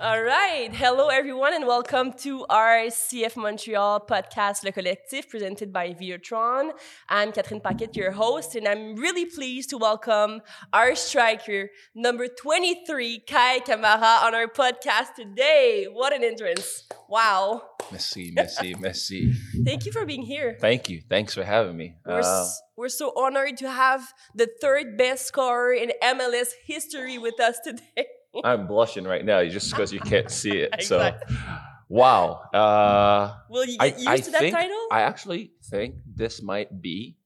All 0.00 0.22
right. 0.22 0.70
Hello, 0.72 1.08
everyone, 1.08 1.52
and 1.52 1.66
welcome 1.66 2.14
to 2.24 2.46
our 2.48 2.86
CF 2.86 3.36
Montreal 3.36 4.00
podcast, 4.08 4.64
Le 4.64 4.72
Collectif, 4.72 5.28
presented 5.28 5.74
by 5.74 5.92
Videotron. 5.92 6.70
I'm 7.08 7.32
Catherine 7.32 7.60
Paquette, 7.60 7.94
your 7.96 8.12
host, 8.12 8.54
and 8.54 8.66
I'm 8.66 8.96
really 8.96 9.26
pleased 9.26 9.68
to 9.70 9.76
welcome 9.78 10.40
our 10.72 10.94
striker, 10.94 11.68
number 11.94 12.28
23, 12.28 13.18
Kei 13.26 13.60
Kamara, 13.66 14.22
on 14.22 14.34
our 14.34 14.46
podcast 14.46 15.14
today. 15.16 15.86
What 15.92 16.14
an 16.14 16.24
entrance. 16.24 16.88
Wow. 17.06 17.62
Merci, 17.90 18.32
merci, 18.34 18.74
merci. 18.80 19.34
Thank 19.66 19.84
you 19.84 19.92
for 19.92 20.06
being 20.06 20.22
here. 20.22 20.56
Thank 20.58 20.88
you. 20.88 21.02
Thanks 21.10 21.34
for 21.34 21.44
having 21.44 21.76
me. 21.76 21.96
We're, 22.06 22.20
Uh, 22.24 22.46
we're 22.74 22.88
so 22.88 23.12
honored 23.16 23.58
to 23.58 23.70
have 23.70 24.14
the 24.34 24.48
third 24.62 24.96
best 24.96 25.26
scorer 25.26 25.74
in 25.74 25.92
MLS 26.02 26.52
history 26.64 27.18
with 27.18 27.38
us 27.38 27.58
today. 27.62 28.06
I'm 28.44 28.66
blushing 28.66 29.04
right 29.04 29.24
now 29.24 29.44
just 29.48 29.70
because 29.70 29.92
you 29.92 30.00
can't 30.00 30.30
see 30.30 30.58
it. 30.58 30.70
Exactly. 30.78 31.36
So, 31.36 31.42
wow. 31.88 32.42
Uh, 32.54 33.34
Will 33.50 33.64
you 33.66 33.76
I, 33.80 33.90
get 33.90 33.98
used 33.98 34.08
I 34.08 34.16
to 34.18 34.30
that 34.30 34.40
think 34.40 34.54
title? 34.54 34.86
I 34.92 35.00
actually 35.02 35.52
think 35.64 35.96
this 36.06 36.42
might 36.42 36.80
be. 36.80 37.16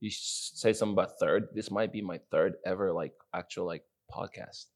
You 0.00 0.10
say 0.10 0.72
something 0.72 0.92
about 0.94 1.18
third. 1.18 1.48
This 1.54 1.70
might 1.70 1.92
be 1.92 2.02
my 2.02 2.18
third 2.30 2.54
ever 2.66 2.92
like 2.92 3.14
actual 3.32 3.66
like 3.66 3.84
podcast. 4.12 4.66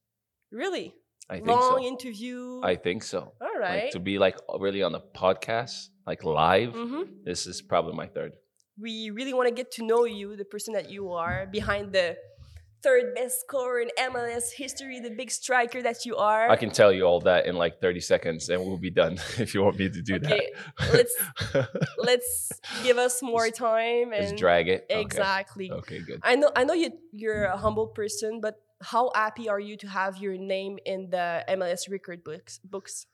really? 0.50 0.94
I 1.30 1.34
think 1.44 1.48
Long 1.48 1.76
so. 1.76 1.84
interview. 1.84 2.60
I 2.64 2.74
think 2.76 3.02
so. 3.02 3.34
All 3.42 3.60
Like 3.60 3.90
to 3.90 4.00
be 4.00 4.18
like 4.18 4.38
really 4.58 4.82
on 4.82 4.94
a 4.94 5.00
podcast, 5.00 5.88
like 6.06 6.24
live. 6.24 6.72
hmm 6.72 7.02
This 7.22 7.46
is 7.46 7.60
probably 7.60 7.92
my 7.92 8.06
third. 8.06 8.32
We 8.80 9.10
really 9.10 9.34
want 9.34 9.48
to 9.48 9.54
get 9.54 9.70
to 9.72 9.84
know 9.84 10.06
you, 10.06 10.36
the 10.36 10.46
person 10.46 10.72
that 10.72 10.88
you 10.88 11.12
are 11.12 11.44
behind 11.44 11.92
the 11.92 12.16
third 12.82 13.14
best 13.14 13.40
scorer 13.40 13.80
in 13.80 13.90
MLS 13.98 14.52
history, 14.52 15.00
the 15.00 15.10
big 15.10 15.30
striker 15.30 15.82
that 15.82 16.04
you 16.06 16.16
are. 16.16 16.48
I 16.48 16.56
can 16.56 16.70
tell 16.70 16.92
you 16.92 17.02
all 17.04 17.20
that 17.20 17.46
in 17.46 17.56
like 17.56 17.80
30 17.80 18.00
seconds, 18.00 18.48
and 18.48 18.60
we'll 18.64 18.78
be 18.78 18.90
done 18.90 19.14
if 19.38 19.54
you 19.54 19.62
want 19.62 19.78
me 19.78 19.88
to 19.88 20.02
do 20.02 20.14
Okay, 20.16 20.50
that. 20.78 20.92
let's 20.92 21.14
let's 21.98 22.60
give 22.82 22.98
us 22.98 23.22
more 23.22 23.50
time 23.50 24.12
and 24.12 24.22
Just 24.22 24.36
drag 24.36 24.68
it. 24.68 24.86
Okay. 24.90 25.00
exactly. 25.00 25.70
Okay, 25.70 26.00
good. 26.00 26.20
I 26.22 26.34
know 26.36 26.50
I 26.54 26.64
know 26.64 26.74
you 26.74 26.90
you're 27.12 27.44
a 27.44 27.56
humble 27.56 27.88
person, 27.88 28.40
but 28.40 28.54
how 28.80 29.10
happy 29.14 29.48
are 29.48 29.58
you 29.60 29.76
to 29.78 29.88
have 29.88 30.18
your 30.18 30.36
name 30.36 30.78
in 30.86 31.10
the 31.10 31.44
MLS 31.48 31.90
record 31.90 32.22
books 32.22 32.60
books? 32.62 33.06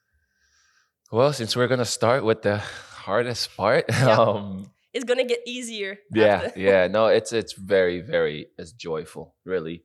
Well, 1.10 1.32
since 1.32 1.56
we're 1.56 1.68
gonna 1.68 1.84
start 1.84 2.24
with 2.24 2.42
the 2.42 2.58
hardest 2.58 3.56
part, 3.56 3.84
Yeah. 3.88 4.18
um, 4.18 4.70
It's 4.94 5.04
gonna 5.04 5.24
get 5.24 5.40
easier. 5.46 5.98
yeah, 6.12 6.50
yeah, 6.56 6.86
no, 6.90 7.06
it's 7.06 7.32
it's 7.32 7.52
very 7.52 8.00
very 8.00 8.46
it's 8.56 8.72
joyful, 8.72 9.34
really. 9.44 9.84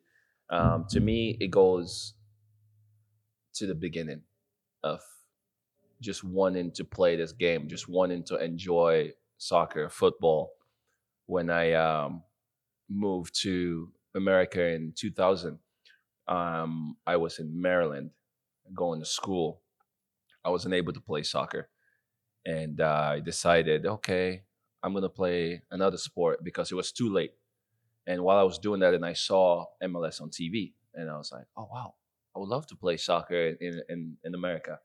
Um, 0.50 0.86
to 0.90 1.00
me, 1.00 1.38
it 1.40 1.52
goes 1.52 2.14
to 3.56 3.68
the 3.68 3.76
beginning 3.76 4.22
of 4.84 5.02
just 6.02 6.24
wanting 6.24 6.72
to 6.72 6.84
play 6.84 7.16
this 7.16 7.32
game, 7.32 7.68
just 7.68 7.88
wanting 7.90 8.24
to 8.24 8.38
enjoy 8.38 9.12
soccer, 9.38 9.90
football. 9.90 10.54
When 11.26 11.50
I 11.50 11.74
um, 11.74 12.24
moved 12.90 13.40
to 13.42 13.92
America 14.16 14.66
in 14.66 14.94
2000, 14.96 15.60
um, 16.28 16.98
I 17.06 17.18
was 17.18 17.40
in 17.40 17.62
Maryland 17.62 18.12
going 18.74 19.00
to 19.00 19.06
school. 19.06 19.62
I 20.44 20.50
wasn't 20.50 20.74
able 20.74 20.94
to 20.94 21.02
play 21.02 21.24
soccer. 21.24 21.70
And 22.46 22.80
uh, 22.80 23.12
I 23.14 23.20
decided, 23.20 23.86
okay, 23.86 24.44
I'm 24.82 24.94
to 24.94 25.10
play 25.10 25.62
another 25.72 25.98
sport 25.98 26.44
because 26.44 26.72
it 26.72 26.76
was 26.76 26.92
too 26.92 27.10
late. 27.10 27.34
And 28.08 28.24
while 28.24 28.38
I 28.38 28.44
was 28.44 28.58
doing 28.58 28.80
that, 28.80 28.94
and 28.94 29.06
I 29.06 29.14
saw 29.14 29.66
MLS 29.84 30.22
on 30.22 30.30
TV, 30.30 30.74
and 30.96 31.10
I 31.10 31.18
was 31.18 31.32
like, 31.32 31.46
oh, 31.56 31.68
wow, 31.72 31.94
I 32.36 32.40
would 32.40 32.50
love 32.50 32.66
to 32.68 32.76
play 32.76 32.98
soccer 32.98 33.56
in, 33.60 33.82
in, 33.90 34.18
in 34.24 34.36
America. 34.36 34.80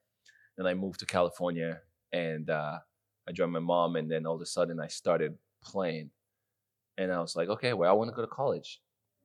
Then 0.56 0.66
I 0.66 0.74
moved 0.74 1.00
to 1.00 1.06
California 1.06 1.80
and 2.12 2.48
uh, 2.50 2.78
I 3.28 3.32
joined 3.32 3.52
my 3.52 3.58
mom. 3.60 3.96
And 3.96 4.10
then 4.10 4.26
all 4.26 4.36
of 4.36 4.40
a 4.40 4.46
sudden, 4.46 4.80
I 4.80 4.88
started 4.88 5.36
playing. 5.62 6.10
And 6.98 7.12
I 7.12 7.20
was 7.20 7.34
like, 7.34 7.48
okay, 7.48 7.72
well, 7.72 7.90
I 7.90 7.92
want 7.92 8.10
to 8.10 8.14
go 8.14 8.22
to 8.22 8.28
college 8.28 8.80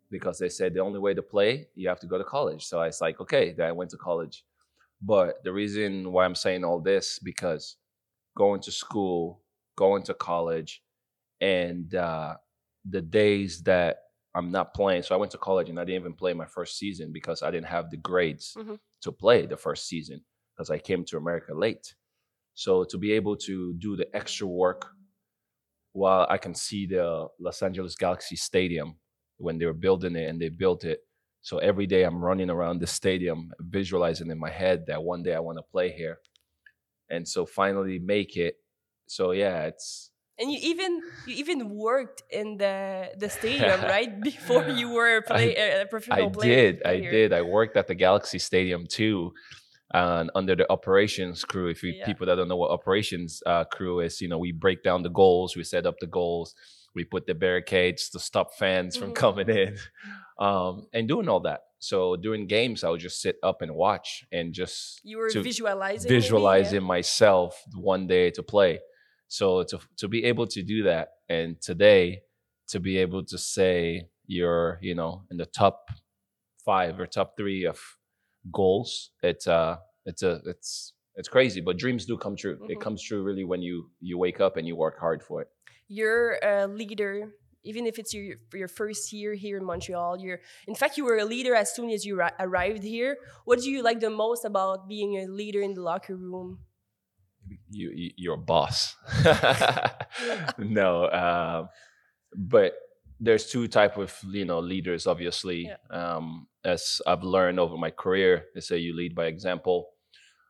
because 0.10 0.40
they 0.40 0.50
said 0.50 0.74
the 0.74 0.80
only 0.80 1.00
way 1.00 1.14
to 1.14 1.22
play, 1.22 1.68
you 1.76 1.88
have 1.88 2.00
to 2.00 2.08
go 2.08 2.18
to 2.18 2.24
college. 2.24 2.66
So 2.66 2.80
I 2.80 2.88
was 2.88 3.02
like, 3.02 3.20
okay, 3.20 3.54
then 3.54 3.68
I 3.68 3.72
went 3.72 3.92
to 3.92 3.98
college. 3.98 4.44
But 5.02 5.44
the 5.44 5.54
reason 5.54 6.12
why 6.12 6.26
I'm 6.26 6.36
saying 6.36 6.64
all 6.64 6.80
this 6.80 7.20
because 7.20 7.78
going 8.36 8.62
to 8.62 8.72
school, 8.72 9.42
going 9.86 10.04
to 10.04 10.14
college, 10.14 10.72
and 11.42 11.96
uh, 11.96 12.36
the 12.96 13.02
days 13.02 13.64
that 13.64 13.94
I'm 14.36 14.52
not 14.52 14.74
playing. 14.80 15.04
So 15.04 15.16
I 15.16 15.18
went 15.22 15.32
to 15.32 15.38
college 15.50 15.70
and 15.70 15.80
I 15.80 15.84
didn't 15.86 16.02
even 16.02 16.14
play 16.24 16.34
my 16.34 16.46
first 16.58 16.78
season 16.82 17.08
because 17.12 17.42
I 17.42 17.50
didn't 17.54 17.72
have 17.78 17.90
the 17.90 17.98
grades 18.10 18.46
Mhm. 18.58 18.78
to 19.06 19.12
play 19.24 19.40
the 19.48 19.58
first 19.58 19.84
season 19.92 20.20
because 20.52 20.70
I 20.70 20.78
came 20.90 21.04
to 21.06 21.18
America 21.18 21.54
late. 21.66 21.96
So 22.54 22.72
to 22.92 22.98
be 23.06 23.12
able 23.20 23.36
to 23.48 23.56
do 23.86 23.92
the 24.02 24.08
extra 24.20 24.48
work 24.48 24.82
while 25.94 26.26
I 26.30 26.38
can 26.38 26.54
see 26.54 26.84
the 26.86 27.28
Los 27.40 27.62
Angeles 27.68 27.96
Galaxy 27.96 28.36
Stadium 28.36 28.90
when 29.38 29.58
they 29.58 29.66
were 29.66 29.82
building 29.88 30.16
it 30.16 30.30
and 30.30 30.40
they 30.40 30.50
built 30.50 30.84
it. 30.84 31.00
So 31.42 31.58
every 31.60 31.88
day 31.88 32.04
I'm 32.04 32.24
running 32.30 32.50
around 32.50 32.80
the 32.80 32.88
stadium, 32.88 33.52
visualizing 33.78 34.30
in 34.30 34.40
my 34.40 34.52
head 34.64 34.86
that 34.88 35.02
one 35.12 35.24
day 35.24 35.34
I 35.36 35.40
want 35.48 35.58
to 35.58 35.72
play 35.76 35.90
here. 36.02 36.18
And 37.10 37.24
so 37.34 37.46
finally 37.46 37.98
make 38.16 38.38
it. 38.38 38.56
So 39.10 39.32
yeah, 39.32 39.66
it's 39.66 40.12
And 40.38 40.52
you 40.52 40.60
even 40.62 41.04
you 41.26 41.36
even 41.36 41.70
worked 41.70 42.24
in 42.32 42.58
the 42.58 43.12
the 43.18 43.30
stadium 43.30 43.84
right 43.86 44.22
before 44.24 44.64
you 44.70 44.90
were 44.90 45.18
a, 45.18 45.22
play, 45.22 45.54
a 45.56 45.86
professional 45.86 46.30
I 46.30 46.32
player. 46.32 46.64
did. 46.66 46.84
I 46.84 47.00
did. 47.02 47.34
I 47.34 47.42
worked 47.42 47.78
at 47.78 47.88
the 47.88 47.96
Galaxy 47.96 48.40
Stadium 48.40 48.88
too, 48.88 49.34
and 49.94 50.32
under 50.36 50.56
the 50.56 50.72
operations 50.72 51.44
crew. 51.46 51.70
If 51.70 51.84
you 51.84 51.94
Yeah. 51.94 52.06
people 52.06 52.26
that 52.28 52.36
don't 52.36 52.48
know 52.48 52.58
what 52.58 52.72
operations 52.72 53.44
uh, 53.46 53.66
crew 53.66 54.00
is, 54.02 54.22
you 54.22 54.28
know, 54.30 54.40
we 54.40 54.52
break 54.52 54.84
down 54.84 55.04
the 55.04 55.10
goals, 55.10 55.56
we 55.56 55.64
set 55.64 55.86
up 55.86 55.96
the 56.00 56.08
goals, 56.08 56.56
we 56.96 57.04
put 57.06 57.28
the 57.28 57.36
barricades 57.36 58.10
to 58.12 58.20
stop 58.20 58.54
fans 58.54 58.98
from 58.98 59.12
Mhm. 59.12 59.14
coming 59.14 59.50
in, 59.50 59.78
um, 60.40 60.88
and 60.94 61.08
doing 61.08 61.30
all 61.30 61.42
that. 61.42 61.62
So 61.80 62.16
during 62.16 62.48
games, 62.48 62.84
I 62.84 62.90
would 62.90 63.02
just 63.02 63.22
sit 63.22 63.38
up 63.44 63.62
and 63.62 63.76
watch 63.76 64.26
and 64.32 64.54
just 64.54 65.04
You 65.04 65.18
were 65.18 65.34
to 65.34 65.42
visualizing. 65.42 66.18
maybe, 66.18 66.44
yeah? 66.44 66.78
visualizing 66.78 66.84
myself 66.84 67.64
one 67.76 68.08
day 68.08 68.32
to 68.32 68.44
play. 68.44 68.80
So 69.30 69.64
to 69.64 69.80
to 69.98 70.08
be 70.10 70.26
able 70.26 70.48
to 70.48 70.62
do 70.64 70.84
that, 70.84 71.10
and 71.30 71.62
today 71.62 72.24
to 72.70 72.80
be 72.80 72.98
able 72.98 73.24
to 73.26 73.38
say 73.38 74.10
you're 74.28 74.78
you 74.82 74.96
know 74.96 75.24
in 75.32 75.38
the 75.38 75.46
top 75.46 75.90
five 76.66 77.00
or 77.00 77.08
top 77.08 77.38
three 77.38 77.66
of 77.66 77.80
goals, 78.52 79.12
it's 79.24 79.48
uh 79.48 79.78
it's 80.06 80.24
a 80.24 80.42
it's 80.46 80.94
it's 81.16 81.28
crazy, 81.30 81.62
but 81.62 81.78
dreams 81.78 82.06
do 82.06 82.18
come 82.18 82.36
true. 82.36 82.58
It 82.70 82.78
Mhm. 82.78 82.82
comes 82.82 83.02
true 83.04 83.24
really 83.24 83.44
when 83.44 83.62
you 83.62 83.92
you 84.02 84.18
wake 84.18 84.40
up 84.42 84.58
and 84.58 84.68
you 84.68 84.76
work 84.76 85.00
hard 85.00 85.24
for 85.24 85.42
it. 85.42 85.50
You're 85.88 86.38
a 86.44 86.68
leader, 86.68 87.34
even 87.64 87.86
if 87.86 88.00
it's 88.00 88.14
your 88.14 88.38
your 88.54 88.68
first 88.68 89.12
year 89.12 89.34
here 89.34 89.58
in 89.58 89.66
Montreal. 89.66 90.20
You're 90.20 90.42
in 90.68 90.76
fact 90.76 90.98
you 90.98 91.06
were 91.06 91.18
a 91.18 91.26
leader 91.26 91.56
as 91.56 91.74
soon 91.76 91.90
as 91.90 92.06
you 92.06 92.16
ri- 92.18 92.38
arrived 92.40 92.84
here. 92.84 93.18
What 93.46 93.60
do 93.60 93.70
you 93.70 93.82
like 93.84 94.00
the 94.00 94.10
most 94.10 94.46
about 94.46 94.88
being 94.88 95.18
a 95.18 95.26
leader 95.28 95.62
in 95.62 95.74
the 95.74 95.82
locker 95.82 96.16
room? 96.16 96.60
You, 97.70 97.92
you 97.96 98.12
you're 98.18 98.34
a 98.36 98.38
boss. 98.38 98.96
no, 100.58 101.10
um, 101.12 101.70
but 102.36 102.74
there's 103.20 103.50
two 103.50 103.68
type 103.68 103.98
of 103.98 104.16
you 104.30 104.46
know 104.46 104.60
leaders. 104.60 105.08
Obviously, 105.08 105.72
um, 105.90 106.48
as 106.64 107.02
I've 107.08 107.24
learned 107.24 107.60
over 107.60 107.78
my 107.78 107.92
career, 107.92 108.46
they 108.54 108.62
say 108.62 108.78
you 108.78 108.96
lead 108.96 109.16
by 109.16 109.26
example, 109.26 109.90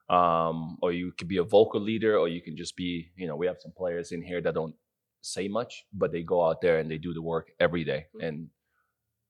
um, 0.10 0.78
or 0.82 0.92
you 0.92 1.12
could 1.18 1.28
be 1.28 1.38
a 1.38 1.44
vocal 1.44 1.82
leader, 1.82 2.18
or 2.18 2.28
you 2.28 2.42
can 2.42 2.56
just 2.58 2.76
be 2.76 3.12
you 3.16 3.28
know 3.28 3.36
we 3.36 3.48
have 3.48 3.58
some 3.60 3.74
players 3.76 4.12
in 4.12 4.22
here 4.22 4.42
that 4.42 4.54
don't 4.54 4.76
say 5.22 5.48
much, 5.48 5.86
but 5.94 6.12
they 6.12 6.24
go 6.24 6.46
out 6.48 6.62
there 6.62 6.80
and 6.80 6.90
they 6.90 6.98
do 6.98 7.14
the 7.14 7.22
work 7.22 7.52
every 7.60 7.84
day, 7.84 8.08
Mhm. 8.16 8.28
and 8.28 8.50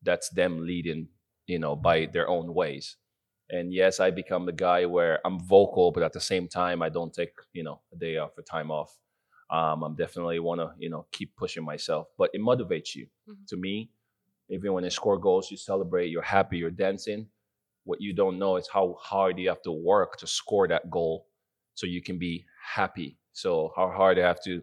that's 0.03 0.29
them 0.29 0.65
leading 0.65 1.09
you 1.47 1.59
know 1.59 1.75
by 1.75 2.05
their 2.05 2.27
own 2.29 2.53
ways 2.53 2.97
and 3.51 3.73
yes 3.73 3.99
i 3.99 4.09
become 4.11 4.45
the 4.45 4.51
guy 4.51 4.85
where 4.85 5.19
i'm 5.25 5.39
vocal 5.39 5.91
but 5.91 6.03
at 6.03 6.13
the 6.13 6.19
same 6.19 6.47
time 6.47 6.81
i 6.81 6.89
don't 6.89 7.13
take 7.13 7.31
you 7.53 7.63
know 7.63 7.81
a 7.93 7.95
day 7.97 8.17
off 8.17 8.37
or 8.37 8.43
time 8.43 8.71
off. 8.71 8.97
Um, 9.49 9.83
i'm 9.83 9.95
definitely 9.95 10.39
want 10.39 10.61
to 10.61 10.71
you 10.77 10.89
know 10.89 11.07
keep 11.11 11.35
pushing 11.35 11.63
myself 11.63 12.07
but 12.17 12.29
it 12.33 12.41
motivates 12.41 12.95
you. 12.95 13.07
Mhm. 13.27 13.47
to 13.47 13.57
me 13.57 13.89
even 14.49 14.73
when 14.73 14.83
they 14.83 14.89
score 14.89 15.17
goals 15.17 15.49
you 15.51 15.57
celebrate 15.57 16.09
you're 16.09 16.21
happy 16.21 16.57
you're 16.57 16.71
dancing. 16.71 17.27
What 17.85 18.01
you 18.01 18.13
don't 18.13 18.37
know 18.37 18.57
is 18.57 18.67
how 18.67 18.97
hard 18.99 19.39
you 19.39 19.49
have 19.49 19.63
to 19.63 19.71
work 19.71 20.17
to 20.17 20.27
score 20.27 20.67
that 20.67 20.89
goal 20.91 21.27
so 21.73 21.87
you 21.87 22.01
can 22.03 22.19
be 22.19 22.45
happy. 22.61 23.17
So 23.33 23.71
how 23.75 23.89
hard 23.89 24.19
i 24.19 24.21
have 24.21 24.43
to 24.43 24.61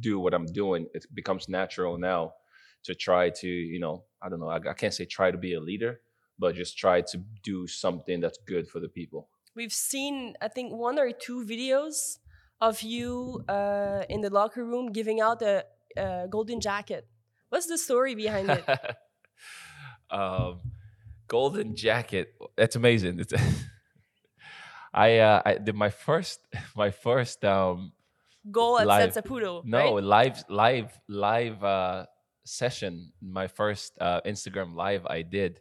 do 0.00 0.20
what 0.20 0.34
i'm 0.34 0.46
doing 0.46 0.86
it 0.94 1.06
becomes 1.14 1.48
natural 1.48 1.98
now 1.98 2.32
to 2.84 2.94
try 2.94 3.30
to 3.30 3.48
you 3.48 3.80
know 3.80 4.04
i 4.22 4.28
don't 4.28 4.38
know 4.40 4.48
i, 4.48 4.56
I 4.58 4.74
can't 4.74 4.94
say 4.94 5.04
try 5.06 5.30
to 5.32 5.38
be 5.38 5.54
a 5.54 5.60
leader 5.60 6.00
but 6.38 6.54
just 6.54 6.78
try 6.78 7.00
to 7.00 7.18
do 7.42 7.66
something 7.66 8.20
that's 8.20 8.38
good 8.46 8.68
for 8.68 8.80
the 8.80 8.88
people 8.88 9.28
We've 9.58 9.72
seen, 9.72 10.36
I 10.40 10.46
think, 10.46 10.72
one 10.72 11.00
or 11.00 11.10
two 11.10 11.44
videos 11.44 12.18
of 12.60 12.80
you 12.82 13.42
uh, 13.48 14.04
in 14.08 14.20
the 14.20 14.30
locker 14.30 14.64
room 14.64 14.92
giving 14.92 15.20
out 15.20 15.42
a, 15.42 15.64
a 15.96 16.28
golden 16.30 16.60
jacket. 16.60 17.08
What's 17.48 17.66
the 17.66 17.76
story 17.76 18.14
behind 18.14 18.50
it? 18.50 18.64
um, 20.12 20.60
golden 21.26 21.74
jacket. 21.74 22.34
That's 22.56 22.76
amazing. 22.76 23.18
It's 23.18 23.32
I 24.94 25.18
uh, 25.18 25.42
I 25.44 25.54
did 25.58 25.74
my 25.74 25.90
first 25.90 26.38
my 26.76 26.92
first 26.92 27.44
um 27.44 27.92
Goal 28.48 28.78
at 28.78 28.86
Live. 28.86 29.16
No 29.64 29.94
right? 29.96 30.04
live 30.04 30.44
live 30.48 31.00
live 31.08 31.64
uh 31.64 32.06
session 32.44 33.12
my 33.20 33.48
first 33.48 33.98
uh 34.00 34.20
Instagram 34.22 34.76
live 34.76 35.04
I 35.04 35.22
did 35.22 35.60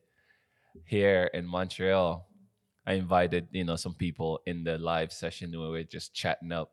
here 0.86 1.30
in 1.34 1.46
Montreal. 1.46 2.28
I 2.86 2.94
invited 2.94 3.48
you 3.52 3.64
know 3.64 3.76
some 3.76 3.94
people 3.94 4.40
in 4.46 4.64
the 4.64 4.78
live 4.78 5.12
session 5.12 5.52
where 5.58 5.70
we 5.70 5.80
are 5.80 5.84
just 5.84 6.14
chatting 6.14 6.52
up, 6.52 6.72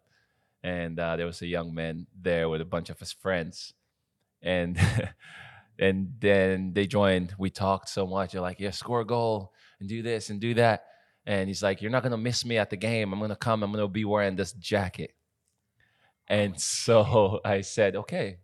and 0.62 0.98
uh, 0.98 1.16
there 1.16 1.26
was 1.26 1.42
a 1.42 1.46
young 1.46 1.74
man 1.74 2.06
there 2.20 2.48
with 2.48 2.60
a 2.60 2.64
bunch 2.64 2.90
of 2.90 3.00
his 3.00 3.12
friends, 3.12 3.74
and 4.42 4.78
and 5.78 6.12
then 6.20 6.72
they 6.72 6.86
joined. 6.86 7.34
We 7.38 7.50
talked 7.50 7.88
so 7.88 8.06
much. 8.06 8.32
They're 8.32 8.40
like, 8.40 8.60
"Yeah, 8.60 8.70
score 8.70 9.00
a 9.00 9.06
goal 9.06 9.52
and 9.80 9.88
do 9.88 10.02
this 10.02 10.30
and 10.30 10.40
do 10.40 10.54
that," 10.54 10.84
and 11.26 11.48
he's 11.48 11.62
like, 11.62 11.82
"You're 11.82 11.90
not 11.90 12.02
gonna 12.02 12.16
miss 12.16 12.44
me 12.44 12.58
at 12.58 12.70
the 12.70 12.76
game. 12.76 13.12
I'm 13.12 13.20
gonna 13.20 13.36
come. 13.36 13.62
I'm 13.62 13.72
gonna 13.72 13.88
be 13.88 14.04
wearing 14.04 14.36
this 14.36 14.52
jacket." 14.52 15.12
And 16.28 16.60
so 16.60 17.40
I 17.44 17.62
said, 17.62 17.96
"Okay." 17.96 18.38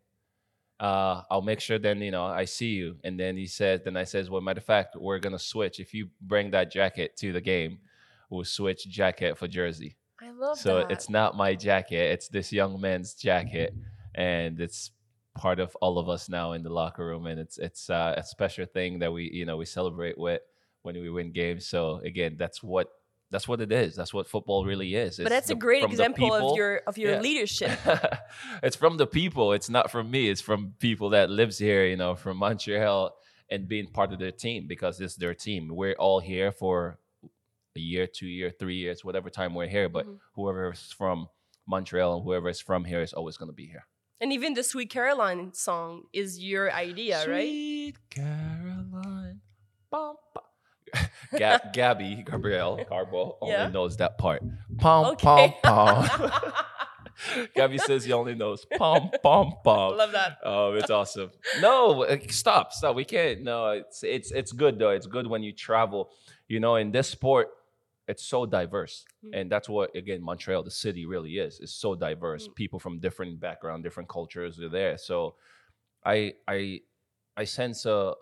Uh, 0.80 1.22
I'll 1.30 1.42
make 1.42 1.60
sure 1.60 1.78
then 1.78 2.00
you 2.00 2.10
know 2.10 2.24
I 2.24 2.46
see 2.46 2.70
you. 2.70 2.96
And 3.04 3.20
then 3.20 3.36
he 3.36 3.46
says, 3.46 3.82
then 3.84 3.96
I 3.96 4.04
says, 4.04 4.30
well, 4.30 4.40
matter 4.40 4.58
of 4.58 4.64
fact, 4.64 4.96
we're 4.96 5.18
gonna 5.18 5.38
switch. 5.38 5.78
If 5.78 5.92
you 5.92 6.08
bring 6.22 6.50
that 6.52 6.72
jacket 6.72 7.16
to 7.18 7.32
the 7.32 7.40
game, 7.40 7.78
we'll 8.30 8.44
switch 8.44 8.88
jacket 8.88 9.36
for 9.36 9.46
jersey. 9.46 9.96
I 10.22 10.30
love 10.30 10.58
so 10.58 10.78
that. 10.78 10.90
it's 10.90 11.10
not 11.10 11.36
my 11.36 11.54
jacket; 11.54 12.12
it's 12.12 12.28
this 12.28 12.50
young 12.52 12.80
man's 12.80 13.14
jacket, 13.14 13.74
and 14.14 14.58
it's 14.58 14.90
part 15.36 15.60
of 15.60 15.76
all 15.80 15.98
of 15.98 16.08
us 16.08 16.28
now 16.28 16.52
in 16.52 16.62
the 16.62 16.72
locker 16.72 17.06
room. 17.06 17.26
And 17.26 17.38
it's 17.38 17.58
it's 17.58 17.90
uh, 17.90 18.14
a 18.16 18.24
special 18.24 18.64
thing 18.64 18.98
that 19.00 19.12
we 19.12 19.30
you 19.30 19.44
know 19.44 19.58
we 19.58 19.66
celebrate 19.66 20.16
with 20.18 20.40
when 20.82 20.94
we 20.94 21.10
win 21.10 21.32
games. 21.32 21.66
So 21.66 22.00
again, 22.04 22.36
that's 22.38 22.62
what 22.62 22.88
that's 23.30 23.46
what 23.46 23.60
it 23.60 23.70
is. 23.72 23.94
That's 23.96 24.12
what 24.12 24.28
football 24.28 24.64
really 24.64 24.94
is. 24.94 25.16
but 25.16 25.26
It's 25.26 25.30
that's 25.30 25.50
a 25.50 25.54
great 25.54 25.84
example 25.84 26.32
of 26.34 26.56
your 26.56 26.78
of 26.86 26.98
your 26.98 27.12
Yeah. 27.12 27.20
leadership. 27.20 27.78
it's 28.62 28.76
from 28.76 28.96
the 28.96 29.06
people. 29.06 29.52
It's 29.52 29.70
not 29.70 29.90
from 29.90 30.10
me. 30.10 30.28
It's 30.28 30.40
from 30.40 30.74
people 30.78 31.10
that 31.10 31.30
lives 31.30 31.58
here, 31.58 31.86
you 31.86 31.96
know, 31.96 32.14
from 32.16 32.36
Montreal 32.38 33.14
and 33.50 33.68
being 33.68 33.86
part 33.88 34.12
of 34.12 34.18
their 34.18 34.32
team 34.32 34.66
because 34.66 35.00
it's 35.00 35.16
their 35.16 35.34
team. 35.34 35.68
We're 35.68 35.94
all 35.94 36.20
here 36.20 36.50
for 36.52 36.98
a 37.76 37.80
year, 37.80 38.06
two 38.06 38.26
year, 38.26 38.50
three 38.50 38.76
years, 38.76 39.04
whatever 39.04 39.30
time 39.30 39.54
we're 39.54 39.68
here. 39.68 39.88
But 39.88 40.06
Mhm. 40.06 40.18
whoever 40.34 40.72
is 40.72 40.92
from 40.92 41.28
Montreal 41.66 42.16
and 42.16 42.24
whoever 42.24 42.48
is 42.48 42.60
from 42.60 42.84
here 42.84 43.00
is 43.02 43.12
always 43.12 43.36
going 43.36 43.48
to 43.50 43.54
be 43.54 43.66
here. 43.66 43.86
And 44.20 44.32
even 44.32 44.54
the 44.54 44.62
Sweet 44.62 44.90
Caroline 44.90 45.52
song 45.54 46.04
is 46.12 46.38
your 46.42 46.70
idea, 46.72 47.16
right? 47.28 47.46
Sweet 47.48 47.96
Caroline. 48.10 49.40
Bum, 49.90 50.16
bum. 50.34 50.44
Gab- 51.36 51.72
Gabby 51.72 52.22
Gabriele 52.26 52.84
Corbo 52.86 53.36
only 53.40 53.54
Yeah. 53.54 53.68
knows 53.68 53.96
that 53.98 54.18
part. 54.18 54.42
Pom 54.78 55.06
Okay. 55.12 55.56
pom 55.62 56.04
pom. 56.08 56.32
Gabby 57.54 57.78
says 57.78 58.04
he 58.04 58.12
only 58.12 58.34
knows 58.34 58.64
pom 58.78 59.10
pom 59.22 59.52
pom. 59.62 59.96
Love 59.96 60.12
that. 60.12 60.38
Oh, 60.42 60.72
it's 60.74 60.90
awesome. 60.90 61.30
No, 61.60 62.04
uh, 62.04 62.16
stop, 62.28 62.72
stop. 62.72 62.96
We 62.96 63.04
can't. 63.04 63.42
No, 63.42 63.70
it's 63.70 64.02
it's 64.02 64.30
it's 64.30 64.52
good 64.52 64.78
though. 64.78 64.90
It's 64.90 65.06
good 65.06 65.26
when 65.26 65.42
you 65.42 65.52
travel. 65.52 66.10
You 66.48 66.60
know, 66.60 66.76
in 66.76 66.90
this 66.92 67.08
sport, 67.08 67.48
it's 68.08 68.24
so 68.24 68.46
diverse, 68.46 69.04
Mm. 69.24 69.30
and 69.40 69.52
that's 69.52 69.68
what 69.68 69.94
again 69.94 70.22
Montreal, 70.22 70.62
the 70.62 70.70
city, 70.70 71.04
really 71.06 71.38
is. 71.38 71.60
It's 71.60 71.72
so 71.74 71.94
diverse. 71.94 72.48
Mm. 72.48 72.54
People 72.54 72.78
from 72.80 72.98
different 73.00 73.38
background, 73.38 73.84
different 73.84 74.08
cultures 74.08 74.58
are 74.58 74.68
there. 74.70 74.96
So, 74.96 75.34
I 76.04 76.32
I 76.48 76.80
I 77.36 77.44
sense 77.44 77.84
a 77.86 78.14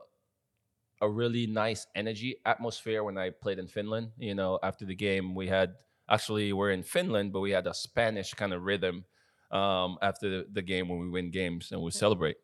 a 1.00 1.08
really 1.08 1.46
nice 1.46 1.86
energy 1.94 2.36
atmosphere 2.44 3.04
when 3.04 3.18
I 3.18 3.30
played 3.30 3.58
in 3.58 3.68
Finland. 3.68 4.10
You 4.18 4.34
know, 4.34 4.58
after 4.62 4.84
the 4.84 4.94
game, 4.94 5.34
we 5.34 5.46
had 5.46 5.74
actually 6.08 6.52
we're 6.52 6.70
in 6.70 6.82
Finland, 6.82 7.32
but 7.32 7.40
we 7.40 7.50
had 7.50 7.66
a 7.66 7.74
Spanish 7.74 8.34
kind 8.34 8.52
of 8.52 8.62
rhythm 8.62 9.04
um, 9.50 9.98
after 10.02 10.44
the, 10.44 10.62
game 10.62 10.88
when 10.88 10.98
we 10.98 11.08
win 11.08 11.30
games 11.30 11.72
and 11.72 11.80
we 11.80 11.90
celebrate. 11.90 12.36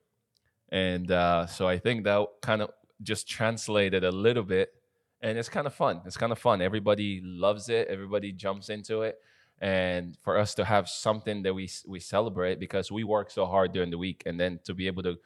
And 0.70 1.10
uh, 1.10 1.46
so 1.46 1.68
I 1.68 1.78
think 1.78 2.04
that 2.04 2.26
kind 2.42 2.62
of 2.62 2.70
just 3.02 3.28
translated 3.28 4.04
a 4.04 4.10
little 4.10 4.42
bit, 4.42 4.72
and 5.20 5.38
it's 5.38 5.48
kind 5.48 5.66
of 5.66 5.74
fun. 5.74 6.00
It's 6.06 6.16
kind 6.16 6.32
of 6.32 6.38
fun. 6.38 6.62
Everybody 6.62 7.20
loves 7.22 7.68
it. 7.68 7.88
Everybody 7.88 8.32
jumps 8.32 8.70
into 8.70 9.02
it, 9.02 9.18
and 9.60 10.16
for 10.22 10.38
us 10.38 10.54
to 10.54 10.64
have 10.64 10.88
something 10.88 11.42
that 11.42 11.54
we 11.54 11.68
we 11.86 12.00
celebrate 12.00 12.58
because 12.58 12.90
we 12.90 13.04
work 13.04 13.30
so 13.30 13.46
hard 13.46 13.72
during 13.72 13.90
the 13.90 13.98
week, 13.98 14.22
and 14.26 14.40
then 14.40 14.58
to 14.64 14.74
be 14.74 14.86
able 14.86 15.02
to 15.02 15.16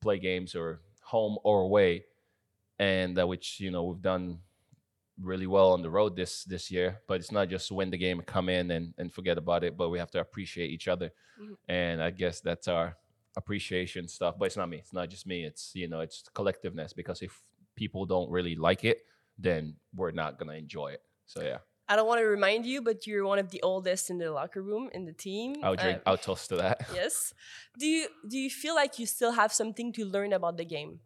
play 0.00 0.18
games 0.18 0.54
or 0.54 0.80
home 1.02 1.38
or 1.44 1.60
away, 1.60 2.04
and 2.78 3.18
uh, 3.18 3.26
which 3.26 3.60
you 3.60 3.70
know 3.70 3.84
we've 3.84 4.02
done 4.02 4.38
really 5.20 5.46
well 5.46 5.72
on 5.72 5.80
the 5.82 5.90
road 5.90 6.14
this 6.16 6.44
this 6.44 6.70
year. 6.70 7.00
But 7.08 7.20
it's 7.20 7.32
not 7.32 7.48
just 7.48 7.70
win 7.72 7.90
the 7.90 7.98
game, 7.98 8.20
come 8.26 8.48
in 8.48 8.70
and 8.70 8.94
and 8.98 9.12
forget 9.12 9.38
about 9.38 9.64
it. 9.64 9.76
But 9.76 9.88
we 9.90 9.98
have 9.98 10.10
to 10.12 10.20
appreciate 10.20 10.70
each 10.70 10.88
other, 10.88 11.10
Mhm. 11.40 11.56
and 11.68 12.02
I 12.02 12.10
guess 12.10 12.40
that's 12.40 12.68
our 12.68 12.96
appreciation 13.36 14.08
stuff. 14.08 14.36
But 14.38 14.46
it's 14.46 14.56
not 14.56 14.68
me. 14.68 14.78
It's 14.78 14.92
not 14.92 15.08
just 15.10 15.26
me. 15.26 15.44
It's 15.44 15.74
you 15.74 15.88
know 15.88 16.00
it's 16.00 16.24
collectiveness 16.34 16.94
because 16.94 17.22
if 17.22 17.42
people 17.74 18.06
don't 18.06 18.30
really 18.30 18.54
like 18.56 18.84
it, 18.84 19.02
then 19.38 19.76
we're 19.94 20.12
not 20.12 20.38
gonna 20.38 20.54
enjoy 20.54 20.88
it. 20.92 21.02
So 21.26 21.42
yeah, 21.42 21.58
I 21.88 21.96
don't 21.96 22.06
want 22.06 22.20
to 22.20 22.26
remind 22.26 22.64
you, 22.66 22.80
but 22.82 23.06
you're 23.06 23.24
one 23.26 23.38
of 23.38 23.50
the 23.50 23.60
oldest 23.62 24.10
in 24.10 24.18
the 24.18 24.30
locker 24.32 24.62
room 24.62 24.88
in 24.92 25.04
the 25.04 25.12
team. 25.12 25.56
I'll 25.62 25.76
drink. 25.76 25.98
Uh, 26.04 26.10
I'll 26.10 26.18
toast 26.18 26.48
to 26.50 26.56
that. 26.56 26.78
yes. 26.94 27.34
Do 27.78 27.86
you 27.86 28.08
do 28.28 28.38
you 28.38 28.50
feel 28.50 28.74
like 28.74 28.98
you 28.98 29.06
still 29.06 29.32
have 29.32 29.52
something 29.52 29.92
to 29.94 30.04
learn 30.04 30.32
about 30.32 30.56
the 30.56 30.64
game? 30.64 31.00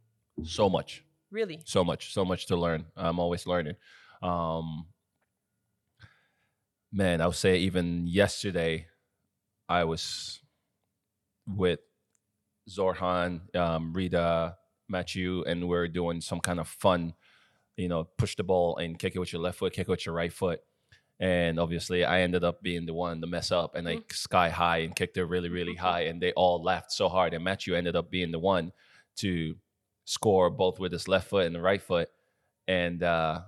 So 0.45 0.69
much. 0.69 1.05
Really? 1.31 1.61
so 1.65 1.85
much 1.85 2.13
so 2.13 2.25
much 2.25 2.47
to 2.47 2.57
learn. 2.57 2.87
I'm 2.97 3.19
always 3.19 3.47
learning. 3.47 3.77
Um 4.23 4.87
man 6.93 7.21
i 7.21 7.27
would 7.27 7.37
say 7.37 7.59
even 7.59 8.07
yesterday 8.07 8.87
i 9.69 9.85
was 9.85 10.41
with 11.47 11.81
zorhan 12.69 13.55
um 13.57 13.93
Rida 13.95 14.55
matthew 14.89 15.45
and 15.45 15.69
we're 15.69 15.89
doing 15.89 16.21
some 16.21 16.41
kind 16.41 16.59
of 16.59 16.67
fun 16.67 17.15
you 17.77 17.89
know 17.89 18.05
push 18.19 18.35
the 18.35 18.43
ball 18.43 18.77
and 18.79 18.99
kick 18.99 19.15
it 19.15 19.21
with 19.21 19.33
your 19.33 19.43
left 19.43 19.59
foot 19.59 19.73
kick 19.73 19.89
it 19.89 19.91
with 19.91 20.05
your 20.07 20.15
right 20.15 20.33
foot. 20.33 20.61
And 21.21 21.61
obviously 21.61 22.05
i 22.05 22.23
ended 22.23 22.45
up 22.45 22.63
being 22.63 22.87
the 22.87 22.95
one 22.95 23.21
to 23.21 23.27
mess 23.27 23.53
up 23.53 23.75
and 23.77 23.87
like 23.87 24.13
sky 24.13 24.49
high 24.49 24.79
and 24.79 24.97
kicked 24.97 25.17
it 25.17 25.25
really 25.25 25.49
really 25.49 25.75
high 25.77 26.03
and 26.03 26.21
they 26.21 26.33
all 26.33 26.63
laughed 26.63 26.93
so 26.93 27.09
hard 27.09 27.35
and 27.35 27.45
matthew 27.45 27.75
ended 27.75 27.95
up 27.95 28.11
being 28.11 28.33
the 28.33 28.39
one 28.39 28.73
to 29.17 29.55
score 30.05 30.51
both 30.51 30.79
with 30.79 30.93
his 30.93 31.09
left 31.09 31.29
foot 31.29 31.47
and 31.47 31.55
the 31.55 31.61
right 31.61 31.83
foot. 31.83 32.09
And 32.69 33.03
uh, 33.03 33.41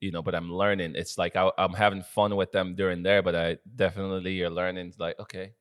you 0.00 0.10
know, 0.10 0.22
but 0.22 0.34
I'm 0.34 0.52
learning. 0.52 0.94
It's 0.94 1.18
like 1.18 1.36
I, 1.36 1.50
I'm 1.58 1.72
having 1.72 2.02
fun 2.02 2.36
with 2.36 2.52
them 2.52 2.74
during 2.74 3.02
there, 3.02 3.22
but 3.22 3.34
I 3.34 3.58
definitely 3.74 4.42
are 4.42 4.50
learning. 4.50 4.92
Like, 4.98 5.18
okay, 5.18 5.52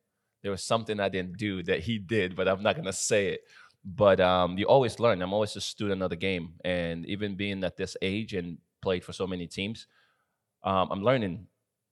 there 0.42 0.52
was 0.52 0.64
something 0.64 1.00
I 1.00 1.10
didn't 1.10 1.38
do 1.38 1.64
that 1.64 1.82
he 1.82 1.98
did, 1.98 2.36
but 2.36 2.48
I'm 2.48 2.64
not 2.64 2.76
gonna 2.76 2.94
say 2.94 3.30
it. 3.30 3.42
But 3.84 4.20
um, 4.20 4.58
you 4.58 4.66
always 4.66 5.00
learn. 5.00 5.22
I'm 5.22 5.34
always 5.34 5.56
a 5.56 5.62
student 5.62 6.02
of 6.02 6.10
the 6.10 6.16
game, 6.16 6.54
and 6.64 7.06
even 7.06 7.36
being 7.36 7.64
at 7.64 7.78
this 7.78 7.96
age 8.02 8.34
and 8.34 8.58
played 8.82 9.04
for 9.04 9.14
so 9.14 9.28
many 9.28 9.48
teams, 9.48 9.88
um, 10.64 10.90
I'm 10.92 11.04
learning 11.04 11.48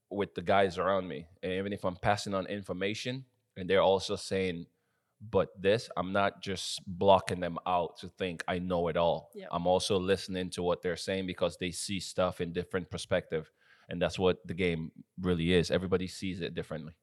with 0.10 0.36
the 0.36 0.42
guys 0.42 0.78
around 0.78 1.08
me. 1.08 1.28
And 1.42 1.54
even 1.54 1.74
if 1.74 1.84
I'm 1.86 1.96
passing 1.96 2.34
on 2.34 2.46
information, 2.48 3.26
and 3.58 3.70
they're 3.70 3.82
also 3.82 4.16
saying, 4.16 4.66
but 5.30 5.50
this, 5.62 5.90
I'm 5.96 6.12
not 6.12 6.42
just 6.42 6.82
blocking 6.86 7.40
them 7.40 7.58
out 7.66 7.98
to 8.00 8.10
think 8.10 8.44
I 8.48 8.60
know 8.60 8.88
it 8.90 8.98
all. 8.98 9.30
Yeah. 9.34 9.46
I'm 9.52 9.68
also 9.68 9.98
listening 9.98 10.50
to 10.52 10.64
what 10.64 10.82
they're 10.82 10.98
saying 10.98 11.28
because 11.28 11.58
they 11.58 11.72
see 11.72 12.00
stuff 12.00 12.42
in 12.42 12.52
different 12.54 12.90
perspective. 12.90 13.52
And 13.90 14.02
that's 14.02 14.18
what 14.20 14.46
the 14.46 14.54
game 14.54 14.92
really 15.20 15.54
is. 15.54 15.72
Everybody 15.72 16.08
sees 16.08 16.42
it 16.42 16.54
differently. 16.54 16.94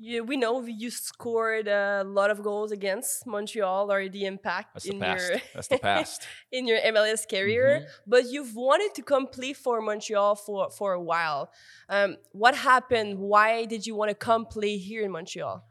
You, 0.00 0.22
we 0.22 0.36
know 0.36 0.64
you 0.64 0.90
scored 0.90 1.66
a 1.66 2.04
lot 2.06 2.30
of 2.30 2.40
goals 2.40 2.70
against 2.70 3.26
Montreal 3.26 3.90
or 3.90 4.08
the 4.08 4.26
impact 4.26 4.74
That's 4.74 4.84
the 4.84 4.92
in 4.92 5.00
past. 5.00 5.28
your 5.28 5.38
That's 5.54 5.68
the 5.68 5.78
past. 5.78 6.26
in 6.52 6.68
your 6.68 6.78
MLS 6.78 7.28
career. 7.28 7.80
Mhm. 7.82 7.86
But 8.06 8.26
you've 8.30 8.54
wanted 8.54 8.94
to 8.94 9.02
complete 9.02 9.56
for 9.56 9.80
Montreal 9.80 10.36
for 10.36 10.70
for 10.70 10.92
a 10.92 11.02
while. 11.02 11.50
Um, 11.88 12.16
what 12.30 12.54
happened? 12.54 13.18
Why 13.18 13.64
did 13.64 13.86
you 13.88 13.96
want 13.96 14.10
to 14.10 14.14
come 14.14 14.46
play 14.46 14.76
here 14.76 15.02
in 15.02 15.10
Montreal? 15.10 15.64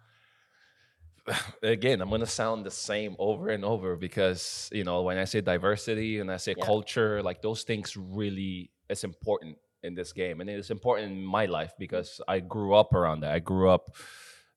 again, 1.62 2.02
I'm 2.02 2.10
gonna 2.10 2.26
sound 2.26 2.66
the 2.66 2.72
same 2.72 3.16
over 3.20 3.50
and 3.50 3.66
over 3.66 3.96
because 3.96 4.70
you 4.72 4.84
know 4.84 5.02
when 5.04 5.18
I 5.18 5.26
say 5.26 5.42
diversity 5.42 6.20
and 6.20 6.32
I 6.32 6.38
say 6.38 6.56
Yeah. 6.56 6.64
culture, 6.66 7.22
like 7.22 7.42
those 7.42 7.64
things 7.64 7.98
really 7.98 8.72
it's 8.90 9.04
important 9.04 9.58
in 9.84 9.94
this 9.96 10.14
game, 10.14 10.42
and 10.42 10.50
it's 10.50 10.70
important 10.72 11.12
in 11.12 11.24
my 11.24 11.46
life 11.46 11.74
because 11.78 12.22
I 12.28 12.40
grew 12.40 12.74
up 12.74 12.94
around 12.94 13.22
that. 13.22 13.32
I 13.32 13.40
grew 13.40 13.70
up, 13.70 13.96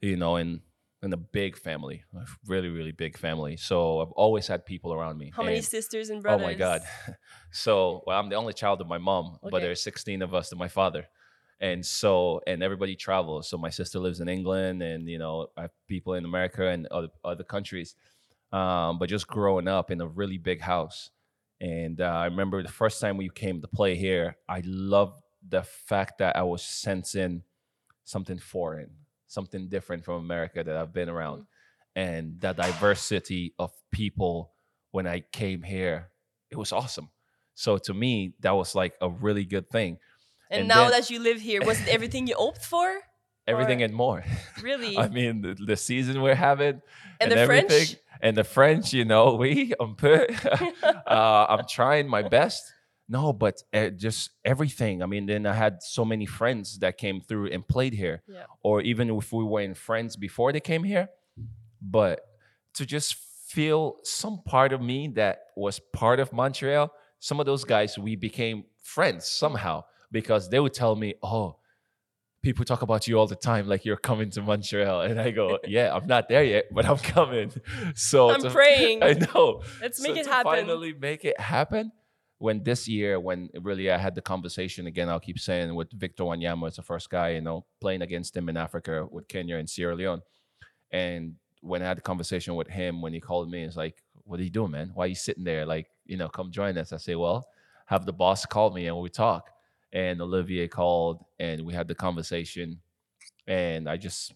you 0.00 0.16
know, 0.16 0.36
in 0.36 0.62
in 1.02 1.12
a 1.12 1.16
big 1.16 1.56
family, 1.56 2.04
a 2.14 2.24
really 2.46 2.68
really 2.68 2.92
big 2.92 3.16
family. 3.18 3.56
So 3.56 4.00
I've 4.00 4.12
always 4.12 4.46
had 4.46 4.64
people 4.64 4.92
around 4.92 5.18
me. 5.18 5.32
How 5.34 5.42
many 5.42 5.62
sisters 5.62 6.10
and 6.10 6.22
brothers? 6.22 6.40
Oh 6.40 6.46
my 6.46 6.54
God. 6.54 6.82
So 7.52 8.04
well, 8.06 8.16
I'm 8.16 8.28
the 8.28 8.36
only 8.36 8.52
child 8.52 8.80
of 8.80 8.86
my 8.86 8.98
mom, 8.98 9.38
but 9.42 9.54
Okay. 9.56 9.64
there's 9.66 9.82
16 9.82 10.22
of 10.22 10.34
us 10.34 10.50
to 10.50 10.56
my 10.56 10.68
father. 10.68 11.08
And 11.60 11.84
so, 11.84 12.40
and 12.46 12.62
everybody 12.62 12.96
travels. 12.96 13.48
So 13.48 13.58
my 13.58 13.70
sister 13.70 13.98
lives 13.98 14.20
in 14.20 14.28
England 14.28 14.82
and, 14.82 15.08
you 15.08 15.18
know, 15.18 15.48
I 15.56 15.62
have 15.62 15.70
people 15.88 16.14
in 16.14 16.24
America 16.24 16.66
and 16.66 16.86
other, 16.86 17.08
other 17.24 17.44
countries. 17.44 17.96
Um, 18.52 18.98
but 18.98 19.08
just 19.08 19.26
growing 19.26 19.68
up 19.68 19.90
in 19.90 20.00
a 20.00 20.06
really 20.06 20.38
big 20.38 20.60
house. 20.60 21.10
And 21.60 22.00
uh, 22.00 22.04
I 22.04 22.24
remember 22.24 22.62
the 22.62 22.68
first 22.70 23.00
time 23.00 23.16
we 23.16 23.28
came 23.28 23.60
to 23.60 23.68
play 23.68 23.94
here, 23.94 24.36
I 24.48 24.62
loved 24.64 25.22
the 25.46 25.62
fact 25.62 26.18
that 26.18 26.36
I 26.36 26.42
was 26.42 26.62
sensing 26.62 27.42
something 28.04 28.38
foreign, 28.38 28.90
something 29.26 29.68
different 29.68 30.04
from 30.04 30.16
America 30.16 30.64
that 30.64 30.76
I've 30.76 30.92
been 30.92 31.08
around, 31.08 31.46
and 31.94 32.40
the 32.40 32.52
diversity 32.52 33.54
of 33.58 33.72
people 33.90 34.52
when 34.90 35.06
I 35.06 35.20
came 35.20 35.62
here, 35.62 36.08
it 36.50 36.56
was 36.56 36.72
awesome. 36.72 37.10
So 37.54 37.78
to 37.78 37.94
me, 37.94 38.34
that 38.40 38.52
was 38.52 38.74
like 38.74 38.94
a 39.00 39.08
really 39.08 39.44
good 39.44 39.68
thing. 39.70 39.98
And, 40.50 40.60
And 40.60 40.68
now 40.68 40.82
then- 40.88 41.00
that 41.00 41.10
you 41.10 41.18
live 41.20 41.40
here, 41.40 41.60
was 41.64 41.80
it 41.80 41.88
everything 41.96 42.26
you 42.26 42.34
hoped 42.36 42.64
for? 42.64 43.00
Everything 43.46 43.80
Or- 43.82 43.84
and 43.86 43.94
more. 43.94 44.24
Really? 44.62 44.98
I 44.98 45.08
mean, 45.08 45.42
the, 45.42 45.54
the 45.54 45.76
season 45.76 46.20
we're 46.22 46.34
having 46.34 46.82
and 47.20 47.30
the 47.32 47.38
everything, 47.38 47.68
French? 47.86 47.96
and 48.20 48.36
the 48.36 48.44
French, 48.44 48.92
you 48.92 49.04
know, 49.04 49.34
we 49.36 49.72
peu. 49.96 50.26
uh, 51.06 51.46
I'm 51.48 51.64
trying 51.66 52.08
my 52.08 52.22
best. 52.22 52.62
No, 53.08 53.32
but 53.32 53.62
uh, 53.72 53.88
just 53.90 54.30
everything. 54.44 55.02
I 55.02 55.06
mean, 55.06 55.26
then 55.26 55.44
I 55.46 55.52
had 55.54 55.82
so 55.82 56.04
many 56.04 56.26
friends 56.26 56.78
that 56.78 56.96
came 56.96 57.20
through 57.20 57.48
and 57.50 57.66
played 57.66 57.92
here, 57.94 58.22
Yeah. 58.28 58.44
or 58.62 58.82
even 58.82 59.10
if 59.10 59.32
we 59.32 59.42
were 59.44 59.62
in 59.62 59.74
friends 59.74 60.16
before 60.16 60.52
they 60.52 60.60
came 60.60 60.84
here, 60.84 61.08
but 61.82 62.20
to 62.74 62.86
just 62.86 63.16
feel 63.48 63.96
some 64.04 64.42
part 64.44 64.72
of 64.72 64.80
me 64.80 65.08
that 65.16 65.40
was 65.56 65.80
part 65.92 66.20
of 66.20 66.32
Montreal. 66.32 66.92
Some 67.18 67.40
of 67.40 67.46
those 67.46 67.64
guys 67.64 67.98
we 67.98 68.14
became 68.16 68.64
friends 68.82 69.26
somehow 69.26 69.84
because 70.10 70.48
they 70.50 70.60
would 70.60 70.74
tell 70.74 70.96
me, 70.96 71.14
"Oh, 71.22 71.56
people 72.42 72.64
talk 72.64 72.82
about 72.82 73.06
you 73.06 73.18
all 73.18 73.26
the 73.26 73.36
time, 73.36 73.68
like 73.68 73.84
you're 73.84 73.96
coming 73.96 74.30
to 74.30 74.42
Montreal," 74.42 75.02
and 75.02 75.20
I 75.20 75.30
go, 75.30 75.58
"Yeah, 75.66 75.94
I'm 75.94 76.06
not 76.06 76.28
there 76.28 76.44
yet, 76.44 76.66
but 76.72 76.84
I'm 76.86 76.98
coming." 76.98 77.52
So 77.94 78.30
I'm 78.30 78.42
to- 78.42 78.50
praying. 78.50 79.02
I 79.02 79.12
know. 79.12 79.62
Let's 79.80 79.98
So 79.98 80.08
make 80.08 80.16
it 80.16 80.24
to 80.24 80.30
happen. 80.30 80.52
Finally, 80.52 80.94
make 80.94 81.24
it 81.24 81.38
happen. 81.40 81.92
When 82.38 82.62
this 82.62 82.88
year, 82.88 83.20
when 83.20 83.50
really 83.60 83.90
I 83.90 83.98
had 83.98 84.14
the 84.14 84.22
conversation 84.22 84.86
again, 84.86 85.10
I'll 85.10 85.20
keep 85.20 85.38
saying 85.38 85.74
with 85.74 85.92
Victor 85.92 86.24
Wanyama 86.24 86.68
as 86.68 86.76
the 86.76 86.82
first 86.82 87.10
guy, 87.10 87.30
you 87.30 87.42
know, 87.42 87.66
playing 87.82 88.00
against 88.00 88.34
him 88.34 88.48
in 88.48 88.56
Africa 88.56 89.06
with 89.10 89.28
Kenya 89.28 89.56
and 89.56 89.68
Sierra 89.68 89.94
Leone. 89.94 90.22
And 90.90 91.34
when 91.60 91.82
I 91.82 91.86
had 91.88 91.98
the 91.98 92.02
conversation 92.02 92.54
with 92.54 92.68
him, 92.68 93.02
when 93.02 93.12
he 93.12 93.20
called 93.20 93.50
me, 93.50 93.62
it's 93.64 93.76
like, 93.76 94.02
"What 94.24 94.40
are 94.40 94.42
you 94.42 94.48
doing, 94.48 94.70
man? 94.70 94.90
Why 94.94 95.04
are 95.04 95.08
you 95.08 95.14
sitting 95.14 95.44
there? 95.44 95.66
Like, 95.66 95.90
you 96.06 96.16
know, 96.16 96.30
come 96.30 96.50
join 96.50 96.78
us." 96.78 96.94
I 96.94 96.96
say, 96.96 97.14
"Well, 97.14 97.46
have 97.86 98.06
the 98.06 98.12
boss 98.14 98.46
call 98.46 98.70
me 98.70 98.86
and 98.86 98.96
we 98.98 99.10
talk." 99.10 99.50
And 99.92 100.20
Olivier 100.20 100.68
called, 100.68 101.24
and 101.38 101.66
we 101.66 101.74
had 101.74 101.88
the 101.88 101.94
conversation, 101.94 102.80
and 103.46 103.88
I 103.88 103.96
just 103.96 104.32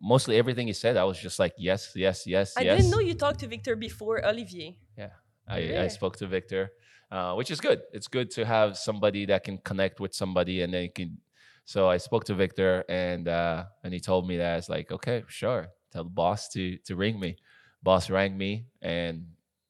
mostly 0.00 0.36
everything 0.36 0.66
he 0.66 0.72
said, 0.72 0.96
I 0.96 1.04
was 1.04 1.18
just 1.18 1.38
like, 1.38 1.54
"Yes, 1.56 1.92
yes, 1.94 2.26
yes, 2.26 2.54
I 2.56 2.64
yes." 2.64 2.76
didn't 2.76 2.90
know 2.90 3.00
you 3.00 3.14
talked 3.14 3.40
to 3.40 3.46
Victor 3.48 3.76
before 3.76 4.24
Olivier. 4.24 4.76
Yeah. 4.96 5.10
I 5.48 5.58
Yeah. 5.60 5.88
spoke 5.88 6.16
to 6.16 6.26
Victor, 6.26 6.72
uh, 7.10 7.34
which 7.34 7.50
is 7.50 7.60
good. 7.60 7.82
It's 7.92 8.08
good 8.08 8.30
to 8.32 8.44
have 8.44 8.76
somebody 8.76 9.26
that 9.26 9.44
can 9.44 9.58
connect 9.58 10.00
with 10.00 10.12
somebody, 10.14 10.62
and 10.62 10.74
they 10.74 10.88
can. 10.88 11.18
So 11.64 11.88
I 11.88 11.98
spoke 11.98 12.24
to 12.24 12.34
Victor, 12.34 12.84
and 12.88 13.28
uh, 13.28 13.66
and 13.84 13.94
he 13.94 14.00
told 14.00 14.26
me 14.26 14.36
that 14.38 14.58
it's 14.58 14.68
like, 14.68 14.90
okay, 14.90 15.22
sure, 15.28 15.68
tell 15.92 16.04
the 16.04 16.10
boss 16.10 16.48
to 16.50 16.78
to 16.78 16.96
ring 16.96 17.20
me. 17.20 17.36
Boss 17.82 18.10
rang 18.10 18.36
me, 18.36 18.66
and 18.82 19.26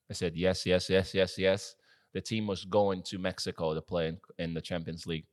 I 0.09 0.15
said 0.15 0.37
yes, 0.37 0.65
yes, 0.65 0.89
yes, 0.89 1.13
yes, 1.15 1.37
yes. 1.39 1.75
The 2.17 2.23
team 2.23 2.47
was 2.47 2.65
going 2.65 3.03
to 3.11 3.19
Mexico 3.19 3.75
to 3.75 3.83
play 3.83 4.09
in, 4.09 4.17
in 4.39 4.55
the 4.55 4.63
Champions 4.63 5.07
League, 5.07 5.27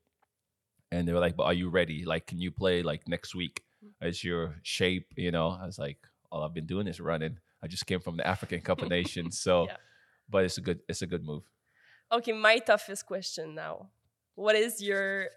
and 0.92 1.08
they 1.08 1.14
were 1.14 1.22
like, 1.22 1.38
"But 1.38 1.46
are 1.46 1.54
you 1.54 1.70
ready? 1.70 2.04
Like, 2.04 2.28
can 2.28 2.40
you 2.40 2.52
play 2.52 2.84
like 2.84 3.08
next 3.08 3.34
week? 3.34 3.64
Is 4.02 4.22
your 4.22 4.56
shape? 4.64 5.08
You 5.16 5.32
know?" 5.32 5.48
I 5.62 5.66
was 5.66 5.80
like, 5.80 6.00
"All 6.30 6.44
I've 6.44 6.54
been 6.54 6.66
doing 6.66 6.88
is 6.88 7.00
running. 7.00 7.40
I 7.64 7.68
just 7.68 7.86
came 7.86 8.02
from 8.02 8.18
the 8.18 8.28
African 8.28 8.60
Cup 8.60 8.82
of 8.82 8.90
Nations, 8.90 9.40
so." 9.40 9.68
Yeah. 9.70 9.78
but 10.30 10.44
it's 10.44 10.58
a 10.58 10.62
good 10.62 10.80
it's 10.90 11.02
a 11.02 11.08
good 11.08 11.24
move. 11.24 11.44
Okay, 12.12 12.34
my 12.34 12.58
toughest 12.60 13.06
question 13.06 13.56
now. 13.56 13.88
What 14.36 14.56
is 14.58 14.82
your 14.82 15.30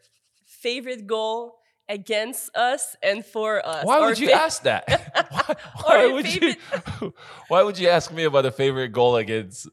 favorite 0.46 1.06
goal 1.06 1.60
against 1.88 2.56
us 2.56 2.96
and 3.04 3.24
for 3.24 3.64
us? 3.64 3.84
Why 3.84 4.00
would 4.00 4.18
you 4.18 4.32
ask 4.32 4.62
that? 4.64 4.82
why, 5.30 5.54
why 5.84 6.12
would 6.12 6.26
favorite- 6.26 6.58
you 7.00 7.14
Why 7.46 7.62
would 7.62 7.78
you 7.78 7.88
ask 7.88 8.12
me 8.12 8.24
about 8.24 8.46
a 8.46 8.50
favorite 8.50 8.90
goal 8.90 9.14
against 9.14 9.68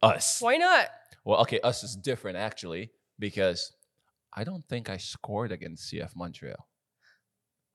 us? 0.00 0.40
Why 0.40 0.56
not? 0.56 0.88
Well, 1.28 1.42
okay, 1.42 1.60
us 1.60 1.84
is 1.84 1.94
different 1.94 2.38
actually 2.38 2.90
because 3.18 3.72
I 4.32 4.44
don't 4.44 4.66
think 4.66 4.88
I 4.88 4.96
scored 4.96 5.52
against 5.52 5.92
CF 5.92 6.16
Montreal. 6.16 6.66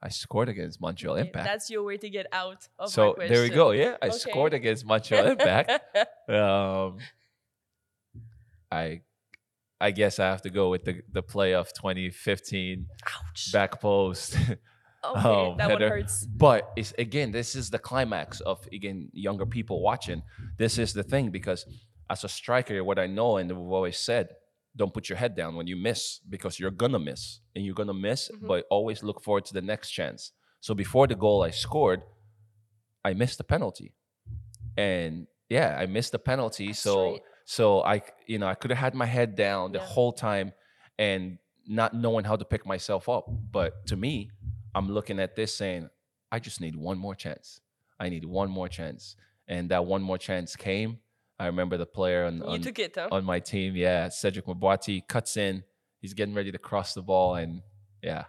I 0.01 0.09
scored 0.09 0.49
against 0.49 0.81
Montreal 0.81 1.17
Okay, 1.17 1.27
Impact. 1.27 1.45
That's 1.45 1.69
your 1.69 1.83
way 1.83 1.97
to 1.97 2.09
get 2.09 2.25
out 2.33 2.67
of 2.79 2.89
so 2.89 3.15
there 3.15 3.43
we 3.43 3.51
go. 3.51 3.69
Yeah, 3.69 3.95
I 4.01 4.07
Okay. 4.07 4.17
scored 4.17 4.55
against 4.55 4.87
Montreal 4.87 5.27
Impact. 5.27 5.69
um, 6.29 6.97
I 8.71 9.01
I 9.79 9.91
guess 9.91 10.17
I 10.17 10.25
have 10.31 10.41
to 10.41 10.49
go 10.49 10.71
with 10.71 10.83
the 10.85 11.03
the 11.11 11.21
play 11.21 11.53
of 11.53 11.71
2015 11.73 12.87
Ouch. 13.05 13.51
back 13.53 13.79
post. 13.79 14.35
okay, 15.15 15.45
um, 15.51 15.57
that 15.57 15.69
one 15.69 15.79
hurts. 15.79 16.25
But 16.25 16.71
it's 16.75 16.91
again, 16.97 17.31
this 17.31 17.55
is 17.55 17.69
the 17.69 17.77
climax 17.77 18.39
of 18.39 18.67
again 18.73 19.09
younger 19.13 19.45
people 19.45 19.79
watching. 19.83 20.23
This 20.57 20.79
is 20.79 20.93
the 20.93 21.03
thing 21.03 21.29
because 21.29 21.67
as 22.09 22.23
a 22.23 22.29
striker, 22.29 22.83
what 22.83 22.99
I 22.99 23.07
know 23.07 23.37
and 23.37 23.49
we've 23.51 23.71
always 23.71 23.97
said, 23.97 24.35
don't 24.75 24.93
put 24.93 25.07
your 25.09 25.17
head 25.17 25.35
down 25.35 25.55
when 25.55 25.67
you 25.67 25.75
miss 25.75 26.19
because 26.29 26.59
you're 26.59 26.71
gonna 26.71 26.99
miss 26.99 27.39
and 27.55 27.63
you're 27.65 27.75
gonna 27.75 27.93
miss, 27.93 28.29
Mhm. 28.29 28.47
but 28.47 28.65
always 28.69 29.03
look 29.03 29.21
forward 29.21 29.45
to 29.45 29.53
the 29.53 29.61
next 29.61 29.91
chance. 29.91 30.31
So 30.59 30.73
before 30.73 31.07
the 31.07 31.15
goal 31.15 31.43
I 31.43 31.51
scored, 31.51 32.01
I 33.05 33.13
missed 33.13 33.37
the 33.37 33.43
penalty, 33.43 33.93
and 34.77 35.27
yeah, 35.49 35.77
I 35.79 35.85
missed 35.85 36.11
the 36.13 36.19
penalty. 36.19 36.67
That's 36.67 36.79
so 36.79 37.11
right. 37.13 37.21
so 37.45 37.83
I 37.83 38.01
you 38.25 38.39
know 38.39 38.47
I 38.47 38.55
could 38.55 38.71
have 38.71 38.79
had 38.79 38.95
my 38.95 39.05
head 39.05 39.35
down 39.35 39.71
the 39.73 39.79
Yeah. 39.79 39.85
whole 39.85 40.13
time 40.13 40.53
and 40.97 41.37
not 41.67 41.93
knowing 41.93 42.25
how 42.25 42.35
to 42.35 42.45
pick 42.45 42.65
myself 42.65 43.07
up. 43.09 43.25
But 43.51 43.85
to 43.87 43.95
me, 43.95 44.31
I'm 44.75 44.89
looking 44.89 45.19
at 45.19 45.35
this 45.35 45.53
saying, 45.55 45.89
I 46.31 46.39
just 46.39 46.59
need 46.61 46.75
one 46.75 46.97
more 46.97 47.15
chance. 47.15 47.61
I 47.99 48.09
need 48.09 48.25
one 48.25 48.49
more 48.49 48.67
chance. 48.67 49.15
And 49.47 49.69
that 49.69 49.85
one 49.85 50.01
more 50.01 50.17
chance 50.17 50.55
came. 50.55 50.99
I 51.43 51.47
remember 51.47 51.75
the 51.75 51.85
player 51.85 52.23
on, 52.23 52.41
on, 52.41 52.61
it, 52.65 52.95
huh? 52.95 53.09
on 53.11 53.25
my 53.25 53.39
team, 53.39 53.75
yeah, 53.75 54.07
Cedric 54.07 54.45
Mabwati 54.45 55.05
cuts 55.05 55.35
in. 55.35 55.63
He's 55.99 56.13
getting 56.13 56.33
ready 56.33 56.53
to 56.53 56.57
cross 56.57 56.93
the 56.93 57.01
ball. 57.01 57.35
And 57.35 57.61
yeah, 58.01 58.23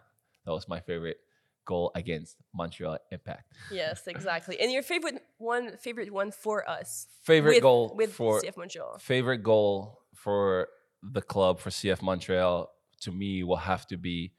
that 0.45 0.53
was 0.53 0.67
my 0.69 0.81
favorite 0.81 1.19
goal 1.65 1.93
against 1.95 2.37
Montreal 2.53 2.99
Impact. 3.13 3.53
yes, 3.71 4.03
exactly. 4.09 4.59
And 4.61 4.73
your 4.73 4.83
favorite 4.83 5.23
one, 5.39 5.77
favorite 5.79 6.13
one 6.13 6.33
for 6.33 6.69
us. 6.69 7.07
Favorite 7.23 7.55
with, 7.55 7.63
goal 7.63 7.95
with 7.97 8.13
for 8.13 8.43
CF 8.43 8.57
Montreal. 8.57 8.99
favorite 8.99 9.45
goal 9.45 10.01
for 10.13 10.69
the 11.03 11.23
club 11.23 11.61
for 11.61 11.71
CF 11.71 12.03
Montreal 12.03 12.69
to 13.03 13.13
me 13.13 13.45
will 13.45 13.57
have 13.57 13.87
to 13.87 13.97
be 13.97 14.33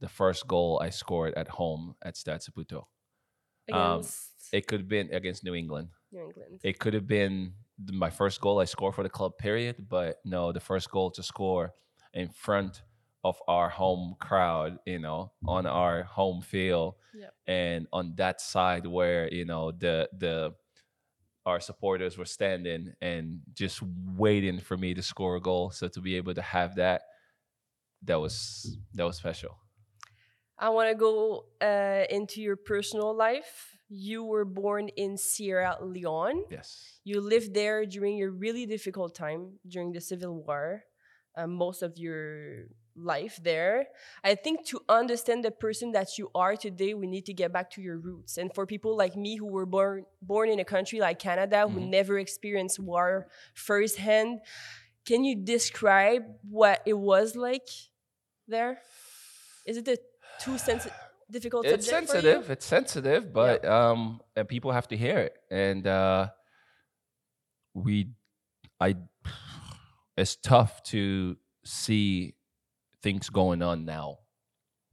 the 0.00 0.08
first 0.08 0.46
goal 0.46 0.80
I 0.82 0.90
scored 0.90 1.34
at 1.34 1.48
home 1.48 1.94
at 2.02 2.16
Stade 2.16 2.40
Saputo. 2.40 2.84
Um, 3.70 3.98
Against 3.98 4.30
It 4.52 4.66
could 4.66 4.80
have 4.80 4.88
been 4.88 5.12
against 5.12 5.44
New 5.44 5.54
England. 5.54 5.88
New 6.10 6.24
England. 6.24 6.60
It 6.62 6.78
could 6.78 6.94
have 6.94 7.06
been 7.06 7.52
my 7.92 8.10
first 8.10 8.40
goal 8.40 8.60
I 8.60 8.64
scored 8.64 8.94
for 8.94 9.02
the 9.02 9.08
club, 9.10 9.38
period. 9.38 9.76
But 9.88 10.18
no, 10.24 10.52
the 10.52 10.60
first 10.60 10.90
goal 10.90 11.10
to 11.12 11.22
score 11.22 11.74
in 12.14 12.28
front 12.30 12.82
of 13.24 13.40
our 13.48 13.68
home 13.68 14.16
crowd, 14.20 14.78
you 14.86 14.98
know, 14.98 15.32
on 15.46 15.66
our 15.66 16.02
home 16.04 16.40
field, 16.42 16.94
Yep. 17.14 17.34
and 17.46 17.86
on 17.92 18.14
that 18.16 18.40
side 18.40 18.86
where 18.86 19.28
you 19.32 19.44
know 19.44 19.72
the 19.72 20.08
the 20.16 20.54
our 21.46 21.60
supporters 21.60 22.18
were 22.18 22.26
standing 22.26 22.92
and 23.00 23.40
just 23.54 23.80
waiting 24.16 24.58
for 24.60 24.76
me 24.76 24.92
to 24.94 25.02
score 25.02 25.36
a 25.36 25.40
goal. 25.40 25.70
So 25.70 25.88
to 25.88 26.00
be 26.00 26.16
able 26.16 26.34
to 26.34 26.42
have 26.42 26.74
that, 26.76 27.02
that 28.02 28.20
was 28.20 28.76
that 28.94 29.04
was 29.04 29.16
special. 29.16 29.56
I 30.58 30.70
want 30.70 30.90
to 30.90 30.94
go 30.96 31.46
uh, 31.60 32.04
into 32.10 32.42
your 32.42 32.56
personal 32.56 33.14
life. 33.14 33.77
You 33.88 34.24
were 34.24 34.44
born 34.44 34.88
in 34.96 35.16
Sierra 35.16 35.78
Leone. 35.80 36.44
Yes. 36.50 37.00
You 37.04 37.20
lived 37.20 37.54
there 37.54 37.86
during 37.86 38.22
a 38.22 38.28
really 38.28 38.66
difficult 38.66 39.14
time 39.14 39.58
during 39.66 39.92
the 39.92 40.00
Civil 40.00 40.42
War, 40.44 40.84
uh, 41.36 41.46
most 41.46 41.82
of 41.82 41.96
your 41.96 42.66
life 42.94 43.40
there. 43.42 43.86
I 44.24 44.34
think 44.34 44.66
to 44.66 44.80
understand 44.88 45.44
the 45.44 45.50
person 45.52 45.92
that 45.92 46.18
you 46.18 46.30
are 46.34 46.56
today, 46.56 46.92
we 46.94 47.06
need 47.06 47.24
to 47.26 47.32
get 47.32 47.52
back 47.52 47.70
to 47.72 47.80
your 47.80 47.96
roots. 47.96 48.36
And 48.36 48.52
for 48.52 48.66
people 48.66 48.96
like 48.96 49.16
me 49.16 49.36
who 49.36 49.46
were 49.46 49.64
born 49.66 50.04
born 50.20 50.50
in 50.50 50.58
a 50.58 50.64
country 50.64 51.00
like 51.00 51.18
Canada, 51.18 51.66
who 51.68 51.80
Mhm. 51.80 51.88
never 51.88 52.18
experienced 52.18 52.78
war 52.80 53.28
firsthand, 53.54 54.40
can 55.06 55.24
you 55.24 55.34
describe 55.36 56.24
what 56.50 56.82
it 56.84 56.98
was 56.98 57.36
like 57.36 57.68
there? 58.46 58.82
Is 59.64 59.76
it 59.78 59.88
a 59.88 59.96
too 60.40 60.58
sensitive? 60.58 60.98
Difficult 61.30 61.66
it's 61.66 61.86
subject 61.86 62.10
for 62.10 62.16
you? 62.16 62.22
sensitive 62.22 62.50
it's 62.50 62.64
sensitive 62.66 63.32
but 63.32 63.64
um 63.64 64.20
and 64.34 64.48
people 64.48 64.72
have 64.72 64.88
to 64.88 64.96
hear 64.96 65.18
it. 65.18 65.36
And 65.50 65.86
uh 65.86 66.28
we 67.74 68.10
i 68.80 68.96
it's 70.16 70.36
tough 70.36 70.82
to 70.84 71.36
see 71.64 72.34
things 73.02 73.28
going 73.28 73.62
on 73.62 73.84
now. 73.84 74.18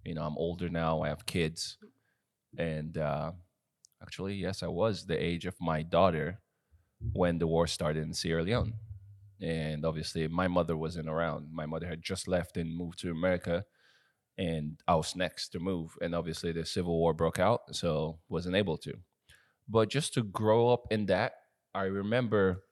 You 0.03 0.13
know 0.15 0.23
i'm 0.23 0.37
older 0.37 0.69
now 0.69 1.01
i 1.03 1.07
have 1.09 1.25
kids. 1.25 1.77
And 2.57 2.97
uh 2.97 3.31
actually 4.01 4.35
yes 4.35 4.61
i 4.61 4.67
was 4.67 5.05
the 5.05 5.17
age 5.21 5.45
of 5.45 5.55
my 5.59 5.81
daughter 5.83 6.39
when 7.13 7.39
the 7.39 7.47
war 7.47 7.65
started 7.67 8.03
in 8.03 8.13
sierra 8.13 8.43
leone. 8.43 8.73
And 9.41 9.85
obviously 9.85 10.27
my 10.27 10.47
mother 10.47 10.75
wasn't 10.75 11.09
around. 11.09 11.47
My 11.53 11.65
mother 11.65 11.87
had 11.87 12.01
just 12.01 12.27
left 12.27 12.57
and 12.57 12.75
moved 12.75 12.99
to 12.99 13.11
America, 13.11 13.65
and 14.37 14.77
I 14.87 14.95
was 14.95 15.15
next 15.15 15.49
to 15.49 15.59
move. 15.59 15.97
And 16.01 16.13
obviously 16.13 16.51
the 16.51 16.65
Civil 16.65 16.97
War 16.97 17.13
broke 17.13 17.39
out, 17.39 17.75
so 17.75 18.19
wasn't 18.29 18.55
able 18.55 18.77
to. 18.79 18.93
But 19.67 19.89
just 19.89 20.13
to 20.15 20.23
grow 20.23 20.69
up 20.69 20.87
in 20.91 21.07
that, 21.07 21.33
I 21.73 21.83
remember 21.83 22.63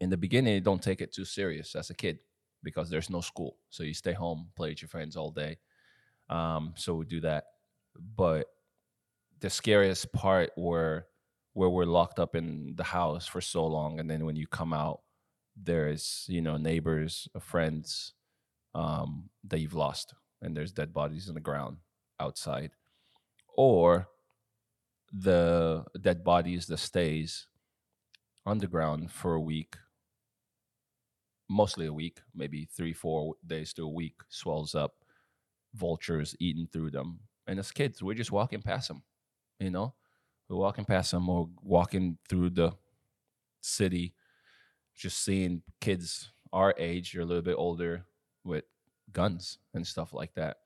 in 0.00 0.10
the 0.10 0.16
beginning, 0.16 0.62
don't 0.62 0.82
take 0.82 1.00
it 1.00 1.12
too 1.12 1.24
serious 1.24 1.74
as 1.74 1.90
a 1.90 1.94
kid 1.94 2.20
because 2.62 2.90
there's 2.90 3.10
no 3.10 3.20
school, 3.20 3.56
so 3.70 3.82
you 3.82 3.94
stay 3.94 4.12
home, 4.12 4.48
play 4.56 4.70
with 4.70 4.82
your 4.82 4.88
friends 4.88 5.16
all 5.16 5.30
day. 5.30 5.58
Um, 6.28 6.74
so 6.76 6.94
we 6.94 7.04
do 7.04 7.20
that, 7.20 7.44
but 8.16 8.46
the 9.40 9.50
scariest 9.50 10.12
part 10.12 10.50
were 10.56 11.06
where 11.54 11.68
we're 11.68 11.84
locked 11.84 12.18
up 12.18 12.34
in 12.34 12.74
the 12.76 12.84
house 12.84 13.26
for 13.26 13.40
so 13.40 13.66
long 13.66 13.98
and 13.98 14.10
then 14.10 14.24
when 14.24 14.36
you 14.36 14.46
come 14.46 14.72
out 14.72 15.00
there's 15.56 16.24
you 16.28 16.40
know 16.40 16.56
neighbors 16.56 17.28
friends 17.40 18.12
um, 18.74 19.28
that 19.44 19.58
you've 19.58 19.74
lost 19.74 20.14
and 20.42 20.56
there's 20.56 20.72
dead 20.72 20.92
bodies 20.92 21.28
in 21.28 21.34
the 21.34 21.40
ground 21.40 21.78
outside. 22.20 22.72
Or 23.56 24.08
the 25.12 25.84
dead 26.00 26.22
bodies 26.22 26.66
that 26.66 26.78
stays 26.78 27.46
underground 28.46 29.10
for 29.10 29.34
a 29.34 29.40
week 29.40 29.76
mostly 31.50 31.86
a 31.86 31.92
week 31.92 32.20
maybe 32.34 32.68
three 32.70 32.92
four 32.92 33.34
days 33.46 33.72
to 33.72 33.82
a 33.82 33.88
week 33.88 34.14
swells 34.28 34.74
up 34.74 34.92
vultures 35.74 36.34
eating 36.40 36.68
through 36.70 36.90
them. 36.90 37.20
And 37.46 37.58
as 37.58 37.72
kids 37.72 38.02
we're 38.02 38.14
just 38.14 38.32
walking 38.32 38.60
past 38.60 38.88
them 38.88 39.02
you 39.58 39.70
know? 39.70 39.94
We're 40.48 40.56
walking 40.56 40.84
past 40.84 41.10
them 41.10 41.28
or 41.28 41.48
walking 41.62 42.18
through 42.28 42.50
the 42.50 42.72
city 43.60 44.14
just 44.96 45.22
seeing 45.22 45.62
kids 45.80 46.30
our 46.52 46.74
age 46.78 47.14
or 47.14 47.20
a 47.20 47.24
little 47.24 47.42
bit 47.42 47.56
older 47.58 48.04
with 48.44 48.64
guns 49.12 49.58
and 49.74 49.86
stuff 49.86 50.12
like 50.12 50.34
that. 50.34 50.58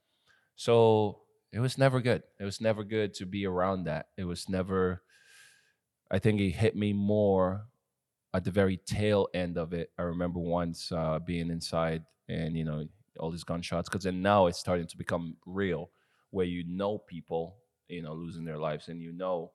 So 0.57 1.21
it 1.53 1.61
was 1.61 1.79
never 1.79 2.01
good. 2.01 2.23
It 2.41 2.45
was 2.45 2.61
never 2.61 2.85
good 2.85 3.15
to 3.15 3.27
be 3.27 3.47
around 3.47 3.85
that. 3.85 4.07
It 4.17 4.25
was 4.25 4.49
never 4.49 5.03
i 6.11 6.19
think 6.19 6.41
it 6.41 6.51
hit 6.51 6.77
me 6.77 6.93
more 6.93 7.67
at 8.35 8.45
the 8.45 8.51
very 8.51 8.79
tail 8.79 9.29
end 9.35 9.59
of 9.59 9.73
it. 9.73 9.91
I 9.99 10.03
remember 10.03 10.39
once 10.41 10.91
uh, 10.91 11.19
being 11.19 11.51
inside 11.51 12.05
and 12.29 12.57
you 12.57 12.65
know 12.65 12.87
all 13.19 13.31
these 13.31 13.45
gunshots 13.45 13.89
because 13.89 14.05
then 14.05 14.23
now 14.23 14.47
it's 14.47 14.59
starting 14.59 14.87
to 14.87 14.97
become 14.97 15.37
real 15.45 15.91
where 16.31 16.47
you 16.47 16.65
know 16.67 16.99
people 16.99 17.57
you 17.89 18.03
know 18.03 18.15
losing 18.15 18.45
their 18.45 18.59
lives 18.59 18.89
and 18.89 19.03
you 19.03 19.13
know 19.13 19.53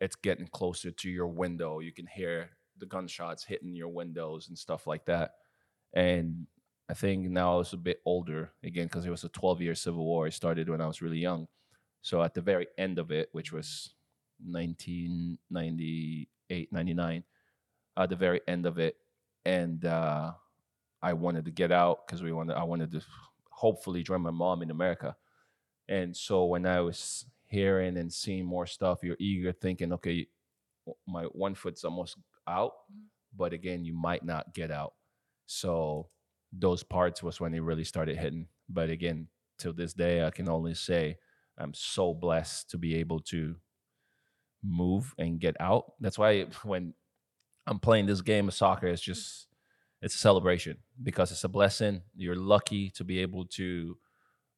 it's 0.00 0.14
getting 0.14 0.46
closer 0.46 0.90
to 0.92 1.10
your 1.10 1.26
window. 1.26 1.80
You 1.80 1.92
can 1.92 2.06
hear 2.06 2.50
the 2.78 2.86
gunshots 2.86 3.44
hitting 3.44 3.74
your 3.74 3.88
windows 3.88 4.48
and 4.48 4.56
stuff 4.56 4.86
like 4.86 5.04
that. 5.06 5.32
And 5.94 6.46
i 6.88 6.94
think 6.94 7.28
now 7.28 7.54
i 7.54 7.56
was 7.56 7.72
a 7.72 7.76
bit 7.76 8.00
older 8.04 8.52
again 8.62 8.86
because 8.86 9.04
it 9.04 9.10
was 9.10 9.24
a 9.24 9.28
12 9.28 9.62
year 9.62 9.74
civil 9.74 10.04
war. 10.04 10.26
It 10.26 10.34
started 10.34 10.68
when 10.68 10.80
i 10.80 10.86
was 10.86 11.02
really 11.02 11.18
young. 11.18 11.48
So 12.00 12.22
at 12.22 12.34
the 12.34 12.40
very 12.40 12.68
end 12.76 12.98
of 12.98 13.10
it 13.10 13.28
which 13.32 13.52
was 13.52 13.94
1998 14.44 16.72
99 16.72 17.24
at 17.96 18.08
the 18.08 18.16
very 18.16 18.40
end 18.46 18.66
of 18.66 18.78
it 18.78 18.96
and 19.44 19.84
uh, 19.84 20.32
i 21.02 21.12
wanted 21.12 21.44
to 21.44 21.50
get 21.50 21.72
out 21.72 22.06
because 22.06 22.22
we 22.22 22.32
wanted 22.32 22.56
i 22.56 22.62
wanted 22.62 22.92
to 22.92 23.02
hopefully 23.50 24.04
join 24.04 24.22
my 24.22 24.30
mom 24.30 24.62
in 24.62 24.70
america. 24.70 25.16
And 25.88 26.16
so 26.16 26.44
when 26.44 26.66
i 26.66 26.80
was 26.80 27.26
hearing 27.48 27.96
and 27.96 28.12
seeing 28.12 28.44
more 28.44 28.66
stuff, 28.66 29.02
you're 29.02 29.16
eager 29.18 29.52
thinking, 29.52 29.92
okay, 29.94 30.28
my 31.06 31.24
one 31.24 31.54
foot's 31.54 31.84
almost 31.84 32.16
out, 32.46 32.72
but 33.36 33.52
again, 33.52 33.84
you 33.84 33.94
might 33.94 34.24
not 34.24 34.54
get 34.54 34.70
out. 34.70 34.94
So 35.46 36.08
those 36.52 36.82
parts 36.82 37.22
was 37.22 37.40
when 37.40 37.54
it 37.54 37.60
really 37.62 37.84
started 37.84 38.16
hitting. 38.16 38.48
But 38.68 38.90
again, 38.90 39.28
till 39.58 39.72
this 39.72 39.92
day, 39.92 40.24
I 40.24 40.30
can 40.30 40.48
only 40.48 40.74
say 40.74 41.18
I'm 41.58 41.74
so 41.74 42.14
blessed 42.14 42.70
to 42.70 42.78
be 42.78 42.96
able 42.96 43.20
to 43.20 43.56
move 44.62 45.14
and 45.18 45.40
get 45.40 45.56
out. 45.60 45.92
That's 46.00 46.18
why 46.18 46.46
when 46.62 46.94
I'm 47.66 47.78
playing 47.78 48.06
this 48.06 48.20
game 48.20 48.48
of 48.48 48.54
soccer, 48.54 48.86
it's 48.86 49.02
just 49.02 49.46
it's 50.00 50.14
a 50.14 50.18
celebration 50.18 50.78
because 51.02 51.32
it's 51.32 51.44
a 51.44 51.48
blessing. 51.48 52.02
You're 52.16 52.36
lucky 52.36 52.90
to 52.90 53.04
be 53.04 53.18
able 53.20 53.46
to 53.46 53.96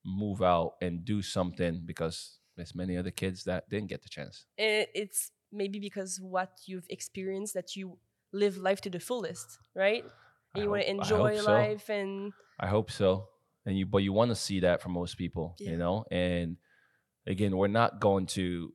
move 0.05 0.43
out 0.43 0.75
and 0.81 1.05
do 1.05 1.23
something 1.23 1.83
because 1.85 2.39
there's 2.57 2.75
many 2.75 2.97
other 2.97 3.11
kids 3.11 3.45
that 3.45 3.69
didn't 3.69 3.89
get 3.89 4.03
the 4.03 4.09
chance. 4.09 4.47
It's 4.57 5.33
maybe 5.53 5.79
because 5.79 6.21
what 6.21 6.51
you've 6.67 6.87
experienced 6.91 7.55
that 7.55 7.75
you 7.75 7.99
live 8.33 8.59
life 8.59 8.81
to 8.83 8.91
the 8.91 9.01
fullest, 9.01 9.59
right? 9.75 10.05
And 10.55 10.65
you 10.65 10.71
want 10.71 10.83
to 10.83 10.91
enjoy 10.91 11.39
so. 11.39 11.53
life 11.53 11.89
and 11.89 12.33
I 12.59 12.67
hope 12.67 12.91
so. 12.91 13.29
And 13.67 13.79
you 13.79 13.87
but 13.87 13.99
you 13.99 14.13
want 14.13 14.31
to 14.31 14.35
see 14.35 14.61
that 14.61 14.83
from 14.83 14.93
most 14.93 15.17
people, 15.17 15.57
yeah. 15.59 15.71
you 15.71 15.77
know? 15.77 16.05
And 16.11 16.57
again, 17.27 17.57
we're 17.57 17.69
not 17.69 18.01
going 18.01 18.27
to 18.27 18.73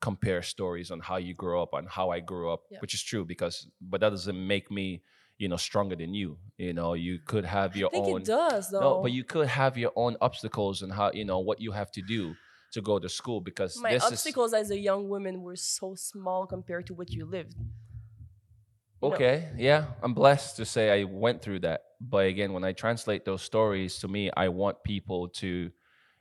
compare 0.00 0.42
stories 0.42 0.90
on 0.90 1.00
how 1.00 1.16
you 1.16 1.34
grew 1.34 1.62
up 1.62 1.72
on 1.72 1.86
how 1.86 2.10
I 2.10 2.20
grew 2.20 2.52
up, 2.52 2.62
yeah. 2.70 2.78
which 2.80 2.94
is 2.94 3.02
true 3.02 3.24
because 3.24 3.68
but 3.80 4.00
that 4.00 4.10
doesn't 4.10 4.46
make 4.46 4.70
me 4.70 5.02
you 5.38 5.48
know 5.48 5.56
stronger 5.56 5.96
than 5.96 6.14
you 6.14 6.38
you 6.58 6.72
know 6.72 6.94
you 6.94 7.18
could 7.24 7.44
have 7.44 7.76
your 7.76 7.88
I 7.88 7.92
think 7.92 8.06
own 8.06 8.20
it 8.20 8.26
does 8.26 8.70
though 8.70 8.80
no 8.80 9.02
but 9.02 9.12
you 9.12 9.24
could 9.24 9.48
have 9.48 9.76
your 9.76 9.92
own 9.96 10.16
obstacles 10.20 10.82
and 10.82 10.92
how 10.92 11.10
you 11.12 11.24
know 11.24 11.40
what 11.40 11.60
you 11.60 11.72
have 11.72 11.90
to 11.92 12.02
do 12.02 12.34
to 12.72 12.80
go 12.80 12.98
to 12.98 13.08
school 13.08 13.40
because 13.40 13.80
my 13.80 13.96
obstacles 13.96 14.52
is... 14.52 14.54
as 14.54 14.70
a 14.70 14.78
young 14.78 15.08
woman 15.08 15.42
were 15.42 15.56
so 15.56 15.94
small 15.94 16.46
compared 16.46 16.86
to 16.86 16.94
what 16.94 17.10
you 17.10 17.24
lived 17.24 17.56
okay 19.04 19.48
no. 19.54 19.62
yeah 19.62 19.84
i'm 20.02 20.14
blessed 20.14 20.56
to 20.56 20.64
say 20.64 21.00
i 21.00 21.04
went 21.04 21.42
through 21.42 21.58
that 21.58 21.82
but 22.00 22.26
again 22.26 22.52
when 22.52 22.64
i 22.64 22.72
translate 22.72 23.24
those 23.24 23.42
stories 23.42 23.98
to 23.98 24.08
me 24.08 24.30
i 24.36 24.48
want 24.48 24.82
people 24.84 25.28
to 25.28 25.70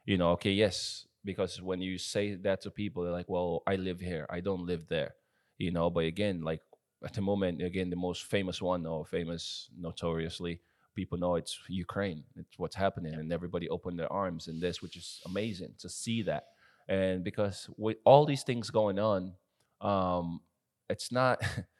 you 0.05 0.17
know 0.17 0.31
okay 0.31 0.51
yes 0.51 1.07
because 1.25 1.61
when 1.61 1.81
you 1.81 1.97
say 1.97 2.35
that 2.35 2.61
to 2.61 2.69
people 2.69 3.03
they're 3.03 3.11
like 3.11 3.29
well 3.29 3.63
i 3.67 3.75
live 3.75 3.99
here 3.99 4.25
i 4.29 4.39
don't 4.39 4.65
live 4.65 4.87
there 4.89 5.15
you 5.57 5.71
know 5.71 5.89
but 5.89 6.03
again 6.05 6.41
like 6.41 6.61
at 7.03 7.13
the 7.13 7.21
moment, 7.21 7.61
again, 7.61 7.89
the 7.89 7.95
most 7.95 8.23
famous 8.25 8.61
one 8.61 8.85
or 8.85 9.05
famous 9.05 9.69
notoriously, 9.77 10.61
people 10.95 11.17
know 11.17 11.35
it's 11.35 11.59
Ukraine. 11.67 12.23
It's 12.35 12.57
what's 12.57 12.75
happening, 12.75 13.15
and 13.15 13.31
everybody 13.33 13.67
opened 13.69 13.99
their 13.99 14.11
arms 14.11 14.47
in 14.47 14.59
this, 14.59 14.81
which 14.81 14.95
is 14.95 15.19
amazing 15.25 15.73
to 15.79 15.89
see 15.89 16.21
that. 16.23 16.45
And 16.87 17.23
because 17.23 17.69
with 17.77 17.97
all 18.05 18.25
these 18.25 18.43
things 18.43 18.69
going 18.69 18.99
on, 18.99 19.33
um, 19.81 20.41
it's 20.89 21.11
not 21.11 21.41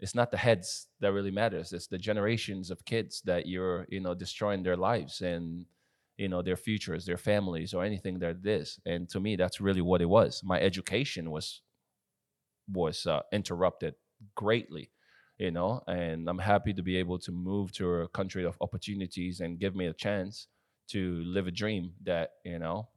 it's 0.00 0.14
not 0.14 0.30
the 0.30 0.36
heads 0.36 0.88
that 1.00 1.12
really 1.12 1.30
matters. 1.30 1.72
It's 1.72 1.86
the 1.86 1.98
generations 1.98 2.70
of 2.70 2.84
kids 2.84 3.22
that 3.26 3.46
you're 3.46 3.86
you 3.88 4.00
know 4.00 4.14
destroying 4.14 4.62
their 4.62 4.76
lives 4.76 5.20
and 5.20 5.66
you 6.16 6.28
know 6.28 6.42
their 6.42 6.56
futures, 6.56 7.04
their 7.04 7.18
families, 7.18 7.74
or 7.74 7.84
anything 7.84 8.18
that 8.20 8.42
this 8.42 8.80
And 8.86 9.08
to 9.10 9.20
me, 9.20 9.36
that's 9.36 9.60
really 9.60 9.82
what 9.82 10.02
it 10.02 10.08
was. 10.08 10.42
My 10.44 10.60
education 10.60 11.30
was 11.30 11.62
was 12.72 13.06
uh, 13.06 13.22
interrupted 13.32 13.94
greatly 14.34 14.90
you 15.38 15.50
know 15.50 15.82
and 15.86 16.28
i'm 16.28 16.38
happy 16.38 16.72
to 16.72 16.82
be 16.82 16.96
able 16.96 17.18
to 17.18 17.32
move 17.32 17.72
to 17.72 17.86
a 18.02 18.08
country 18.08 18.44
of 18.44 18.56
opportunities 18.60 19.40
and 19.40 19.58
give 19.58 19.74
me 19.74 19.86
a 19.86 19.94
chance 19.94 20.46
to 20.86 21.22
live 21.24 21.46
a 21.46 21.50
dream 21.50 21.92
that 22.04 22.32
you 22.44 22.58
know 22.58 22.88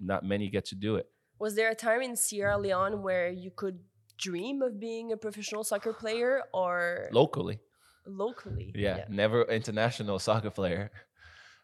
not 0.00 0.24
many 0.24 0.50
get 0.50 0.64
to 0.64 0.74
do 0.74 0.96
it 0.96 1.06
was 1.38 1.54
there 1.54 1.70
a 1.70 1.74
time 1.74 2.02
in 2.02 2.16
sierra 2.16 2.58
leone 2.58 3.02
where 3.02 3.30
you 3.30 3.50
could 3.54 3.78
dream 4.18 4.62
of 4.62 4.78
being 4.80 5.12
a 5.12 5.16
professional 5.16 5.64
soccer 5.64 5.92
player 5.92 6.42
or 6.52 7.08
locally 7.12 7.58
locally 8.06 8.72
yeah, 8.74 8.98
yeah. 8.98 9.04
never 9.08 9.42
international 9.44 10.18
soccer 10.28 10.50
player 10.50 10.90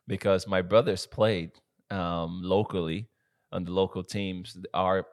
because 0.06 0.46
my 0.46 0.60
brothers 0.62 1.06
played 1.06 1.52
um, 1.90 2.40
locally 2.42 3.08
on 3.52 3.64
the 3.64 3.70
local 3.70 4.02
teams 4.02 4.56
our 4.74 5.06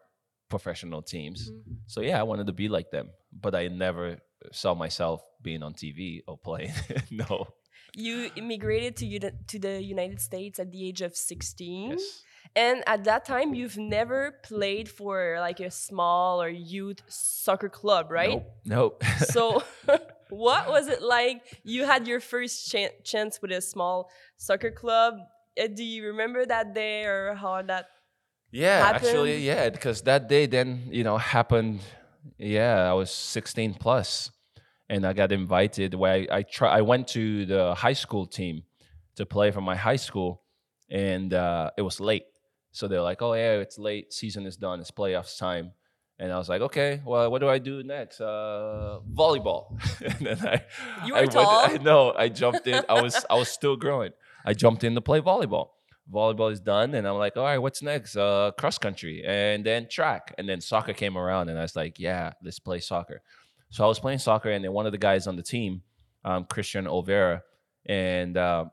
professional 0.49 1.01
teams 1.01 1.51
mm-hmm. 1.51 1.73
so 1.85 2.01
yeah 2.01 2.19
i 2.19 2.23
wanted 2.23 2.47
to 2.47 2.53
be 2.53 2.67
like 2.67 2.89
them 2.89 3.09
but 3.31 3.55
I 3.55 3.67
never 3.67 4.17
saw 4.51 4.73
myself 4.73 5.21
being 5.41 5.63
on 5.63 5.73
TV 5.73 6.21
or 6.27 6.37
playing. 6.37 6.73
no. 7.11 7.47
You 7.95 8.29
immigrated 8.35 8.95
to 8.97 9.31
to 9.47 9.59
the 9.59 9.81
United 9.81 10.21
States 10.21 10.59
at 10.59 10.71
the 10.71 10.87
age 10.87 11.01
of 11.01 11.15
16. 11.15 11.91
Yes. 11.91 12.23
And 12.55 12.83
at 12.87 13.03
that 13.05 13.25
time, 13.25 13.53
you've 13.53 13.77
never 13.77 14.35
played 14.43 14.89
for 14.89 15.37
like 15.39 15.59
a 15.59 15.71
small 15.71 16.41
or 16.41 16.49
youth 16.49 17.01
soccer 17.07 17.69
club, 17.69 18.11
right? 18.11 18.43
Nope. 18.65 19.01
nope. 19.01 19.03
so, 19.19 19.63
what 20.29 20.69
was 20.69 20.87
it 20.87 21.01
like? 21.01 21.59
You 21.63 21.85
had 21.85 22.07
your 22.07 22.19
first 22.19 22.71
ch- 22.71 23.03
chance 23.03 23.41
with 23.41 23.51
a 23.51 23.61
small 23.61 24.09
soccer 24.37 24.71
club. 24.71 25.15
Uh, 25.59 25.67
do 25.67 25.83
you 25.83 26.07
remember 26.07 26.45
that 26.45 26.73
day 26.73 27.05
or 27.05 27.35
how 27.35 27.61
that? 27.61 27.87
Yeah, 28.51 28.79
happened? 28.79 29.05
actually, 29.05 29.37
yeah, 29.45 29.69
because 29.69 30.01
that 30.03 30.27
day 30.27 30.47
then 30.47 30.87
you 30.89 31.03
know 31.03 31.17
happened 31.17 31.81
yeah, 32.37 32.89
I 32.89 32.93
was 32.93 33.11
16 33.11 33.75
plus, 33.75 34.31
and 34.89 35.05
I 35.05 35.13
got 35.13 35.31
invited. 35.31 35.93
Where 35.93 36.13
I, 36.13 36.27
I 36.31 36.43
try, 36.43 36.77
I 36.77 36.81
went 36.81 37.07
to 37.09 37.45
the 37.45 37.75
high 37.75 37.93
school 37.93 38.25
team 38.25 38.63
to 39.15 39.25
play 39.25 39.51
for 39.51 39.61
my 39.61 39.75
high 39.75 39.95
school, 39.97 40.41
and 40.89 41.33
uh, 41.33 41.71
it 41.77 41.81
was 41.81 41.99
late. 41.99 42.25
So 42.71 42.87
they're 42.87 43.01
like, 43.01 43.21
"Oh 43.21 43.33
yeah, 43.33 43.53
it's 43.53 43.77
late. 43.77 44.13
Season 44.13 44.45
is 44.45 44.57
done. 44.57 44.79
It's 44.79 44.91
playoffs 44.91 45.37
time." 45.37 45.71
And 46.21 46.33
I 46.33 46.37
was 46.37 46.49
like, 46.49 46.61
okay, 46.61 47.01
well, 47.05 47.31
what 47.31 47.39
do 47.39 47.47
I 47.47 47.59
do 47.59 47.81
next? 47.81 48.19
Uh, 48.19 48.99
volleyball. 49.13 49.79
and 50.05 50.27
then 50.27 50.45
I, 50.45 50.65
You 51.05 51.15
I 51.15 51.21
were 51.21 51.27
tall. 51.27 51.47
I 51.69 51.77
know. 51.77 52.13
I 52.13 52.27
jumped 52.27 52.67
in. 52.67 52.83
I 52.89 53.01
was, 53.01 53.25
I 53.29 53.35
was 53.35 53.47
still 53.47 53.77
growing. 53.77 54.11
I 54.45 54.53
jumped 54.53 54.83
in 54.83 54.95
to 54.95 55.01
play 55.01 55.21
volleyball. 55.21 55.69
Volleyball 56.13 56.51
is 56.51 56.59
done, 56.59 56.93
and 56.95 57.07
I'm 57.07 57.15
like, 57.15 57.37
all 57.37 57.43
right, 57.43 57.59
what's 57.59 57.81
next? 57.81 58.17
Uh, 58.17 58.51
cross 58.57 58.77
country, 58.79 59.23
and 59.25 59.63
then 59.63 59.87
track, 59.87 60.33
and 60.37 60.49
then 60.49 60.59
soccer 60.59 60.91
came 60.91 61.17
around, 61.17 61.49
and 61.49 61.57
I 61.57 61.61
was 61.61 61.75
like, 61.75 61.99
yeah, 61.99 62.33
let's 62.43 62.57
play 62.57 62.79
soccer. 62.79 63.21
So 63.69 63.85
I 63.85 63.87
was 63.87 63.99
playing 63.99 64.17
soccer, 64.17 64.49
and 64.49 64.65
then 64.65 64.73
one 64.73 64.87
of 64.87 64.91
the 64.91 64.97
guys 64.97 65.27
on 65.27 65.35
the 65.35 65.43
team, 65.43 65.83
um, 66.25 66.45
Christian 66.45 66.85
Olvera, 66.85 67.41
and 67.85 68.35
uh, 68.35 68.65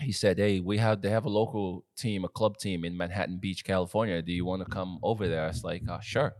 he 0.00 0.12
said, 0.12 0.38
"Hey, 0.38 0.60
we 0.60 0.78
have 0.78 1.02
they 1.02 1.10
have 1.10 1.24
a 1.24 1.28
local 1.30 1.84
team, 1.96 2.24
a 2.24 2.28
club 2.28 2.58
team 2.58 2.84
in 2.84 2.96
Manhattan 2.96 3.38
Beach, 3.38 3.64
California. 3.64 4.22
Do 4.22 4.32
you 4.32 4.44
want 4.44 4.62
to 4.62 4.70
come 4.70 4.98
over 5.02 5.28
there?" 5.28 5.44
I 5.44 5.48
was 5.48 5.64
like, 5.64 5.88
uh, 5.88 6.00
"Sure." 6.00 6.34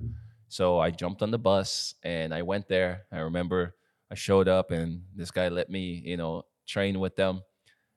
So 0.49 0.79
I 0.79 0.91
jumped 0.91 1.23
on 1.23 1.31
the 1.31 1.39
bus 1.39 1.95
and 2.03 2.33
I 2.35 2.43
went 2.43 2.69
there. 2.69 3.07
I 3.13 3.19
remember 3.21 3.77
I 4.11 4.15
showed 4.15 4.49
up 4.49 4.71
and 4.71 5.05
this 5.15 5.31
guy 5.31 5.49
let 5.49 5.69
me, 5.71 6.03
you 6.05 6.17
know, 6.17 6.45
train 6.67 7.01
with 7.01 7.17
them. 7.17 7.43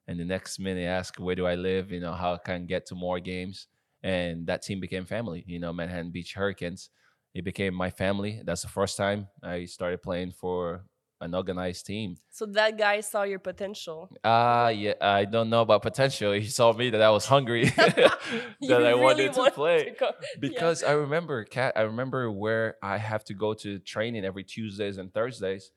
And 0.08 0.20
the 0.20 0.26
next 0.26 0.60
minute, 0.60 0.86
asked, 0.86 1.20
"Where 1.20 1.36
do 1.36 1.46
I 1.46 1.56
live? 1.56 1.92
You 1.92 2.00
know, 2.00 2.14
how 2.14 2.34
I 2.36 2.38
can 2.40 2.66
get 2.66 2.86
to 2.88 2.96
more 2.96 3.20
games?" 3.20 3.68
And 4.04 4.48
that 4.48 4.64
team 4.64 4.80
became 4.80 5.06
family. 5.06 5.44
You 5.48 5.60
know, 5.60 5.74
Manhattan 5.74 6.12
Beach 6.12 6.34
Hurricanes. 6.34 6.90
It 7.34 7.44
became 7.44 7.74
my 7.76 7.90
family. 7.92 8.42
That's 8.44 8.64
the 8.64 8.68
first 8.70 8.98
time 8.98 9.30
I 9.44 9.66
started 9.66 10.02
playing 10.02 10.34
for 10.34 10.86
an 11.22 11.34
organized 11.36 11.86
team. 11.86 12.18
So 12.32 12.46
that 12.48 12.78
guy 12.78 13.00
saw 13.02 13.24
your 13.24 13.40
potential. 13.40 14.10
Ah, 14.24 14.70
yeah. 14.70 14.94
I 15.00 15.26
don't 15.26 15.50
know 15.50 15.62
about 15.62 15.82
potential. 15.84 16.34
He 16.34 16.48
saw 16.48 16.74
me 16.74 16.90
that 16.90 17.02
I 17.02 17.10
was 17.12 17.26
hungry, 17.26 17.66
that 17.78 17.98
I 18.64 18.76
really 18.76 18.96
wanted 18.96 19.34
to 19.34 19.52
play. 19.52 19.86
to 19.86 19.92
go- 19.92 20.12
Yeah. 20.20 20.40
Because 20.40 20.84
I 20.84 20.94
remember, 20.94 21.44
Cat. 21.46 21.74
I 21.76 21.82
remember 21.82 22.30
where 22.32 22.76
I 22.84 22.98
have 22.98 23.24
to 23.26 23.34
go 23.34 23.54
to 23.56 23.80
training 23.80 24.26
every 24.26 24.44
Tuesdays 24.44 24.98
and 24.98 25.14
Thursdays, 25.14 25.72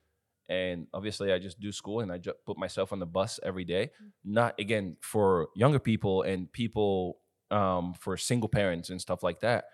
and 0.48 0.86
obviously 0.92 1.32
I 1.32 1.38
just 1.38 1.60
do 1.60 1.72
school 1.72 2.00
and 2.00 2.10
I 2.12 2.18
just 2.18 2.36
put 2.46 2.58
myself 2.58 2.92
on 2.92 2.98
the 2.98 3.06
bus 3.06 3.38
every 3.42 3.64
day. 3.64 3.90
Not 4.24 4.58
again 4.58 4.96
for 5.00 5.48
younger 5.54 5.78
people 5.78 6.22
and 6.22 6.50
people 6.52 7.18
um, 7.50 7.94
for 8.00 8.16
single 8.16 8.48
parents 8.48 8.90
and 8.90 9.00
stuff 9.00 9.22
like 9.22 9.40
that. 9.40 9.64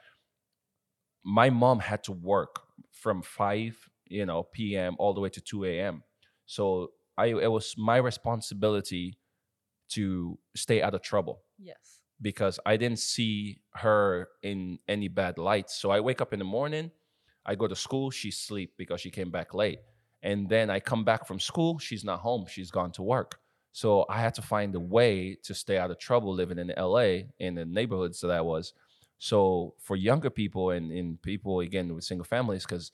My 1.24 1.50
mom 1.50 1.80
had 1.80 2.04
to 2.04 2.12
work 2.12 2.61
from 2.92 3.22
five, 3.22 3.89
you 4.10 4.26
know, 4.26 4.42
p.m. 4.42 4.96
all 4.98 5.14
the 5.14 5.20
way 5.20 5.30
to 5.30 5.40
two 5.40 5.64
a.m. 5.64 6.02
So 6.46 6.90
I 7.16 7.26
it 7.26 7.50
was 7.50 7.74
my 7.78 7.96
responsibility 7.96 9.18
to 9.90 10.38
stay 10.54 10.82
out 10.82 10.94
of 10.94 11.02
trouble 11.02 11.42
yes. 11.58 12.00
because 12.20 12.60
I 12.64 12.76
didn't 12.76 12.98
see 13.00 13.60
her 13.74 14.28
in 14.42 14.78
any 14.88 15.08
bad 15.08 15.38
lights. 15.38 15.76
So 15.76 15.90
I 15.90 16.00
wake 16.00 16.20
up 16.20 16.32
in 16.32 16.38
the 16.38 16.44
morning, 16.44 16.90
I 17.44 17.54
go 17.54 17.66
to 17.66 17.76
school, 17.76 18.10
she 18.10 18.30
sleep 18.30 18.74
because 18.76 19.00
she 19.00 19.10
came 19.10 19.30
back 19.30 19.54
late. 19.54 19.80
And 20.22 20.48
then 20.48 20.70
I 20.70 20.80
come 20.80 21.04
back 21.04 21.26
from 21.26 21.40
school, 21.40 21.78
she's 21.78 22.04
not 22.04 22.20
home, 22.20 22.46
she's 22.48 22.70
gone 22.70 22.92
to 22.92 23.02
work. 23.02 23.40
So 23.72 24.04
I 24.08 24.20
had 24.20 24.34
to 24.34 24.42
find 24.42 24.74
a 24.74 24.80
way 24.80 25.38
to 25.44 25.54
stay 25.54 25.78
out 25.78 25.90
of 25.90 25.98
trouble 25.98 26.34
living 26.34 26.58
in 26.58 26.72
LA 26.76 27.30
in 27.38 27.54
the 27.54 27.64
neighborhoods 27.64 28.20
that 28.20 28.30
I 28.30 28.40
was. 28.40 28.74
So 29.18 29.74
for 29.78 29.96
younger 29.96 30.30
people 30.30 30.70
and, 30.70 30.90
and 30.90 31.20
people 31.22 31.60
again 31.60 31.94
with 31.94 32.04
single 32.04 32.24
families, 32.24 32.64
because 32.64 32.90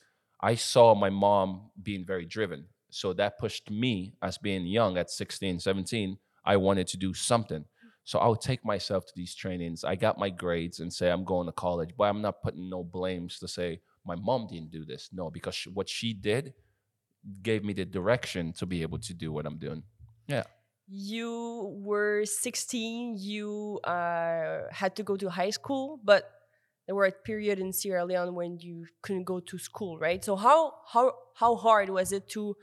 I 0.46 0.54
saw 0.54 0.94
my 0.94 1.10
mom 1.10 1.70
being 1.82 2.04
very 2.06 2.24
driven. 2.24 2.66
So 2.90 3.12
that 3.14 3.36
pushed 3.36 3.68
me 3.68 4.14
as 4.22 4.38
being 4.38 4.64
young 4.64 4.96
at 4.96 5.10
16, 5.10 5.58
17. 5.58 6.16
I 6.44 6.56
wanted 6.56 6.86
to 6.86 6.96
do 6.96 7.12
something. 7.12 7.64
So 8.04 8.20
I 8.20 8.28
would 8.28 8.40
take 8.40 8.64
myself 8.64 9.06
to 9.06 9.12
these 9.16 9.34
trainings. 9.34 9.82
I 9.82 9.96
got 9.96 10.20
my 10.20 10.30
grades 10.30 10.78
and 10.78 10.92
say 10.92 11.10
I'm 11.10 11.24
going 11.24 11.46
to 11.46 11.52
college, 11.52 11.90
but 11.98 12.04
I'm 12.04 12.22
not 12.22 12.42
putting 12.42 12.70
no 12.70 12.84
blames 12.84 13.40
to 13.40 13.48
say 13.48 13.80
my 14.06 14.14
mom 14.14 14.46
didn't 14.46 14.70
do 14.70 14.84
this. 14.84 15.08
No, 15.12 15.30
because 15.30 15.56
sh- 15.56 15.74
what 15.74 15.88
she 15.88 16.12
did 16.12 16.54
gave 17.42 17.64
me 17.64 17.72
the 17.72 17.84
direction 17.84 18.52
to 18.52 18.66
be 18.66 18.82
able 18.82 19.00
to 19.00 19.14
do 19.14 19.32
what 19.32 19.46
I'm 19.46 19.58
doing. 19.58 19.82
Yeah. 20.28 20.44
You 20.86 21.74
were 21.82 22.24
16, 22.24 23.16
you 23.18 23.80
uh, 23.82 24.60
had 24.70 24.94
to 24.94 25.02
go 25.02 25.16
to 25.16 25.28
high 25.28 25.50
school, 25.50 25.98
but 26.04 26.35
there 26.86 26.94
were 26.94 27.06
a 27.06 27.12
period 27.12 27.58
in 27.58 27.72
Sierra 27.72 28.04
Leone 28.04 28.34
when 28.34 28.58
you 28.60 28.86
couldn't 29.02 29.24
go 29.24 29.40
to 29.40 29.58
school, 29.58 29.98
right? 29.98 30.24
So 30.24 30.36
how 30.36 30.74
how 30.92 31.14
how 31.34 31.56
hard 31.56 31.90
was 31.90 32.12
it 32.12 32.28
to 32.30 32.56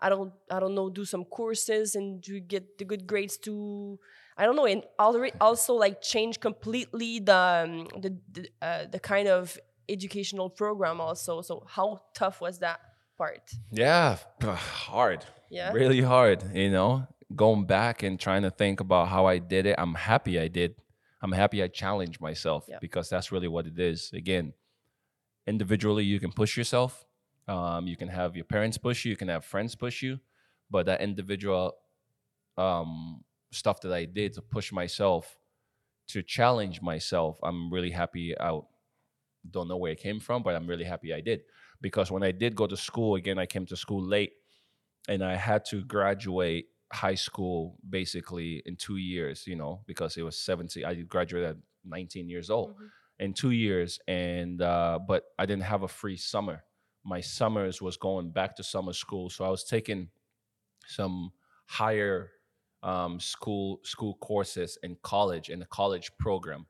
I 0.00 0.08
don't 0.08 0.32
I 0.50 0.60
don't 0.60 0.74
know 0.74 0.90
do 0.90 1.04
some 1.04 1.24
courses 1.24 1.94
and 1.94 2.22
to 2.24 2.40
get 2.40 2.78
the 2.78 2.84
good 2.84 3.06
grades 3.06 3.36
to 3.38 3.98
I 4.36 4.44
don't 4.46 4.56
know 4.56 4.66
and 4.66 4.84
already 4.98 5.32
also 5.40 5.74
like 5.74 6.02
change 6.02 6.40
completely 6.40 7.20
the 7.20 7.36
um, 7.36 7.88
the 8.00 8.16
the, 8.32 8.48
uh, 8.62 8.84
the 8.90 9.00
kind 9.00 9.28
of 9.28 9.58
educational 9.88 10.50
program 10.50 11.00
also. 11.00 11.42
So 11.42 11.66
how 11.68 12.02
tough 12.14 12.40
was 12.40 12.58
that 12.60 12.80
part? 13.16 13.50
Yeah, 13.70 14.16
hard. 14.42 15.24
Yeah. 15.50 15.72
Really 15.72 16.00
hard, 16.00 16.42
you 16.54 16.70
know, 16.70 17.06
going 17.34 17.66
back 17.66 18.02
and 18.02 18.18
trying 18.18 18.42
to 18.42 18.50
think 18.50 18.80
about 18.80 19.08
how 19.08 19.26
I 19.26 19.38
did 19.38 19.66
it. 19.66 19.76
I'm 19.78 19.94
happy 19.94 20.38
I 20.38 20.48
did. 20.48 20.74
I'm 21.24 21.32
happy 21.32 21.62
I 21.62 21.68
challenged 21.68 22.20
myself 22.20 22.66
Yeah. 22.68 22.78
because 22.80 23.08
that's 23.08 23.32
really 23.32 23.48
what 23.48 23.66
it 23.66 23.78
is. 23.78 24.12
Again, 24.12 24.52
individually, 25.46 26.04
you 26.04 26.20
can 26.20 26.30
push 26.30 26.56
yourself. 26.56 27.06
Um, 27.48 27.86
you 27.86 27.96
can 27.96 28.08
have 28.08 28.36
your 28.36 28.44
parents 28.44 28.76
push 28.78 29.04
you, 29.04 29.10
you 29.10 29.16
can 29.16 29.28
have 29.28 29.44
friends 29.44 29.74
push 29.74 30.02
you, 30.02 30.20
but 30.70 30.86
that 30.86 31.00
individual 31.00 31.74
um, 32.56 33.24
stuff 33.52 33.80
that 33.82 33.92
I 33.92 34.04
did 34.04 34.34
to 34.34 34.42
push 34.42 34.70
myself, 34.72 35.38
to 36.08 36.22
challenge 36.22 36.80
myself, 36.82 37.38
I'm 37.42 37.72
really 37.72 37.90
happy. 37.90 38.38
I 38.38 38.60
don't 39.50 39.68
know 39.68 39.76
where 39.78 39.92
it 39.92 40.00
came 40.00 40.20
from, 40.20 40.42
but 40.42 40.54
I'm 40.54 40.66
really 40.66 40.84
happy 40.84 41.12
I 41.14 41.20
did 41.20 41.40
because 41.80 42.10
when 42.10 42.22
I 42.22 42.32
did 42.32 42.54
go 42.54 42.66
to 42.66 42.76
school 42.76 43.14
again, 43.16 43.38
I 43.38 43.46
came 43.46 43.66
to 43.66 43.76
school 43.76 44.02
late, 44.02 44.32
and 45.08 45.22
I 45.24 45.36
had 45.36 45.64
to 45.66 45.84
graduate 45.84 46.66
high 46.94 47.14
school 47.16 47.76
basically 47.88 48.62
in 48.66 48.76
two 48.76 48.96
years. 48.96 49.46
You 49.46 49.56
know, 49.56 49.82
because 49.86 50.16
it 50.16 50.22
was 50.22 50.38
17. 50.38 50.84
I 50.84 50.94
graduated 51.02 51.50
at 51.50 51.56
19 51.84 52.28
years 52.28 52.50
old 52.50 52.70
Mhm. 52.76 52.90
in 53.18 53.34
two 53.34 53.50
years, 53.50 53.98
and 54.08 54.62
uh, 54.62 54.98
but 55.06 55.24
I 55.38 55.46
didn't 55.46 55.64
have 55.64 55.82
a 55.82 55.88
free 55.88 56.16
summer. 56.16 56.64
My 57.04 57.20
summers 57.20 57.82
was 57.82 57.96
going 57.98 58.30
back 58.32 58.56
to 58.56 58.62
summer 58.64 58.92
school, 58.94 59.28
so 59.30 59.44
I 59.44 59.50
was 59.50 59.64
taking 59.64 60.10
some 60.86 61.32
higher 61.66 62.30
um, 62.82 63.18
school 63.18 63.80
school 63.82 64.14
courses 64.20 64.78
in 64.82 64.96
college 65.02 65.48
in 65.48 65.58
the 65.58 65.66
college 65.66 66.10
program 66.18 66.66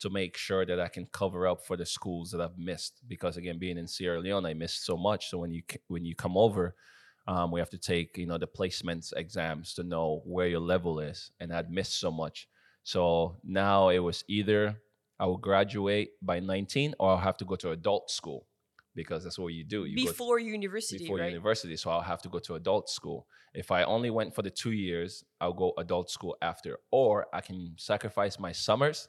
to 0.00 0.10
make 0.10 0.36
sure 0.36 0.66
that 0.66 0.80
I 0.80 0.88
can 0.88 1.06
cover 1.06 1.46
up 1.46 1.64
for 1.64 1.76
the 1.76 1.86
schools 1.86 2.30
that 2.32 2.40
I've 2.40 2.58
missed. 2.58 3.00
Because 3.06 3.36
again, 3.36 3.58
being 3.60 3.78
in 3.78 3.86
Sierra 3.86 4.18
Leone, 4.20 4.44
I 4.44 4.54
missed 4.54 4.84
so 4.84 4.96
much. 4.96 5.30
So 5.30 5.38
when 5.38 5.52
you 5.52 5.62
when 5.86 6.04
you 6.04 6.14
come 6.16 6.36
over, 6.36 6.74
um, 7.26 7.50
we 7.50 7.60
have 7.60 7.70
to 7.70 7.78
take 7.78 8.18
you 8.18 8.26
know 8.26 8.38
the 8.38 8.46
placements 8.46 9.12
exams 9.16 9.74
to 9.74 9.82
know 9.84 10.22
where 10.24 10.46
your 10.48 10.60
level 10.60 11.00
is, 11.00 11.30
and 11.40 11.52
I'd 11.52 11.70
missed 11.70 11.98
so 11.98 12.10
much. 12.10 12.48
So 12.84 13.36
now 13.44 13.90
it 13.90 14.00
was 14.00 14.24
either 14.28 14.76
I 15.20 15.26
will 15.26 15.36
graduate 15.38 16.10
by 16.20 16.40
19 16.40 16.94
or 16.98 17.10
I'll 17.10 17.16
have 17.16 17.36
to 17.38 17.44
go 17.44 17.54
to 17.56 17.70
adult 17.70 18.10
school 18.10 18.46
because 18.94 19.22
that's 19.24 19.38
what 19.38 19.54
you 19.54 19.64
do. 19.64 19.84
You 19.84 19.96
go 19.96 20.10
Before 20.10 20.38
university, 20.38 20.98
before 20.98 21.18
right? 21.18 21.28
university, 21.28 21.76
so 21.76 21.90
I'll 21.90 22.00
have 22.00 22.22
to 22.22 22.28
go 22.28 22.38
to 22.40 22.56
adult 22.56 22.90
school. 22.90 23.26
If 23.54 23.70
I 23.70 23.84
only 23.84 24.10
went 24.10 24.34
for 24.34 24.42
the 24.42 24.50
two 24.50 24.72
years, 24.72 25.24
I'll 25.40 25.52
go 25.52 25.74
adult 25.78 26.10
school 26.10 26.36
after, 26.42 26.78
or 26.90 27.26
I 27.32 27.40
can 27.40 27.74
sacrifice 27.78 28.38
my 28.38 28.52
summers 28.52 29.08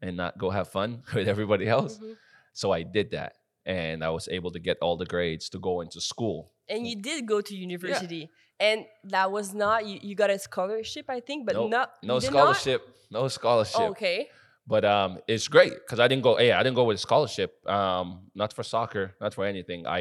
and 0.00 0.16
not 0.16 0.36
go 0.36 0.50
have 0.50 0.68
fun 0.68 1.02
with 1.14 1.28
everybody 1.28 1.68
else. 1.68 1.98
Mhm. 1.98 2.16
So 2.54 2.72
I 2.72 2.82
did 2.82 3.12
that, 3.12 3.36
and 3.64 4.02
I 4.04 4.10
was 4.10 4.28
able 4.28 4.50
to 4.52 4.58
get 4.58 4.76
all 4.82 4.96
the 4.96 5.06
grades 5.06 5.48
to 5.50 5.58
go 5.58 5.80
into 5.82 6.00
school. 6.00 6.52
and 6.68 6.86
you 6.86 6.96
did 6.96 7.26
go 7.26 7.40
to 7.40 7.54
university 7.54 8.30
and 8.60 8.84
that 9.04 9.30
was 9.30 9.52
not 9.54 9.86
you, 9.86 9.98
you 10.02 10.14
got 10.14 10.30
a 10.30 10.38
scholarship 10.38 11.06
i 11.08 11.20
think 11.20 11.46
but 11.46 11.54
Nope, 11.56 11.70
not 11.70 11.88
No 12.02 12.20
did 12.20 12.32
not? 12.32 12.56
scholarship, 12.56 12.80
no 13.10 13.28
scholarship. 13.28 13.80
Oh, 13.80 13.90
okay 13.96 14.28
But 14.74 14.84
um, 14.84 15.18
it's 15.26 15.48
great 15.48 15.74
because 15.82 15.98
I 16.04 16.06
didn't 16.10 16.22
go. 16.28 16.32
Yeah, 16.38 16.56
I 16.60 16.62
didn't 16.64 16.78
go 16.82 16.84
with 16.88 16.98
a 17.02 17.04
scholarship. 17.08 17.50
Um, 17.78 18.06
not 18.40 18.50
for 18.56 18.62
soccer, 18.74 19.04
not 19.20 19.34
for 19.34 19.44
anything. 19.44 19.80
I 19.98 20.00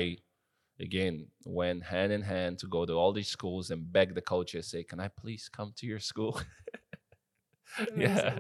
again 0.79 1.15
went 1.59 1.79
hand 1.93 2.11
in 2.17 2.21
hand 2.33 2.53
to 2.61 2.67
go 2.75 2.85
to 2.85 2.93
all 2.93 3.11
these 3.19 3.31
schools 3.37 3.71
and 3.71 3.79
beg 3.97 4.07
the 4.13 4.21
coaches, 4.33 4.63
say, 4.71 4.81
"Can 4.89 4.99
I 4.99 5.09
please 5.21 5.43
come 5.57 5.69
to 5.79 5.85
your 5.91 5.99
school?" 6.11 6.33
yeah. 7.97 8.37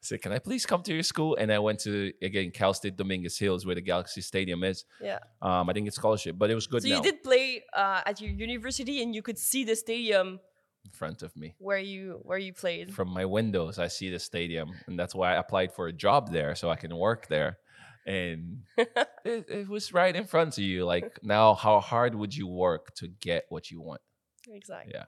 Amazing. 0.00 0.16
Say, 0.16 0.18
"Can 0.18 0.32
I 0.32 0.38
please 0.38 0.66
come 0.66 0.82
to 0.82 0.92
your 0.94 1.02
school?" 1.02 1.36
And 1.36 1.52
I 1.52 1.58
went 1.58 1.78
to 1.80 2.12
again 2.22 2.50
Cal 2.50 2.74
State 2.74 2.96
Dominguez 2.96 3.38
Hills, 3.38 3.64
where 3.66 3.74
the 3.74 3.80
Galaxy 3.82 4.20
Stadium 4.20 4.64
is. 4.64 4.84
yeah 5.00 5.18
Um, 5.42 5.68
I 5.68 5.72
didn't 5.72 5.84
get 5.84 5.94
scholarship, 5.94 6.36
but 6.38 6.50
it 6.50 6.54
was 6.54 6.66
good 6.66 6.82
so 6.82 6.88
now 6.88 6.96
you 6.96 7.02
did 7.02 7.22
play 7.22 7.64
uh, 7.74 8.02
at 8.06 8.20
your 8.20 8.30
university 8.30 9.02
and 9.02 9.14
you 9.14 9.22
could 9.22 9.38
see 9.38 9.64
the 9.64 9.76
stadium 9.76 10.40
in 10.84 10.90
front 10.92 11.22
of 11.22 11.36
me. 11.36 11.54
where 11.58 11.78
you 11.78 12.20
where 12.22 12.38
you 12.38 12.52
played 12.54 12.92
From 12.94 13.08
my 13.10 13.24
windows, 13.26 13.78
I 13.78 13.88
see 13.88 14.10
the 14.10 14.18
stadium, 14.18 14.72
and 14.86 14.98
that's 14.98 15.14
why 15.14 15.34
I 15.34 15.36
applied 15.36 15.72
for 15.72 15.88
a 15.88 15.92
job 15.92 16.32
there 16.32 16.54
so 16.54 16.70
I 16.70 16.76
can 16.76 16.96
work 16.96 17.26
there. 17.28 17.58
And 18.06 18.62
it, 18.78 19.44
it 19.48 19.68
was 19.68 19.92
right 19.92 20.16
in 20.16 20.24
front 20.24 20.56
of 20.56 20.64
you. 20.64 20.86
Like 20.86 21.18
now, 21.22 21.54
how 21.54 21.80
hard 21.80 22.14
would 22.14 22.34
you 22.34 22.46
work 22.46 22.94
to 22.94 23.08
get 23.08 23.44
what 23.50 23.70
you 23.70 23.80
want? 23.82 24.00
exactly 24.48 24.92
Yeah. 24.94 25.04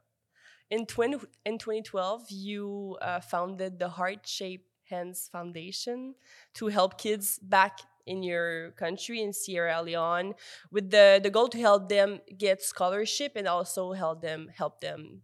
in 0.70 0.84
20 0.84 1.18
in 1.46 1.56
2012 1.58 2.30
you 2.30 2.98
uh, 3.00 3.20
founded 3.20 3.78
the 3.78 3.88
heart 3.88 4.28
shape 4.28 4.66
hands 4.92 5.28
foundation 5.32 6.14
to 6.54 6.68
help 6.68 6.98
kids 6.98 7.38
back 7.40 7.80
in 8.06 8.22
your 8.22 8.72
country 8.72 9.20
in 9.22 9.32
Sierra 9.32 9.80
Leone 9.82 10.34
with 10.70 10.90
the 10.90 11.20
the 11.22 11.30
goal 11.30 11.48
to 11.48 11.58
help 11.58 11.88
them 11.88 12.20
get 12.38 12.62
scholarship 12.62 13.32
and 13.36 13.46
also 13.48 13.92
help 13.92 14.20
them 14.22 14.48
help 14.60 14.80
them 14.80 15.22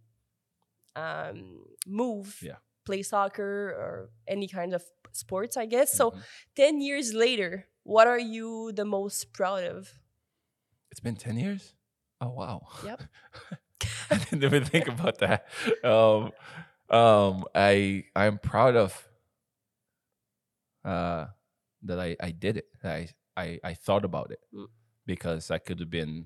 um, 0.95 1.65
move, 1.87 2.39
Yeah. 2.41 2.57
play 2.85 3.03
soccer 3.03 3.69
or 3.71 4.09
any 4.27 4.47
kind 4.47 4.73
of 4.73 4.83
sports, 5.11 5.57
I 5.57 5.65
guess. 5.65 5.93
So 5.93 6.11
Mhm. 6.11 6.23
ten 6.55 6.81
years 6.81 7.13
later, 7.13 7.67
what 7.83 8.07
are 8.07 8.19
you 8.19 8.71
the 8.73 8.85
most 8.85 9.33
proud 9.33 9.63
of? 9.63 9.93
It's 10.91 10.99
been 10.99 11.15
10 11.15 11.37
years? 11.37 11.73
Oh, 12.21 12.29
wow. 12.29 12.67
Yep. 12.83 13.01
I 14.11 14.17
didn't 14.17 14.43
even 14.43 14.65
think 14.65 14.87
about 14.87 15.19
that. 15.19 15.47
Um, 15.83 16.31
um, 16.89 17.45
I, 17.55 18.05
I'm 18.15 18.39
proud 18.39 18.75
of 18.75 19.08
uh, 20.85 21.25
that 21.83 21.99
I, 21.99 22.15
I 22.21 22.31
did 22.31 22.57
it. 22.57 22.65
I, 22.83 23.09
I, 23.37 23.59
I 23.63 23.73
thought 23.73 24.05
about 24.05 24.31
it 24.31 24.39
Mm. 24.53 24.67
because 25.05 25.49
I 25.51 25.57
could 25.59 25.79
have 25.79 25.89
been 25.89 26.25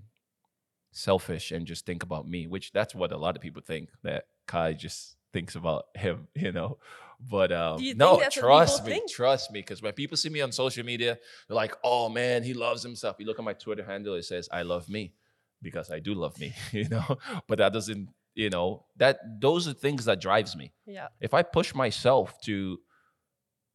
selfish 0.92 1.52
and 1.52 1.66
just 1.66 1.86
think 1.86 2.04
about 2.04 2.28
me, 2.28 2.48
which 2.48 2.72
that's 2.72 2.94
what 2.96 3.12
a 3.12 3.18
lot 3.18 3.36
of 3.36 3.42
people 3.42 3.62
think 3.66 3.90
that 4.04 4.26
Kei 4.48 4.74
just 4.74 5.16
thinks 5.32 5.56
about 5.56 5.86
him, 5.96 6.28
you 6.36 6.52
know. 6.52 6.78
But 7.20 7.52
um, 7.54 7.80
you 7.80 7.96
no, 7.96 8.18
that's 8.18 8.36
what 8.36 8.42
people 8.44 8.50
trust 8.50 8.86
me, 8.86 8.92
think? 8.92 9.12
trust 9.12 9.52
me, 9.52 9.60
because 9.62 9.82
when 9.82 9.94
people 9.94 10.18
see 10.18 10.30
me 10.30 10.42
on 10.42 10.52
social 10.52 10.84
media, 10.86 11.18
they're 11.48 11.56
like, 11.56 11.74
"Oh 11.84 12.10
man, 12.10 12.44
he 12.44 12.54
loves 12.54 12.84
himself." 12.84 13.16
You 13.18 13.26
look 13.26 13.40
at 13.40 13.46
my 13.46 13.54
Twitter 13.54 13.84
handle; 13.84 14.16
it 14.16 14.24
says, 14.24 14.50
"I 14.52 14.64
love 14.64 14.90
me," 14.90 15.14
because 15.62 15.90
I 15.90 16.00
do 16.00 16.16
love 16.16 16.38
me, 16.38 16.54
you 16.74 16.90
know. 16.90 17.18
But 17.48 17.60
that 17.60 17.72
doesn't, 17.72 18.10
you 18.36 18.50
know, 18.50 18.86
that 18.98 19.20
those 19.40 19.70
are 19.70 19.74
things 19.74 20.04
that 20.06 20.20
drives 20.20 20.58
me. 20.58 20.74
Yeah. 20.86 21.08
If 21.22 21.34
I 21.34 21.44
push 21.44 21.74
myself 21.74 22.38
to 22.42 22.80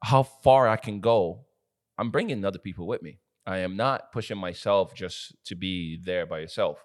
how 0.02 0.22
far 0.22 0.68
I 0.68 0.76
can 0.76 1.00
go, 1.00 1.40
I'm 1.98 2.10
bringing 2.10 2.44
other 2.44 2.58
people 2.58 2.86
with 2.86 3.02
me. 3.02 3.18
I 3.46 3.58
am 3.58 3.76
not 3.76 4.12
pushing 4.12 4.38
myself 4.38 4.94
just 4.94 5.34
to 5.46 5.54
be 5.54 5.98
there 6.04 6.26
by 6.26 6.40
yourself. 6.40 6.78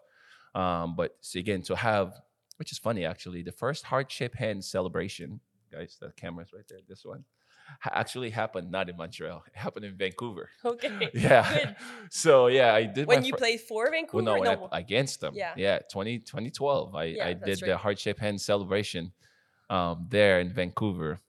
Um, 0.56 0.96
but 0.96 1.16
again, 1.36 1.62
to 1.64 1.76
have, 1.76 2.14
which 2.58 2.72
is 2.72 2.78
funny 2.80 3.06
actually, 3.06 3.44
the 3.44 3.52
first 3.52 3.84
heart 3.84 4.12
shape 4.12 4.36
hand 4.36 4.64
celebration, 4.64 5.40
guys, 5.72 5.98
the 6.00 6.12
camera's 6.16 6.54
right 6.54 6.64
there, 6.70 6.80
this 6.88 7.04
one, 7.04 7.26
actually 7.92 8.30
happened 8.30 8.72
not 8.72 8.90
in 8.90 8.96
Montreal. 8.98 9.44
It 9.48 9.56
happened 9.58 9.86
in 9.86 9.96
Vancouver. 9.98 10.50
Okay. 10.64 11.10
Yeah. 11.14 11.54
Good. 11.54 11.76
So 12.10 12.48
yeah, 12.48 12.74
I 12.74 12.84
did 12.84 13.08
When 13.08 13.24
you 13.26 13.32
fir- 13.32 13.38
played 13.38 13.62
for 13.62 13.90
Vancouver? 13.90 14.24
well, 14.24 14.38
no, 14.44 14.44
no. 14.44 14.70
I, 14.72 14.80
against 14.80 15.22
them. 15.22 15.34
Yeah. 15.36 15.54
Yeah. 15.58 15.80
20, 15.92 16.20
2012. 16.20 16.96
I, 16.96 17.04
Yeah, 17.06 17.28
I 17.28 17.34
did 17.34 17.60
the 17.60 17.68
right. 17.72 17.76
heart 17.78 18.00
shape 18.00 18.20
hand 18.20 18.40
celebration 18.42 19.12
um, 19.70 20.08
there 20.10 20.40
in 20.40 20.50
Vancouver. 20.54 21.20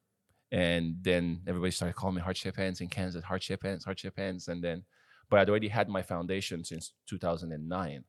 And 0.54 0.96
then 1.02 1.40
everybody 1.48 1.72
started 1.72 1.96
calling 1.96 2.14
me 2.14 2.22
heart 2.22 2.36
shape 2.36 2.56
hands 2.56 2.80
in 2.80 2.86
Kansas, 2.88 3.24
heart 3.24 3.42
shape 3.42 3.64
hands, 3.64 3.84
heart 3.84 3.98
shape 3.98 4.16
hands. 4.16 4.46
And 4.46 4.62
then, 4.62 4.84
but 5.28 5.40
I'd 5.40 5.50
already 5.50 5.66
had 5.68 5.88
my 5.88 6.00
foundation 6.00 6.62
since 6.62 6.92
2009, 7.08 8.04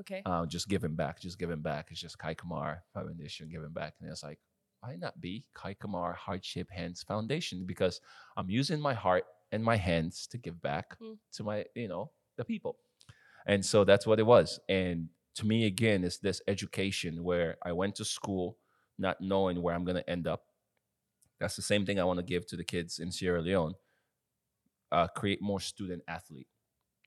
okay. 0.00 0.22
uh, 0.24 0.46
just 0.46 0.68
giving 0.68 0.94
back, 0.94 1.20
just 1.20 1.38
giving 1.38 1.60
back. 1.60 1.88
It's 1.90 2.00
just 2.00 2.18
Kei 2.18 2.34
Kamar 2.34 2.82
Foundation 2.94 3.50
giving 3.50 3.72
back. 3.72 3.94
And 4.00 4.10
it's 4.10 4.22
like, 4.22 4.38
why 4.80 4.96
not 4.96 5.20
be 5.20 5.44
Kei 5.54 5.74
Kamar 5.74 6.14
Heart 6.14 6.42
Shape 6.44 6.70
Hands 6.70 7.00
Foundation? 7.02 7.66
Because 7.66 8.00
I'm 8.38 8.48
using 8.48 8.80
my 8.80 8.94
heart 8.94 9.24
and 9.52 9.62
my 9.62 9.76
hands 9.76 10.26
to 10.28 10.38
give 10.38 10.62
back 10.62 10.98
Mm. 10.98 11.18
to 11.34 11.44
my, 11.44 11.66
you 11.74 11.88
know, 11.88 12.10
the 12.38 12.44
people. 12.44 12.76
And 13.46 13.62
so 13.64 13.84
that's 13.84 14.06
what 14.06 14.18
it 14.18 14.26
was. 14.26 14.58
And 14.68 15.08
to 15.34 15.46
me, 15.46 15.66
again, 15.66 16.04
it's 16.04 16.18
this 16.18 16.40
education 16.48 17.22
where 17.22 17.58
I 17.62 17.72
went 17.72 17.96
to 17.96 18.04
school 18.04 18.56
not 18.98 19.20
knowing 19.20 19.60
where 19.60 19.74
I'm 19.74 19.84
going 19.84 19.96
to 19.96 20.08
end 20.08 20.26
up. 20.26 20.44
That's 21.42 21.56
the 21.56 21.62
same 21.62 21.84
thing 21.84 22.00
I 22.00 22.04
want 22.04 22.18
to 22.18 22.24
give 22.24 22.46
to 22.46 22.56
the 22.56 22.64
kids 22.64 22.98
in 22.98 23.12
Sierra 23.12 23.42
Leone. 23.42 23.74
Uh, 24.90 25.08
create 25.08 25.42
more 25.42 25.60
student 25.60 26.02
athlete. 26.06 26.48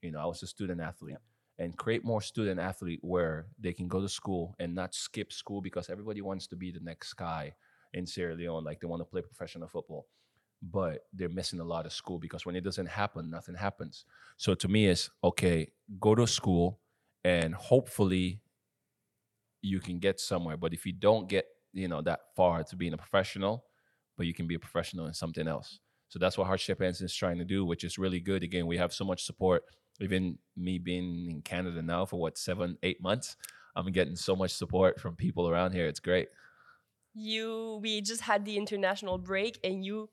You 0.02 0.12
know, 0.12 0.20
I 0.20 0.26
was 0.26 0.42
a 0.42 0.46
student 0.46 0.80
athlete. 0.80 1.16
And 1.58 1.74
create 1.76 2.04
more 2.04 2.20
student 2.20 2.60
athlete 2.60 3.00
where 3.02 3.46
they 3.58 3.72
can 3.72 3.88
go 3.88 4.00
to 4.00 4.08
school 4.10 4.54
and 4.58 4.74
not 4.74 4.94
skip 4.94 5.32
school 5.32 5.62
because 5.62 5.88
everybody 5.88 6.20
wants 6.20 6.46
to 6.48 6.56
be 6.56 6.70
the 6.70 6.80
next 6.80 7.14
guy 7.14 7.54
in 7.94 8.06
Sierra 8.06 8.34
Leone. 8.34 8.62
Like 8.62 8.78
they 8.78 8.86
want 8.86 9.00
to 9.00 9.06
play 9.06 9.22
professional 9.22 9.68
football 9.68 10.06
but 10.62 11.06
they're 11.12 11.28
missing 11.28 11.60
a 11.60 11.64
lot 11.64 11.86
of 11.86 11.92
school 11.92 12.18
because 12.18 12.46
when 12.46 12.56
it 12.56 12.64
doesn't 12.64 12.88
happen, 12.88 13.30
nothing 13.30 13.54
happens. 13.54 14.04
So 14.36 14.54
to 14.54 14.68
me, 14.68 14.86
it's 14.86 15.10
okay, 15.22 15.68
go 16.00 16.14
to 16.14 16.26
school 16.26 16.80
and 17.24 17.54
hopefully 17.54 18.40
you 19.62 19.80
can 19.80 19.98
get 19.98 20.20
somewhere. 20.20 20.56
But 20.56 20.72
if 20.72 20.86
you 20.86 20.92
don't 20.92 21.28
get, 21.28 21.46
you 21.72 21.88
know, 21.88 22.00
that 22.02 22.20
far 22.34 22.62
to 22.64 22.76
being 22.76 22.94
a 22.94 22.96
professional, 22.96 23.64
but 24.16 24.26
you 24.26 24.34
can 24.34 24.46
be 24.46 24.54
a 24.54 24.58
professional 24.58 25.06
in 25.06 25.14
something 25.14 25.46
else. 25.48 25.78
So 26.08 26.18
that's 26.18 26.38
what 26.38 26.46
Hardship 26.46 26.80
Hansen 26.80 27.06
is 27.06 27.14
trying 27.14 27.38
to 27.38 27.44
do, 27.44 27.64
which 27.64 27.84
is 27.84 27.98
really 27.98 28.20
good. 28.20 28.42
Again, 28.42 28.66
we 28.66 28.76
have 28.76 28.92
so 28.92 29.04
much 29.04 29.24
support. 29.24 29.64
Even 30.00 30.38
me 30.56 30.78
being 30.78 31.30
in 31.30 31.42
Canada 31.42 31.82
now 31.82 32.04
for 32.04 32.20
what, 32.20 32.38
seven, 32.38 32.78
eight 32.82 33.02
months, 33.02 33.36
I'm 33.74 33.90
getting 33.92 34.16
so 34.16 34.36
much 34.36 34.52
support 34.52 35.00
from 35.00 35.16
people 35.16 35.48
around 35.48 35.72
here. 35.72 35.86
It's 35.86 36.00
great. 36.00 36.28
You 37.14 37.78
we 37.82 38.02
just 38.02 38.20
had 38.20 38.44
the 38.44 38.56
international 38.56 39.18
break 39.18 39.58
and 39.64 39.84
you 39.84 40.10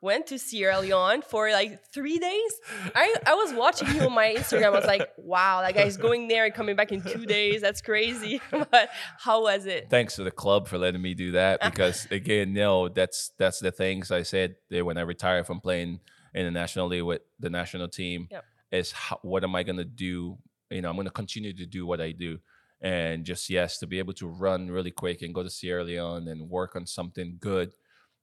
went 0.00 0.26
to 0.26 0.38
Sierra 0.38 0.80
Leone 0.80 1.22
for 1.22 1.50
like 1.52 1.84
three 1.92 2.18
days. 2.18 2.60
I, 2.94 3.14
I 3.24 3.34
was 3.34 3.52
watching 3.54 3.86
you 3.94 4.00
on 4.02 4.12
my 4.12 4.34
Instagram. 4.34 4.64
I 4.64 4.70
was 4.70 4.84
like, 4.84 5.08
wow, 5.16 5.60
that 5.62 5.74
guy's 5.74 5.96
going 5.96 6.26
there 6.26 6.44
and 6.44 6.52
coming 6.52 6.74
back 6.74 6.90
in 6.90 7.02
two 7.02 7.24
days. 7.24 7.60
That's 7.60 7.80
crazy. 7.80 8.40
but 8.50 8.90
how 9.18 9.42
was 9.42 9.66
it? 9.66 9.88
thanks 9.90 10.16
to 10.16 10.24
the 10.24 10.30
club 10.32 10.66
for 10.66 10.76
letting 10.76 11.00
me 11.00 11.14
do 11.14 11.32
that 11.32 11.60
because 11.64 12.06
again 12.10 12.52
no 12.52 12.88
that's 12.88 13.30
that's 13.38 13.58
the 13.60 13.70
things 13.70 14.10
i 14.10 14.22
said 14.22 14.56
when 14.70 14.96
i 14.96 15.02
retire 15.02 15.44
from 15.44 15.60
playing 15.60 16.00
internationally 16.34 17.02
with 17.02 17.20
the 17.40 17.50
national 17.50 17.88
team 17.88 18.26
Yep. 18.30 18.44
is 18.72 18.92
how, 18.92 19.18
what 19.22 19.44
am 19.44 19.54
i 19.54 19.62
going 19.62 19.76
to 19.76 19.84
do 19.84 20.38
you 20.70 20.80
know 20.82 20.88
i'm 20.88 20.94
going 20.96 21.06
to 21.06 21.12
continue 21.12 21.52
to 21.52 21.66
do 21.66 21.84
what 21.86 22.00
i 22.00 22.10
do 22.12 22.38
and 22.80 23.24
just 23.24 23.50
yes 23.50 23.78
to 23.78 23.86
be 23.86 23.98
able 23.98 24.14
to 24.14 24.26
run 24.26 24.70
really 24.70 24.90
quick 24.90 25.22
and 25.22 25.34
go 25.34 25.42
to 25.42 25.50
sierra 25.50 25.84
leone 25.84 26.26
and 26.28 26.48
work 26.48 26.74
on 26.74 26.86
something 26.86 27.36
good 27.38 27.74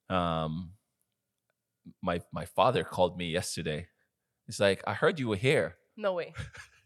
um 0.10 0.72
my 2.02 2.22
my 2.32 2.46
father 2.46 2.84
called 2.84 3.18
me 3.18 3.28
yesterday 3.30 3.88
he's 4.46 4.60
like 4.60 4.82
i 4.88 4.94
heard 4.94 5.20
you 5.20 5.28
were 5.30 5.36
here 5.50 5.76
No 5.98 6.14
way. 6.14 6.34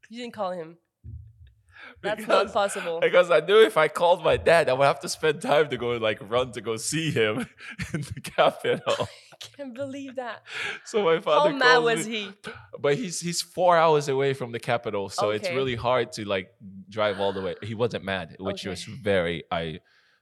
You 0.09 0.19
didn't 0.21 0.33
call 0.33 0.51
him. 0.51 0.77
That's 2.01 2.19
Because- 2.21 2.45
not 2.47 2.53
possible. 2.53 2.99
because 2.99 3.29
I 3.31 3.39
knew 3.39 3.61
if 3.61 3.77
I 3.77 3.87
called 3.87 4.23
my 4.23 4.37
dad, 4.37 4.69
I 4.69 4.73
would 4.73 4.85
have 4.85 4.99
to 5.01 5.09
spend 5.09 5.41
time 5.41 5.69
to 5.69 5.77
go 5.77 5.89
like 5.97 6.19
run 6.29 6.51
to 6.53 6.61
go 6.61 6.75
see 6.77 7.11
him 7.11 7.47
in 7.93 8.01
the 8.01 8.21
capital. 8.21 9.07
I 9.33 9.37
can't 9.57 9.73
believe 9.73 10.15
that. 10.15 10.43
So 10.85 11.03
my 11.03 11.19
father. 11.19 11.51
How 11.51 11.55
mad 11.57 11.77
was 11.79 12.07
me, 12.07 12.13
he? 12.13 12.51
but 12.79 12.95
he's 12.95 13.19
he's 13.19 13.41
four 13.41 13.75
hours 13.77 14.07
away 14.07 14.33
from 14.33 14.51
the 14.51 14.59
capital, 14.59 15.09
so 15.09 15.31
it's 15.31 15.49
really 15.49 15.75
hard 15.75 16.11
to 16.13 16.25
like 16.25 16.47
drive 16.89 17.19
all 17.19 17.33
the 17.33 17.41
way. 17.41 17.55
He 17.61 17.75
wasn't 17.75 18.03
mad, 18.05 18.35
which 18.39 18.61
Okay. 18.63 18.69
was 18.69 18.83
very 18.83 19.43
I 19.51 19.79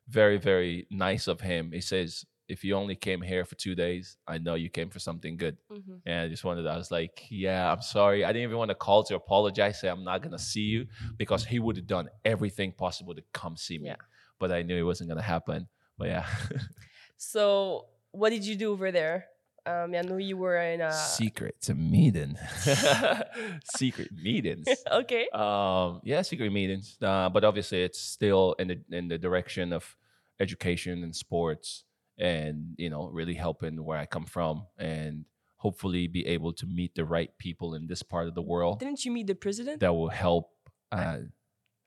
very 0.07 0.37
very 0.37 0.87
nice 0.89 1.27
of 1.27 1.41
him. 1.41 1.71
He 1.71 1.81
says, 1.81 2.25
"If 2.51 2.63
you 2.63 2.75
only 2.75 2.95
came 2.95 3.21
here 3.21 3.43
for 3.45 3.55
two 3.55 3.75
days, 3.75 4.17
I 4.27 4.37
know 4.37 4.55
you 4.55 4.69
came 4.69 4.89
for 4.89 4.99
something 4.99 5.37
good." 5.37 5.57
Mhm. 5.69 6.01
And 6.05 6.17
I 6.25 6.27
just 6.27 6.43
wanted, 6.43 6.67
I 6.67 6.77
was 6.77 6.91
like, 6.91 7.25
yeah, 7.29 7.71
I'm 7.71 7.81
sorry. 7.81 8.23
I 8.25 8.31
didn't 8.33 8.43
even 8.49 8.57
want 8.57 8.69
to 8.69 8.75
call 8.75 9.03
to 9.05 9.15
apologize, 9.15 9.79
say 9.79 9.87
I'm 9.89 10.03
not 10.03 10.21
going 10.21 10.37
to 10.39 10.43
see 10.51 10.67
you 10.73 10.87
because 11.17 11.45
he 11.45 11.57
would 11.59 11.77
have 11.77 11.87
done 11.87 12.09
everything 12.25 12.71
possible 12.73 13.13
to 13.15 13.23
come 13.33 13.55
see 13.57 13.77
me. 13.79 13.87
Yeah. 13.87 13.95
But 14.39 14.51
I 14.51 14.61
knew 14.63 14.77
it 14.77 14.83
wasn't 14.91 15.09
going 15.09 15.21
to 15.25 15.29
happen. 15.35 15.67
But 15.97 16.07
yeah, 16.09 16.25
So, 17.17 17.85
what 18.11 18.31
did 18.31 18.43
you 18.45 18.55
do 18.55 18.71
over 18.71 18.91
there? 18.91 19.27
Um, 19.63 19.93
I 19.93 20.01
know 20.01 20.17
you 20.17 20.37
were 20.37 20.57
in 20.57 20.81
a. 20.81 20.91
secret 20.91 21.69
meeting. 21.75 22.35
secret 23.75 24.09
meetings. 24.11 24.67
okay. 24.91 25.29
Um, 25.29 26.01
yeah, 26.03 26.21
secret 26.23 26.51
meetings. 26.51 26.97
Uh, 27.01 27.29
but 27.29 27.43
obviously, 27.43 27.83
it's 27.83 27.99
still 27.99 28.55
in 28.59 28.67
the 28.69 28.77
in 28.91 29.07
the 29.07 29.17
direction 29.17 29.71
of 29.73 29.95
education 30.39 31.03
and 31.03 31.15
sports, 31.15 31.83
and 32.17 32.75
you 32.77 32.89
know, 32.89 33.09
really 33.11 33.33
helping 33.35 33.83
where 33.83 33.97
I 33.97 34.05
come 34.05 34.25
from, 34.25 34.65
and 34.77 35.25
hopefully 35.57 36.07
be 36.07 36.25
able 36.27 36.53
to 36.53 36.65
meet 36.65 36.95
the 36.95 37.05
right 37.05 37.29
people 37.37 37.73
in 37.75 37.87
this 37.87 38.01
part 38.03 38.27
of 38.27 38.33
the 38.35 38.41
world 38.41 38.79
Didn't 38.79 39.05
you 39.05 39.11
meet 39.11 39.27
the 39.27 39.35
president? 39.35 39.79
that 39.81 39.93
will 39.93 40.09
help. 40.09 40.49
Uh, 40.91 41.19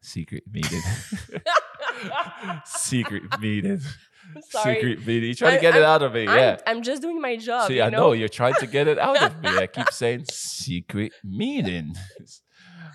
secret 0.01 0.45
meeting. 0.51 0.81
secret 2.65 3.23
meeting. 3.41 3.81
Sorry. 4.49 4.75
Secret 4.77 5.07
meeting. 5.07 5.29
You 5.29 5.35
trying 5.35 5.57
to 5.57 5.61
get 5.61 5.75
it 5.75 5.83
I'm- 5.83 5.91
out 5.91 6.03
of 6.03 6.13
me? 6.15 6.27
I'm, 6.27 6.39
yeah. 6.39 6.57
I'm 6.67 6.83
just 6.83 7.03
doing 7.03 7.21
my 7.21 7.37
job. 7.37 7.69
See, 7.69 7.77
you 7.77 7.83
I 7.83 7.91
know? 7.91 7.99
know 7.99 8.13
you're 8.13 8.29
trying 8.29 8.55
to 8.55 8.67
get 8.67 8.89
it 8.89 8.99
out 8.99 9.21
of 9.23 9.43
me. 9.43 9.49
I 9.51 9.67
keep 9.67 9.91
saying 9.91 10.25
secret 10.31 11.13
meetings. 11.23 11.99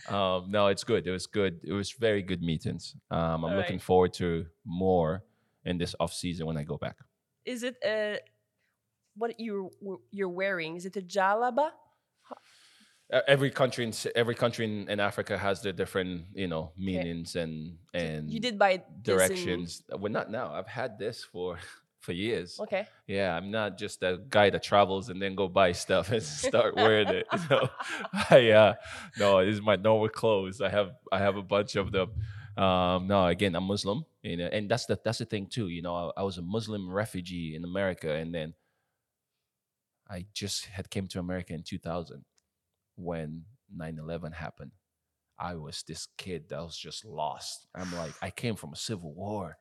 Um, 0.07 0.45
no, 0.49 0.67
it's 0.67 0.83
good. 0.83 1.05
It 1.05 1.11
was 1.11 1.27
good. 1.27 1.59
It 1.63 1.73
was 1.73 1.91
very 1.91 2.23
good 2.23 2.41
meetings. 2.41 2.95
Um, 3.11 3.19
I'm 3.19 3.45
All 3.45 3.55
looking 3.55 3.75
right. 3.75 3.81
forward 3.81 4.13
to 4.15 4.45
more 4.65 5.23
in 5.65 5.77
this 5.77 5.93
off 5.99 6.13
season 6.13 6.47
when 6.47 6.57
I 6.57 6.63
go 6.63 6.77
back. 6.77 6.95
Is 7.49 7.63
it 7.63 7.75
a 7.83 8.19
what 9.17 9.39
you 9.39 9.71
you're 10.11 10.29
wearing? 10.41 10.75
Is 10.77 10.85
it 10.85 10.95
a 10.97 11.01
jalaba? 11.01 11.71
Every 13.27 13.49
country, 13.49 13.85
in, 13.85 13.93
every 14.15 14.35
country 14.35 14.65
in, 14.65 14.87
in 14.87 14.99
Africa 14.99 15.35
has 15.35 15.63
their 15.63 15.73
different, 15.73 16.25
you 16.35 16.45
know, 16.47 16.73
meanings 16.77 17.35
and 17.35 17.79
and 17.91 18.29
You 18.29 18.39
did 18.39 18.59
buy 18.59 18.71
in- 18.77 18.83
directions. 19.01 19.81
Uh, 19.91 19.97
Well, 19.97 20.11
not 20.11 20.29
now. 20.29 20.53
I've 20.53 20.67
had 20.67 20.99
this 20.99 21.23
for 21.23 21.57
for 22.05 22.11
years. 22.13 22.59
Okay. 22.59 22.85
Yeah, 23.07 23.35
I'm 23.35 23.49
not 23.49 23.79
just 23.79 24.03
a 24.03 24.19
guy 24.29 24.51
that 24.51 24.61
travels 24.61 25.09
and 25.09 25.19
then 25.19 25.33
go 25.33 25.47
buy 25.49 25.71
stuff 25.73 26.11
and 26.11 26.21
start 26.49 26.75
wearing 26.75 27.07
it. 27.09 27.25
So 27.47 27.67
I 28.29 28.51
uh 28.51 28.73
no, 29.17 29.43
this 29.43 29.55
is 29.55 29.61
my 29.61 29.75
normal 29.75 30.09
clothes. 30.09 30.61
I 30.61 30.69
have 30.69 30.91
I 31.11 31.17
have 31.17 31.35
a 31.35 31.41
bunch 31.55 31.75
of 31.81 31.91
them. 31.91 32.09
Um 32.63 33.07
no, 33.07 33.25
again, 33.25 33.55
I'm 33.55 33.63
Muslim, 33.65 34.05
you 34.21 34.37
know, 34.37 34.47
and 34.47 34.69
that's 34.69 34.85
the 34.85 34.99
that's 35.03 35.19
the 35.19 35.25
thing 35.25 35.47
too. 35.47 35.69
You 35.69 35.81
know, 35.81 36.11
I, 36.17 36.21
I 36.21 36.23
was 36.23 36.37
a 36.37 36.41
Muslim 36.41 36.91
refugee 36.91 37.55
in 37.55 37.63
America 37.63 38.13
and 38.13 38.33
then 38.33 38.53
I 40.09 40.25
just 40.33 40.65
had 40.65 40.89
came 40.89 41.07
to 41.09 41.19
America 41.19 41.53
in 41.53 41.63
2000 41.63 42.25
when 42.95 43.45
9/11 43.75 44.33
happened. 44.33 44.71
I 45.37 45.55
was 45.55 45.83
this 45.83 46.07
kid 46.17 46.49
that 46.49 46.61
was 46.61 46.77
just 46.77 47.05
lost. 47.05 47.67
I'm 47.75 47.93
like, 47.95 48.13
I 48.21 48.29
came 48.29 48.55
from 48.55 48.73
a 48.73 48.77
civil 48.77 49.13
war. 49.13 49.57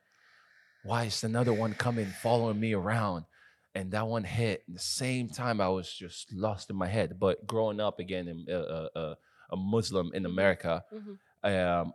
Why 0.85 1.05
is 1.05 1.25
another 1.25 1.53
one 1.53 1.75
coming 1.75 2.07
following 2.07 2.61
me 2.61 2.75
around? 2.75 3.27
And 3.75 3.93
that 3.93 4.07
one 4.09 4.25
hit 4.25 4.65
at 4.69 4.75
the 4.75 4.81
same 4.81 5.29
time. 5.29 5.61
I 5.61 5.69
was 5.69 5.93
just 5.93 6.33
lost 6.33 6.71
in 6.71 6.77
my 6.77 6.89
head. 6.89 7.19
But 7.21 7.47
growing 7.47 7.81
up 7.81 8.01
again, 8.01 8.29
in, 8.29 8.47
uh, 8.49 8.53
uh, 8.59 8.89
uh, 8.99 9.15
a 9.51 9.57
Muslim 9.57 10.13
in 10.15 10.27
America, 10.27 10.85
Mhm. 10.93 11.19
um, 11.45 11.95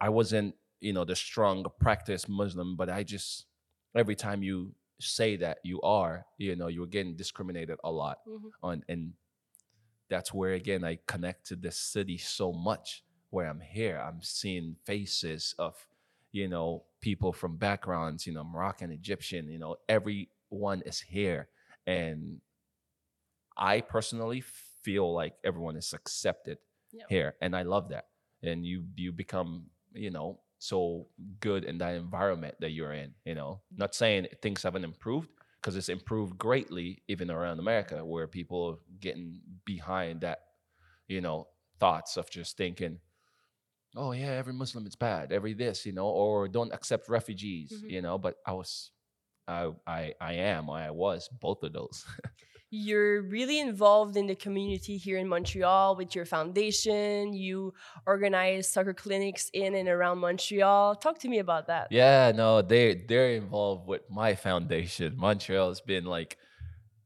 I 0.00 0.10
wasn't, 0.10 0.56
you 0.80 0.92
know, 0.92 1.04
the 1.04 1.16
strong 1.16 1.64
practice 1.80 2.28
Muslim, 2.28 2.76
but 2.76 2.88
I 2.90 3.02
just 3.02 3.46
every 3.94 4.16
time 4.16 4.42
you 4.42 4.74
say 5.00 5.36
that 5.36 5.58
you 5.64 5.80
are, 5.82 6.26
you 6.38 6.56
know, 6.56 6.68
you're 6.68 6.86
getting 6.86 7.16
discriminated 7.16 7.78
a 7.84 7.90
lot 7.92 8.18
Mhm. 8.26 8.52
on, 8.62 8.84
and 8.88 9.14
that's 10.08 10.32
where 10.32 10.52
again 10.52 10.84
I 10.84 10.98
connect 11.06 11.46
to 11.48 11.56
this 11.56 11.78
city 11.78 12.18
so 12.18 12.52
much. 12.52 13.04
Where 13.30 13.46
I'm 13.48 13.60
here, 13.60 13.98
I'm 13.98 14.22
seeing 14.22 14.76
faces 14.84 15.54
of, 15.58 15.88
you 16.32 16.48
know, 16.48 16.84
people 17.00 17.32
from 17.32 17.56
backgrounds, 17.56 18.26
you 18.26 18.32
know, 18.32 18.44
Moroccan, 18.44 18.92
Egyptian, 18.92 19.48
you 19.50 19.58
know, 19.58 19.76
everyone 19.88 20.82
is 20.82 21.00
here, 21.00 21.48
and 21.86 22.40
I 23.56 23.80
personally 23.80 24.40
feel 24.40 25.12
like 25.12 25.36
everyone 25.44 25.76
is 25.76 25.92
accepted 25.92 26.58
Yeah. 26.92 27.06
here, 27.08 27.36
and 27.40 27.56
I 27.56 27.62
love 27.62 27.88
that. 27.90 28.08
And 28.42 28.64
you 28.66 28.86
you 28.96 29.12
become, 29.12 29.70
you 29.92 30.10
know, 30.10 30.40
so 30.58 31.08
good 31.40 31.64
in 31.64 31.78
that 31.78 31.94
environment 31.94 32.54
that 32.60 32.70
you're 32.70 32.92
in. 32.92 33.14
You 33.24 33.34
know, 33.34 33.62
not 33.74 33.94
saying 33.94 34.28
things 34.42 34.62
haven't 34.62 34.84
improved 34.84 35.30
because 35.60 35.76
it's 35.76 35.88
improved 35.88 36.38
greatly 36.38 37.02
even 37.08 37.30
around 37.30 37.58
America, 37.58 38.04
where 38.04 38.26
people 38.28 38.70
are 38.72 38.78
getting 39.00 39.40
behind 39.64 40.20
that, 40.22 40.40
you 41.08 41.20
know, 41.20 41.48
thoughts 41.80 42.16
of 42.16 42.30
just 42.30 42.56
thinking, 42.56 43.00
oh 43.96 44.12
yeah, 44.12 44.32
every 44.32 44.52
Muslim 44.52 44.86
is 44.86 44.96
bad, 44.96 45.32
every 45.32 45.54
this, 45.54 45.86
you 45.86 45.92
know, 45.92 46.08
or 46.08 46.48
don't 46.48 46.72
accept 46.72 47.08
refugees, 47.08 47.72
Mhm. 47.72 47.90
you 47.90 48.02
know. 48.02 48.18
But 48.18 48.36
I 48.46 48.52
was, 48.52 48.92
I 49.48 49.72
I 49.86 50.14
I 50.20 50.32
am, 50.34 50.68
or 50.68 50.76
I 50.78 50.90
was 50.90 51.28
both 51.28 51.62
of 51.62 51.72
those. 51.72 52.04
You're 52.70 53.22
really 53.22 53.60
involved 53.60 54.16
in 54.16 54.26
the 54.26 54.34
community 54.34 54.96
here 54.96 55.18
in 55.18 55.28
Montreal 55.28 55.94
with 55.94 56.16
your 56.16 56.24
foundation. 56.24 57.32
You 57.32 57.74
organize 58.06 58.68
soccer 58.68 58.92
clinics 58.92 59.50
in 59.52 59.76
and 59.76 59.88
around 59.88 60.18
Montreal. 60.18 60.96
Talk 60.96 61.20
to 61.20 61.28
me 61.28 61.38
about 61.38 61.68
that. 61.68 61.88
Yeah, 61.90 62.32
no, 62.34 62.62
they 62.62 63.04
they're 63.08 63.30
involved 63.30 63.86
with 63.86 64.02
my 64.10 64.34
foundation. 64.34 65.16
Montreal 65.16 65.68
has 65.68 65.80
been 65.80 66.04
like 66.04 66.38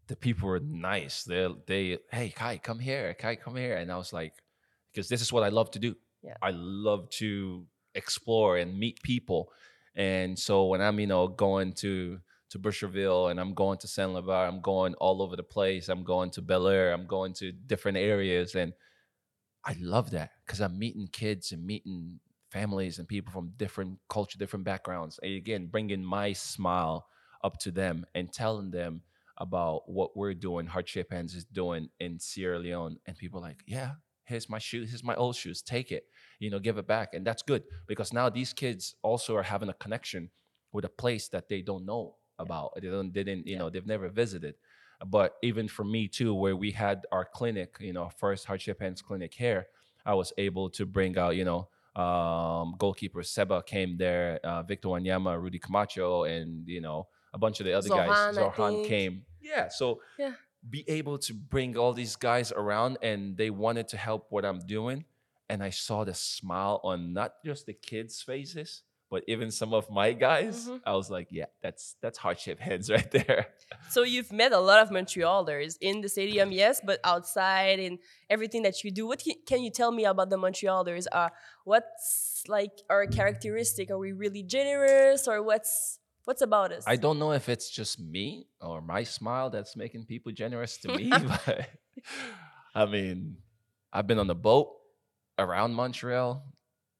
the 0.06 0.16
people 0.16 0.48
were 0.48 0.60
nice. 0.60 1.24
They 1.24 1.46
they 1.66 1.98
hey 2.10 2.32
Kei, 2.34 2.58
come 2.58 2.78
here, 2.78 3.12
Kei, 3.14 3.36
come 3.36 3.56
here, 3.56 3.76
and 3.76 3.92
I 3.92 3.98
was 3.98 4.14
like, 4.14 4.32
because 4.90 5.08
this 5.08 5.20
is 5.20 5.30
what 5.30 5.42
I 5.42 5.50
love 5.50 5.70
to 5.72 5.78
do. 5.78 5.94
Yeah. 6.22 6.34
I 6.40 6.52
love 6.52 7.10
to 7.20 7.66
explore 7.94 8.56
and 8.56 8.78
meet 8.78 9.02
people, 9.02 9.52
and 9.94 10.38
so 10.38 10.66
when 10.66 10.80
I'm 10.80 10.98
you 10.98 11.06
know 11.06 11.28
going 11.28 11.74
to 11.74 12.20
to 12.50 12.58
Boucherville 12.58 13.30
and 13.30 13.40
I'm 13.40 13.54
going 13.54 13.78
to 13.78 13.88
Saint 13.88 14.12
Laval, 14.12 14.48
I'm 14.48 14.60
going 14.60 14.94
all 14.94 15.22
over 15.22 15.36
the 15.36 15.42
place. 15.42 15.88
I'm 15.88 16.04
going 16.04 16.30
to 16.32 16.42
Bel 16.42 16.68
Air. 16.68 16.92
I'm 16.92 17.06
going 17.06 17.32
to 17.34 17.52
different 17.52 17.96
areas, 17.96 18.54
and 18.54 18.72
I 19.64 19.76
love 19.80 20.10
that 20.10 20.30
because 20.44 20.60
I'm 20.60 20.78
meeting 20.78 21.08
kids 21.10 21.52
and 21.52 21.64
meeting 21.64 22.18
families 22.50 22.98
and 22.98 23.06
people 23.06 23.32
from 23.32 23.52
different 23.56 23.98
culture, 24.08 24.38
different 24.38 24.64
backgrounds. 24.64 25.20
And 25.22 25.34
again, 25.34 25.66
bringing 25.66 26.02
my 26.02 26.32
smile 26.32 27.06
up 27.44 27.58
to 27.58 27.70
them 27.70 28.04
and 28.14 28.32
telling 28.32 28.70
them 28.70 29.02
about 29.38 29.88
what 29.88 30.16
we're 30.16 30.34
doing, 30.34 30.66
Heart 30.66 30.88
Shape 30.88 31.12
Hands 31.12 31.32
is 31.34 31.44
doing 31.44 31.88
in 32.00 32.18
Sierra 32.18 32.58
Leone. 32.58 32.98
And 33.06 33.16
people 33.16 33.40
like, 33.40 33.62
yeah, 33.66 33.92
here's 34.24 34.48
my 34.48 34.58
shoes, 34.58 34.90
here's 34.90 35.04
my 35.04 35.14
old 35.14 35.36
shoes, 35.36 35.62
take 35.62 35.92
it, 35.92 36.04
you 36.40 36.50
know, 36.50 36.58
give 36.58 36.78
it 36.78 36.86
back. 36.86 37.14
And 37.14 37.24
that's 37.24 37.42
good 37.42 37.62
because 37.86 38.12
now 38.12 38.28
these 38.28 38.52
kids 38.52 38.96
also 39.02 39.36
are 39.36 39.42
having 39.42 39.68
a 39.68 39.74
connection 39.74 40.30
with 40.72 40.84
a 40.84 40.90
place 40.90 41.28
that 41.28 41.48
they 41.48 41.62
don't 41.62 41.86
know 41.86 42.16
about. 42.40 42.72
They 42.74 42.88
don't, 42.88 43.12
they 43.12 43.24
didn't, 43.24 43.46
you 43.46 43.54
Yeah. 43.54 43.58
know, 43.60 43.70
they've 43.70 43.86
never 43.86 44.08
visited. 44.08 44.54
But 45.06 45.36
even 45.42 45.68
for 45.68 45.84
me 45.84 46.08
too, 46.08 46.34
where 46.34 46.56
we 46.56 46.70
had 46.72 47.06
our 47.12 47.24
clinic, 47.24 47.76
you 47.80 47.92
know, 47.92 48.08
first 48.08 48.44
Heart 48.46 48.60
Shape 48.62 48.80
Hands 48.80 49.00
clinic 49.00 49.32
here, 49.34 49.66
I 50.04 50.14
was 50.14 50.32
able 50.36 50.68
to 50.70 50.84
bring 50.86 51.16
out, 51.16 51.36
you 51.36 51.44
know, 51.44 51.68
um, 52.00 52.74
goalkeeper 52.78 53.22
Seba 53.22 53.62
came 53.62 53.96
there, 53.96 54.38
uh, 54.44 54.62
Victor 54.62 54.88
Wanyama, 54.88 55.40
Rudy 55.40 55.58
Camacho, 55.58 56.24
and 56.24 56.66
you 56.68 56.80
know 56.80 57.08
a 57.34 57.38
bunch 57.38 57.60
of 57.60 57.66
the 57.66 57.72
other 57.72 57.88
Zohan, 57.88 57.96
guys. 57.96 58.36
Zohan 58.38 58.82
came. 58.84 59.24
Yeah, 59.40 59.68
so 59.68 60.00
Yeah. 60.18 60.34
be 60.68 60.84
able 60.88 61.18
to 61.18 61.34
bring 61.34 61.76
all 61.76 61.92
these 61.92 62.16
guys 62.16 62.52
around, 62.52 62.98
and 63.02 63.36
they 63.36 63.50
wanted 63.50 63.88
to 63.88 63.96
help 63.96 64.26
what 64.30 64.44
I'm 64.44 64.60
doing, 64.60 65.04
and 65.48 65.62
I 65.62 65.70
saw 65.70 66.04
the 66.04 66.14
smile 66.14 66.80
on 66.84 67.12
not 67.12 67.42
just 67.44 67.66
the 67.66 67.72
kids' 67.74 68.22
faces, 68.22 68.82
but 69.10 69.24
even 69.26 69.50
some 69.50 69.74
of 69.74 69.90
my 69.90 70.12
guys. 70.12 70.68
Mhm. 70.68 70.80
I 70.86 70.92
was 70.94 71.10
like, 71.10 71.28
yeah, 71.30 71.46
that's 71.62 71.96
that's 72.00 72.16
heart 72.18 72.38
shape 72.40 72.60
hands 72.60 72.88
right 72.96 73.10
there. 73.10 73.48
So 73.90 74.02
you've 74.02 74.32
met 74.32 74.52
a 74.52 74.60
lot 74.60 74.80
of 74.80 74.90
Montrealers 74.90 75.76
in 75.80 76.00
the 76.00 76.08
stadium, 76.08 76.52
yes, 76.52 76.80
but 76.84 77.00
outside 77.04 77.80
and 77.80 77.98
everything 78.28 78.62
that 78.62 78.84
you 78.84 78.90
do. 78.90 79.06
What 79.06 79.18
can, 79.22 79.34
can 79.46 79.62
you 79.62 79.70
tell 79.70 79.90
me 79.92 80.04
about 80.04 80.30
the 80.30 80.36
Montrealers? 80.38 81.06
Uh, 81.10 81.28
what's 81.64 82.44
like 82.48 82.72
our 82.88 83.06
characteristic? 83.06 83.90
Are 83.90 83.98
we 83.98 84.12
really 84.12 84.42
generous, 84.42 85.26
or 85.28 85.42
what's 85.42 85.98
what's 86.24 86.42
about 86.42 86.70
us? 86.72 86.84
I 86.86 86.96
don't 86.96 87.18
know 87.18 87.32
if 87.32 87.48
it's 87.48 87.68
just 87.68 87.98
me 87.98 88.46
or 88.60 88.80
my 88.80 89.02
smile 89.02 89.50
that's 89.50 89.74
making 89.76 90.04
people 90.06 90.30
generous 90.32 90.76
to 90.78 90.88
me, 90.96 91.10
but 91.46 91.68
I 92.74 92.86
mean, 92.86 93.38
I've 93.92 94.06
been 94.06 94.18
on 94.20 94.28
the 94.28 94.34
boat 94.36 94.70
around 95.38 95.74
Montreal 95.74 96.44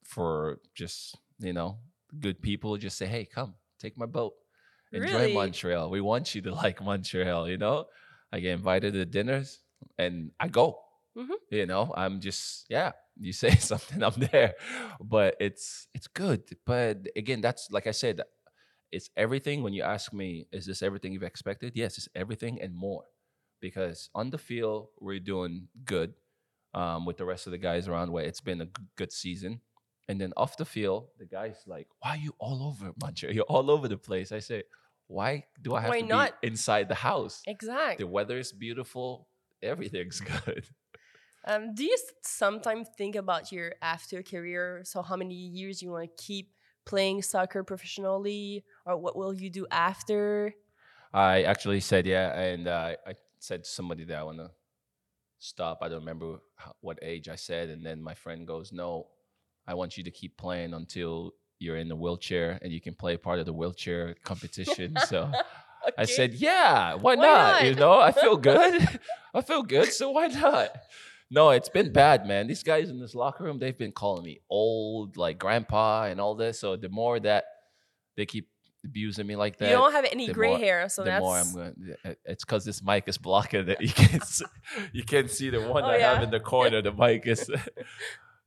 for 0.04 0.58
just, 0.74 1.16
you 1.38 1.52
know, 1.52 1.78
good 2.18 2.40
people 2.42 2.76
just 2.76 2.98
say, 2.98 3.06
hey, 3.06 3.24
come, 3.24 3.54
take 3.78 3.96
my 3.96 4.06
boat. 4.06 4.34
Enjoy 4.92 5.18
Really? 5.20 5.34
Montreal. 5.34 5.90
We 5.90 6.00
want 6.00 6.34
you 6.34 6.42
to 6.42 6.54
like 6.64 6.82
Montreal, 6.82 7.48
you 7.48 7.58
know? 7.58 7.86
I 8.32 8.40
get 8.40 8.52
invited 8.52 8.94
to 8.94 9.04
dinners 9.04 9.60
and 9.98 10.30
I 10.38 10.48
go. 10.48 10.78
Mhm. 11.16 11.34
You 11.50 11.66
know, 11.66 11.92
I'm 11.96 12.20
just, 12.20 12.66
yeah, 12.68 12.92
you 13.18 13.32
say 13.44 13.54
something, 13.56 14.02
I'm 14.02 14.14
there. 14.32 14.54
But 15.00 15.36
it's 15.40 15.88
it's 15.94 16.06
good. 16.06 16.42
But 16.64 17.08
again, 17.16 17.40
that's 17.40 17.70
like 17.70 17.86
I 17.86 17.92
said, 17.92 18.22
it's 18.92 19.10
everything 19.16 19.62
when 19.62 19.72
you 19.72 19.82
ask 19.82 20.12
me 20.12 20.46
is 20.52 20.66
this 20.66 20.82
everything 20.82 21.12
you've 21.12 21.22
expected 21.22 21.72
yes 21.74 21.96
it's 21.98 22.08
everything 22.14 22.60
and 22.60 22.74
more 22.74 23.04
because 23.60 24.10
on 24.14 24.30
the 24.30 24.38
field 24.38 24.88
we're 24.98 25.20
doing 25.20 25.68
good 25.84 26.14
um, 26.74 27.04
with 27.06 27.16
the 27.16 27.24
rest 27.24 27.46
of 27.46 27.52
the 27.52 27.58
guys 27.58 27.88
around 27.88 28.10
where 28.10 28.24
it's 28.24 28.40
been 28.40 28.60
a 28.60 28.68
good 28.96 29.12
season 29.12 29.60
and 30.10 30.20
then 30.20 30.32
off 30.36 30.56
the 30.56 30.64
field 30.64 31.08
the 31.18 31.24
guys 31.24 31.56
like 31.66 31.86
why 32.00 32.10
are 32.10 32.16
you 32.16 32.34
all 32.38 32.62
over 32.68 32.92
Montreal 33.00 33.32
you're 33.34 33.44
all 33.44 33.70
over 33.70 33.86
the 33.88 33.96
place 33.96 34.32
i 34.32 34.40
say 34.40 34.62
why 35.06 35.44
do 35.62 35.74
i 35.74 35.80
have 35.80 35.90
Why 35.90 36.00
to 36.00 36.06
not? 36.06 36.40
be 36.40 36.48
inside 36.48 36.88
the 36.88 36.94
house 36.96 37.42
Exactly. 37.46 38.04
the 38.04 38.10
weather 38.10 38.38
is 38.38 38.52
beautiful 38.52 39.28
everything's 39.62 40.20
good 40.44 40.64
Um, 41.46 41.74
do 41.74 41.84
you 41.84 41.96
sometimes 42.22 42.88
think 42.98 43.16
about 43.16 43.50
your 43.50 43.72
after 43.80 44.22
career? 44.22 44.82
So 44.84 45.00
how 45.00 45.16
many 45.16 45.34
years 45.34 45.80
you 45.80 45.90
want 45.90 46.04
to 46.04 46.22
keep 46.22 46.52
playing 46.84 47.22
soccer 47.22 47.64
professionally, 47.64 48.64
or 48.84 48.98
what 48.98 49.16
will 49.16 49.32
you 49.32 49.48
do 49.48 49.66
after? 49.70 50.52
I 51.14 51.44
actually 51.44 51.80
said 51.80 52.04
yeah, 52.04 52.38
and 52.38 52.68
uh, 52.68 52.94
I 53.06 53.14
said 53.38 53.64
to 53.64 53.70
somebody 53.70 54.04
that 54.04 54.18
I 54.18 54.22
want 54.22 54.38
to 54.38 54.50
stop. 55.38 55.78
I 55.80 55.88
don't 55.88 56.00
remember 56.00 56.40
how, 56.56 56.74
what 56.80 56.98
age 57.00 57.28
I 57.28 57.36
said, 57.36 57.70
and 57.70 57.84
then 57.86 58.02
my 58.02 58.14
friend 58.14 58.46
goes, 58.46 58.70
"No, 58.72 59.08
I 59.70 59.74
want 59.74 59.96
you 59.96 60.04
to 60.04 60.10
keep 60.20 60.32
playing 60.36 60.74
until 60.74 61.34
you're 61.58 61.76
in 61.82 61.88
the 61.88 61.96
wheelchair 62.02 62.58
and 62.62 62.72
you 62.72 62.80
can 62.86 62.94
play 63.02 63.16
part 63.16 63.38
of 63.40 63.46
the 63.46 63.52
wheelchair 63.60 64.02
competition." 64.30 64.96
so 65.06 65.30
I 65.98 66.04
said, 66.04 66.34
"Yeah, 66.34 66.94
why, 66.94 67.14
Why 67.14 67.22
not? 67.26 67.64
You 67.64 67.74
know, 67.74 67.98
I 68.08 68.12
feel 68.12 68.36
good. 68.50 68.74
I 69.34 69.40
feel 69.42 69.62
good, 69.62 69.92
so 69.92 70.10
why 70.10 70.26
not?" 70.26 70.68
No, 71.32 71.50
it's 71.50 71.68
been 71.68 71.92
bad, 71.92 72.26
man. 72.26 72.48
These 72.48 72.64
guys 72.64 72.90
in 72.90 72.98
this 72.98 73.14
locker 73.14 73.44
room, 73.44 73.58
they've 73.60 73.78
been 73.84 73.92
calling 73.92 74.24
me 74.24 74.40
old, 74.50 75.16
like 75.16 75.38
grandpa, 75.38 76.06
and 76.10 76.20
all 76.20 76.34
this. 76.34 76.58
So 76.58 76.74
the 76.76 76.88
more 76.88 77.20
that 77.20 77.44
they 78.16 78.26
keep 78.26 78.48
abusing 78.84 79.26
me 79.28 79.36
like 79.36 79.56
that, 79.58 79.70
you 79.70 79.76
don't 79.76 79.92
have 79.92 80.06
any 80.10 80.26
gray 80.32 80.48
more- 80.48 80.58
hair, 80.58 80.88
so 80.88 81.04
the 81.04 81.10
that's 81.10 81.22
more 81.22 81.36
I'm 81.38 81.52
going. 81.54 81.74
It's 82.24 82.44
because 82.44 82.64
this 82.64 82.82
mic 82.82 83.04
is 83.06 83.16
blocking 83.16 83.68
it. 83.68 83.80
You 83.80 83.92
can't. 84.02 84.22
s- 84.22 84.42
you 84.92 85.04
can't 85.04 85.30
see 85.30 85.50
the 85.50 85.60
one 85.60 85.84
Oh, 85.84 85.94
I 85.94 85.98
have 85.98 86.22
in 86.24 86.30
the 86.30 86.40
corner. 86.40 86.82
The 86.82 86.92
mic 86.92 87.26
is. 87.26 87.48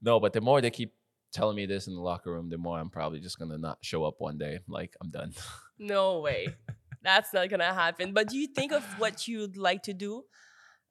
no, 0.01 0.19
but 0.19 0.34
the 0.34 0.41
more 0.41 0.59
they 0.59 0.71
keep 0.71 0.91
telling 1.34 1.55
me 1.55 1.65
this 1.65 1.88
in 1.88 1.95
the 1.95 2.01
locker 2.01 2.31
room, 2.31 2.49
the 2.49 2.57
more 2.57 2.79
I'm 2.79 2.89
probably 2.89 3.19
just 3.19 3.38
gonna 3.39 3.57
not 3.57 3.79
show 3.81 4.05
up 4.05 4.15
one 4.19 4.38
day. 4.38 4.59
Like 4.67 4.95
I'm 5.01 5.09
done. 5.09 5.34
no 5.79 6.19
way. 6.19 6.47
That's 7.01 7.34
not 7.34 7.49
gonna 7.49 7.73
happen. 7.73 8.13
But 8.13 8.29
do 8.29 8.38
you 8.38 8.47
think 8.47 8.71
of 8.71 8.84
what 8.99 9.27
you'd 9.27 9.57
like 9.57 9.84
to 9.84 9.93
do 9.93 10.23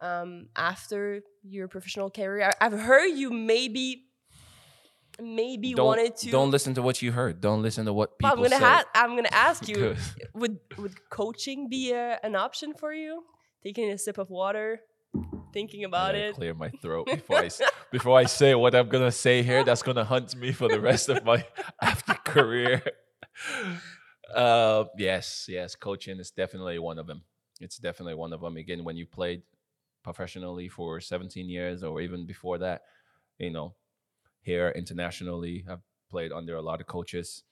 um, 0.01 0.49
after 0.57 1.23
your 1.43 1.69
professional 1.69 2.11
career? 2.11 2.51
I've 2.61 2.73
heard 2.73 3.07
you 3.09 3.31
maybe, 3.31 4.05
maybe 5.21 5.75
don't, 5.75 5.87
wanted 5.87 6.17
to. 6.19 6.31
don't 6.31 6.51
listen 6.51 6.75
to 6.75 6.83
what 6.83 7.01
you 7.03 7.13
heard. 7.13 7.41
Don't 7.41 7.63
listen 7.63 7.85
to 7.87 7.93
what 7.93 8.11
Well, 8.23 8.33
people 8.33 8.45
I'm 8.45 8.51
gonna 8.51 8.61
say. 8.61 8.67
ha- 8.69 8.85
I'm 8.95 9.17
gonna 9.17 9.29
ask 9.33 9.69
you: 9.73 9.95
would 10.35 10.59
would 10.79 11.09
coaching 11.11 11.69
be 11.69 11.93
a, 11.93 12.19
an 12.23 12.35
option 12.37 12.75
for 12.75 12.93
you? 12.93 13.23
Taking 13.63 13.91
a 13.91 13.97
sip 13.99 14.19
of 14.19 14.29
water, 14.29 14.81
thinking 15.53 15.85
about 15.85 16.15
it. 16.15 16.35
Clear 16.35 16.55
my 16.55 16.71
throat 16.71 17.07
before 17.11 17.39
I 17.39 17.51
before 17.91 18.19
I 18.19 18.25
say 18.25 18.55
what 18.55 18.75
I'm 18.75 18.89
gonna 18.89 19.13
say 19.13 19.43
here. 19.43 19.65
That's 19.65 19.83
gonna 19.83 20.05
hunt 20.05 20.35
me 20.37 20.53
for 20.53 20.69
the 20.69 20.81
rest 20.81 21.09
of 21.09 21.25
my 21.25 21.45
after 21.81 22.15
career. 22.15 22.83
Uh, 24.33 24.85
yes, 24.97 25.45
yes, 25.47 25.77
coaching 25.77 26.19
is 26.19 26.31
definitely 26.31 26.79
one 26.79 26.99
of 26.99 27.07
them. 27.07 27.23
It's 27.61 27.77
definitely 27.77 28.15
one 28.15 28.33
of 28.33 28.41
them. 28.41 28.57
Again, 28.57 28.83
when 28.83 28.97
you 28.97 29.05
played 29.05 29.43
professionally 30.03 30.71
for 30.71 31.01
17 31.01 31.51
years 31.51 31.83
or 31.83 32.01
even 32.01 32.25
before 32.25 32.57
that, 32.59 32.81
you 33.39 33.51
know, 33.51 33.75
here 34.41 34.71
internationally, 34.71 35.67
I've 35.69 35.83
played 36.11 36.33
under 36.33 36.57
a 36.57 36.63
lot 36.63 36.81
of 36.81 36.87
coaches. 36.87 37.43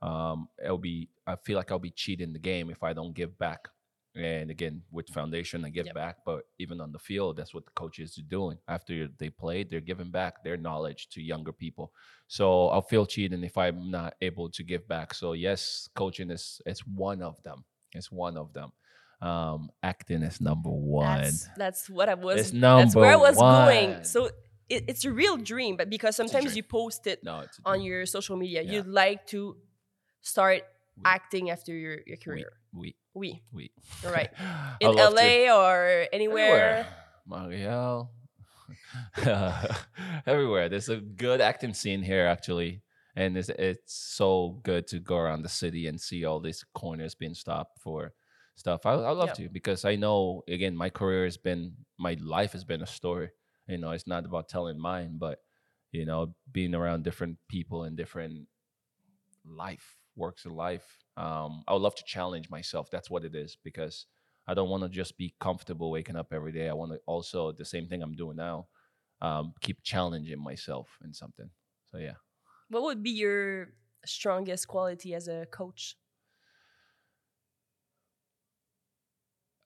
Um, 0.00 0.48
it'll 0.62 0.78
be 0.78 1.08
I 1.26 1.34
feel 1.34 1.56
like 1.56 1.72
I'll 1.72 1.80
be 1.80 1.90
cheating 1.90 2.32
the 2.32 2.38
game 2.38 2.70
if 2.70 2.84
I 2.84 2.92
don't 2.92 3.14
give 3.14 3.36
back. 3.36 3.68
And 4.14 4.50
again, 4.50 4.82
with 4.90 5.08
foundation, 5.10 5.64
I 5.64 5.68
give 5.70 5.86
Yep. 5.86 5.94
back. 5.94 6.16
But 6.24 6.44
even 6.58 6.80
on 6.80 6.90
the 6.92 6.98
field, 6.98 7.36
that's 7.36 7.54
what 7.54 7.64
the 7.66 7.72
coaches 7.72 8.18
are 8.18 8.22
doing. 8.22 8.58
After 8.66 9.08
they 9.18 9.30
played, 9.30 9.70
they're 9.70 9.80
giving 9.80 10.10
back 10.10 10.42
their 10.42 10.56
knowledge 10.56 11.08
to 11.10 11.22
younger 11.22 11.52
people. 11.52 11.92
So 12.26 12.68
I'll 12.68 12.82
feel 12.82 13.06
cheating 13.06 13.44
if 13.44 13.56
I'm 13.56 13.90
not 13.90 14.14
able 14.20 14.50
to 14.50 14.62
give 14.64 14.88
back. 14.88 15.14
So 15.14 15.34
yes, 15.34 15.88
coaching 15.94 16.30
is 16.30 16.60
it's 16.66 16.80
one 16.86 17.22
of 17.22 17.40
them. 17.42 17.64
It's 17.92 18.10
one 18.10 18.36
of 18.36 18.52
them. 18.52 18.72
Um, 19.20 19.70
acting 19.82 20.22
is 20.22 20.40
number 20.40 20.70
one. 20.70 21.22
That's, 21.22 21.48
that's 21.56 21.90
what 21.90 22.08
I 22.08 22.14
was. 22.14 22.40
It's 22.40 22.50
that's 22.52 22.94
where 22.96 23.06
I 23.10 23.12
number 23.12 23.26
was 23.28 23.36
going. 23.36 24.04
So 24.04 24.30
it, 24.68 24.84
it's 24.88 25.04
a 25.04 25.12
real 25.12 25.36
dream, 25.36 25.76
but 25.76 25.90
because 25.90 26.16
sometimes 26.16 26.56
you 26.56 26.62
post 26.62 27.06
it 27.06 27.22
no, 27.24 27.44
on 27.64 27.82
your 27.82 28.04
social 28.06 28.36
media, 28.36 28.62
Yeah. 28.62 28.72
you'd 28.72 28.86
like 28.86 29.26
to 29.28 29.56
start 30.22 30.62
We- 30.96 31.02
acting 31.04 31.50
after 31.50 31.72
your, 31.74 31.98
your 32.06 32.16
career. 32.16 32.52
we, 32.72 32.78
We, 32.80 32.96
we. 33.18 33.42
All 34.04 34.12
right. 34.12 34.30
In 34.80 34.94
love 34.94 35.14
to- 35.14 35.20
LA 35.20 35.54
or 35.54 36.06
anywhere. 36.12 36.86
Montreal. 37.26 38.10
Everywhere. 40.26 40.68
There's 40.68 40.88
a 40.88 40.96
good 40.96 41.40
acting 41.40 41.74
scene 41.74 42.02
here, 42.02 42.26
actually. 42.26 42.82
And 43.16 43.36
it's, 43.36 43.48
it's 43.48 43.94
so 43.94 44.60
good 44.62 44.86
to 44.88 44.98
go 45.00 45.16
around 45.16 45.42
the 45.42 45.48
city 45.48 45.86
and 45.88 46.00
see 46.00 46.24
all 46.24 46.40
these 46.40 46.64
corners 46.74 47.14
being 47.14 47.34
stopped 47.34 47.80
for 47.80 48.12
stuff. 48.54 48.86
I, 48.86 48.92
I 48.92 49.10
love 49.10 49.28
Yep. 49.30 49.36
to 49.38 49.48
because 49.48 49.84
I 49.84 49.96
know, 49.96 50.42
again, 50.48 50.76
my 50.76 50.88
career 50.90 51.24
has 51.24 51.36
been, 51.36 51.72
my 51.98 52.16
life 52.22 52.52
has 52.52 52.64
been 52.64 52.82
a 52.82 52.86
story. 52.86 53.30
You 53.66 53.78
know, 53.78 53.90
it's 53.90 54.06
not 54.06 54.24
about 54.24 54.48
telling 54.48 54.78
mine, 54.78 55.16
but, 55.18 55.40
you 55.90 56.06
know, 56.06 56.34
being 56.52 56.74
around 56.74 57.02
different 57.04 57.38
people 57.48 57.82
and 57.84 57.96
different 57.96 58.46
life, 59.44 59.96
works 60.18 60.44
in 60.46 60.52
life. 60.52 61.04
Um, 61.16 61.64
I 61.68 61.72
would 61.74 61.82
love 61.82 61.94
to 61.96 62.04
challenge 62.04 62.50
myself. 62.50 62.90
That's 62.90 63.10
what 63.10 63.24
it 63.24 63.34
is 63.34 63.56
because 63.64 64.06
I 64.46 64.54
don't 64.54 64.70
want 64.70 64.84
to 64.84 64.88
just 64.90 65.16
be 65.18 65.34
comfortable 65.40 65.90
waking 65.90 66.16
up 66.16 66.32
every 66.32 66.52
day. 66.52 66.68
I 66.68 66.74
want 66.74 66.92
to 66.92 67.00
also 67.06 67.52
the 67.52 67.64
same 67.64 67.88
thing 67.88 68.02
I'm 68.02 68.14
doing 68.16 68.36
now, 68.36 68.68
um, 69.20 69.54
keep 69.60 69.82
challenging 69.82 70.42
myself 70.42 70.98
in 71.04 71.14
something. 71.14 71.50
So 71.86 71.98
yeah, 71.98 72.16
What 72.68 72.82
would 72.82 73.02
be 73.02 73.10
your 73.10 73.74
strongest 74.04 74.68
quality 74.68 75.14
as 75.14 75.28
a 75.28 75.46
coach? 75.46 75.96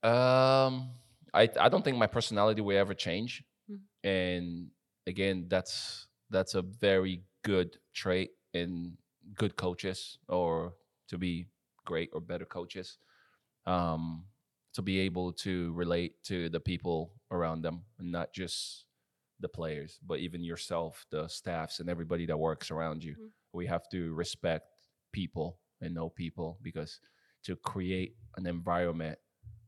um, 0.03 0.91
I 1.35 1.49
I 1.59 1.69
don't 1.69 1.83
think 1.85 1.97
my 1.97 2.07
personality 2.07 2.61
will 2.61 2.77
ever 2.77 2.95
change, 2.95 3.45
Mhm. 3.69 3.89
and 4.05 4.71
again, 5.07 5.49
that's 5.49 6.09
that's 6.31 6.55
a 6.55 6.63
very 6.63 7.25
good 7.45 7.79
trait 7.95 8.33
in 8.55 8.99
good 9.35 9.57
coaches 9.57 10.19
or 10.29 10.75
to 11.09 11.19
be 11.19 11.47
great 11.85 12.11
or 12.13 12.21
better 12.21 12.45
coaches. 12.45 12.99
Um, 13.67 14.27
to 14.75 14.83
be 14.83 15.01
able 15.01 15.33
to 15.33 15.73
relate 15.75 16.23
to 16.25 16.49
the 16.49 16.61
people 16.61 17.13
around 17.31 17.63
them, 17.63 17.85
and 17.99 18.11
not 18.11 18.33
just 18.33 18.87
the 19.41 19.49
players, 19.49 19.99
but 20.07 20.19
even 20.21 20.43
yourself, 20.43 21.07
the 21.11 21.29
staffs, 21.29 21.81
and 21.81 21.89
everybody 21.91 22.27
that 22.27 22.39
works 22.39 22.71
around 22.71 23.05
you. 23.05 23.17
Mhm. 23.17 23.33
We 23.53 23.67
have 23.67 23.89
to 23.91 24.15
respect 24.15 24.69
people 25.13 25.59
and 25.81 25.95
know 25.95 26.09
people 26.09 26.59
because 26.63 27.01
to 27.43 27.57
create 27.57 28.17
an 28.37 28.47
environment, 28.47 29.19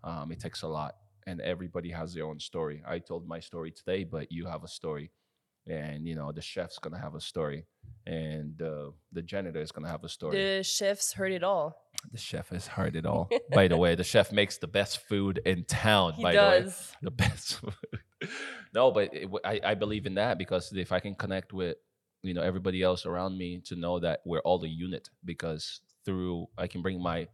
um, 0.05 0.33
it 0.33 0.41
takes 0.41 0.63
a 0.63 0.69
lot, 0.69 0.97
and 1.27 1.41
everybody 1.41 1.91
has 1.91 2.15
their 2.15 2.27
own 2.27 2.41
story. 2.41 2.83
I 2.87 2.99
told 2.99 3.27
my 3.27 3.41
story 3.41 3.73
today, 3.73 4.05
but 4.05 4.31
you 4.33 4.47
have 4.47 4.65
a 4.65 4.69
story, 4.69 5.13
and 5.67 6.07
you 6.07 6.15
know 6.15 6.33
the 6.33 6.43
chef's 6.43 6.79
gonna 6.79 6.99
have 6.99 7.15
a 7.15 7.21
story, 7.21 7.67
and 8.07 8.61
uh, 8.61 8.91
the 9.13 9.23
janitor 9.23 9.61
is 9.61 9.73
gonna 9.73 9.89
have 9.89 10.05
a 10.05 10.09
story 10.09 10.37
The 10.37 10.63
chefs 10.63 11.13
heard 11.13 11.33
it 11.33 11.43
all. 11.43 11.77
the 12.13 12.19
chef 12.19 12.49
has 12.51 12.67
heard 12.67 12.97
it 12.97 13.07
all. 13.07 13.31
by 13.53 13.69
the 13.69 13.77
way, 13.77 13.95
the 13.95 14.05
chef 14.05 14.33
makes 14.33 14.59
the 14.59 14.67
best 14.67 14.99
food 15.09 15.41
in 15.45 15.65
town. 15.65 16.15
He 16.15 16.23
by 16.23 16.33
the 16.33 16.39
way, 16.67 16.73
the 17.03 17.11
best 17.11 17.55
food. 17.61 17.75
no, 18.75 18.91
but 18.91 19.15
it, 19.15 19.29
I, 19.45 19.61
I 19.65 19.75
believe 19.75 20.07
in 20.07 20.15
that 20.15 20.39
because 20.39 20.73
if 20.73 20.93
I 20.93 21.01
can 21.01 21.15
connect 21.15 21.53
with 21.53 21.77
you 22.23 22.35
know 22.35 22.43
everybody 22.43 22.83
else 22.83 23.07
around 23.07 23.37
me 23.39 23.61
to 23.67 23.77
know 23.77 23.99
that 24.01 24.21
we're 24.25 24.41
all 24.41 24.63
a 24.65 24.69
unit 24.69 25.09
because 25.25 25.81
through 26.05 26.47
I 26.59 26.67
can 26.67 26.83
bring 26.83 27.01
my 27.03 27.29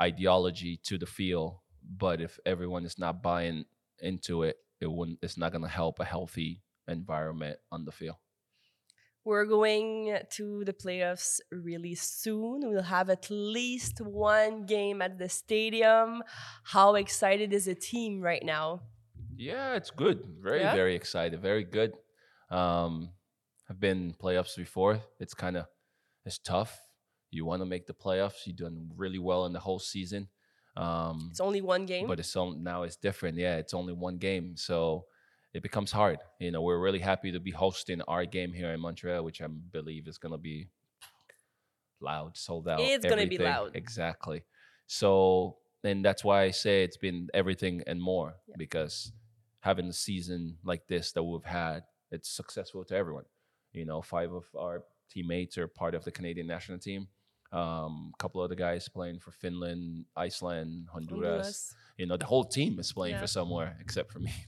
ideology 0.00 0.78
to 0.84 0.98
the 0.98 1.06
field, 1.06 1.58
but 1.98 2.20
if 2.20 2.38
everyone 2.46 2.84
is 2.84 2.98
not 2.98 3.22
buying 3.22 3.64
into 4.00 4.42
it, 4.42 4.56
it 4.80 4.90
wouldn't. 4.90 5.18
It's 5.22 5.36
not 5.36 5.52
going 5.52 5.62
to 5.62 5.68
help 5.68 6.00
a 6.00 6.04
healthy 6.04 6.60
environment 6.88 7.58
on 7.70 7.84
the 7.84 7.92
field. 7.92 8.16
We're 9.24 9.44
going 9.46 10.18
to 10.30 10.64
the 10.64 10.72
playoffs 10.72 11.38
really 11.52 11.94
soon. 11.94 12.68
We'll 12.68 12.82
have 12.82 13.08
at 13.08 13.28
least 13.30 14.00
one 14.00 14.66
game 14.66 15.00
at 15.00 15.16
the 15.18 15.28
stadium. 15.28 16.24
How 16.64 16.96
excited 16.96 17.52
is 17.52 17.66
the 17.66 17.76
team 17.76 18.20
right 18.20 18.42
now? 18.44 18.82
Yeah, 19.36 19.74
it's 19.74 19.90
good. 19.92 20.26
Very, 20.42 20.60
Yeah? 20.60 20.74
very 20.74 20.96
excited. 20.96 21.40
Very 21.40 21.62
good. 21.62 21.92
Um, 22.50 23.10
I've 23.70 23.78
been 23.78 23.98
in 24.10 24.14
playoffs 24.14 24.56
before. 24.56 25.00
It's 25.20 25.34
kind 25.34 25.56
of 25.56 25.66
it's 26.24 26.38
tough. 26.38 26.80
You 27.30 27.44
want 27.44 27.62
to 27.62 27.66
make 27.66 27.86
the 27.86 27.94
playoffs. 27.94 28.44
You've 28.44 28.56
done 28.56 28.90
really 28.96 29.18
well 29.20 29.46
in 29.46 29.52
the 29.52 29.60
whole 29.60 29.78
season. 29.78 30.28
Um, 30.76 31.28
It's 31.30 31.40
only 31.40 31.60
one 31.62 31.86
game. 31.86 32.06
but 32.08 32.18
it's 32.18 32.34
on, 32.34 32.62
now 32.64 32.82
it's 32.82 32.96
different. 32.96 33.38
Yeah, 33.38 33.56
it's 33.56 33.72
only 33.74 33.92
one 33.92 34.18
game, 34.18 34.56
so 34.56 35.06
it 35.54 35.62
becomes 35.62 35.92
hard. 35.92 36.18
You 36.38 36.50
know, 36.50 36.62
we're 36.62 36.78
really 36.80 36.98
happy 36.98 37.32
to 37.32 37.40
be 37.40 37.50
hosting 37.50 38.00
our 38.02 38.24
game 38.24 38.52
here 38.52 38.72
in 38.72 38.80
Montreal, 38.80 39.22
which 39.24 39.40
I 39.42 39.46
believe 39.46 40.08
is 40.08 40.18
going 40.18 40.32
to 40.32 40.38
be 40.38 40.68
loud, 42.00 42.36
sold 42.36 42.68
out. 42.68 42.80
It's 42.80 43.06
gonna 43.06 43.26
be 43.26 43.38
loud. 43.38 43.72
Exactly. 43.74 44.42
So, 44.86 45.56
and 45.84 46.04
that's 46.04 46.24
why 46.24 46.42
I 46.42 46.50
say 46.50 46.82
it's 46.84 46.96
been 46.96 47.28
everything 47.32 47.82
and 47.86 48.00
more 48.00 48.34
Yeah. 48.48 48.56
because 48.58 49.12
having 49.60 49.86
a 49.86 49.92
season 49.92 50.58
like 50.64 50.86
this 50.88 51.12
that 51.12 51.22
we've 51.22 51.44
had, 51.44 51.84
it's 52.10 52.28
successful 52.28 52.84
to 52.86 52.96
everyone. 52.96 53.24
You 53.72 53.84
know, 53.84 54.02
five 54.02 54.32
of 54.32 54.44
our 54.58 54.82
teammates 55.10 55.56
are 55.58 55.68
part 55.68 55.94
of 55.94 56.04
the 56.04 56.10
Canadian 56.10 56.46
national 56.46 56.78
team. 56.78 57.08
Um, 57.52 58.12
a 58.14 58.16
couple 58.18 58.42
of 58.42 58.48
the 58.48 58.56
guys 58.56 58.88
playing 58.88 59.20
for 59.20 59.30
Finland, 59.30 60.06
Iceland, 60.16 60.88
Honduras. 60.92 61.20
Honduras. 61.20 61.74
You 61.98 62.06
know, 62.06 62.16
the 62.16 62.26
whole 62.26 62.44
team 62.44 62.78
is 62.78 62.92
playing 62.92 63.14
Yeah. 63.14 63.20
for 63.20 63.26
somewhere 63.26 63.76
except 63.80 64.12
for 64.12 64.18
me. 64.20 64.32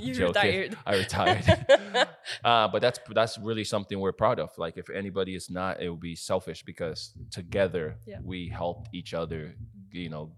You 0.00 0.26
retired. 0.26 0.76
I 0.84 0.94
retired. 0.96 1.44
uh, 2.44 2.68
but 2.68 2.82
that's 2.82 2.98
that's 3.14 3.38
really 3.38 3.64
something 3.64 3.98
we're 4.00 4.12
proud 4.12 4.40
of. 4.40 4.50
Like 4.58 4.76
if 4.76 4.90
anybody 4.90 5.34
is 5.34 5.48
not, 5.48 5.80
it 5.80 5.88
would 5.88 6.00
be 6.00 6.16
selfish 6.16 6.62
because 6.64 7.12
together 7.30 7.96
Yeah. 8.06 8.18
we 8.22 8.48
helped 8.48 8.88
each 8.92 9.14
other, 9.14 9.54
you 9.92 10.08
know, 10.10 10.32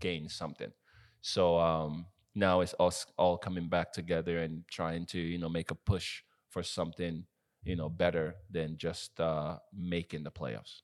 gain 0.00 0.28
something. 0.28 0.72
So 1.20 1.58
um, 1.58 2.06
now 2.34 2.60
it's 2.60 2.74
us 2.80 3.06
all 3.16 3.38
coming 3.38 3.68
back 3.68 3.92
together 3.92 4.38
and 4.38 4.64
trying 4.68 5.06
to 5.06 5.18
you 5.18 5.38
know 5.38 5.48
make 5.48 5.70
a 5.70 5.74
push 5.76 6.22
for 6.50 6.62
something 6.62 7.24
you 7.64 7.76
know 7.76 7.88
better 7.88 8.34
than 8.50 8.76
just 8.76 9.20
uh, 9.20 9.58
making 9.72 10.24
the 10.24 10.30
playoffs. 10.30 10.82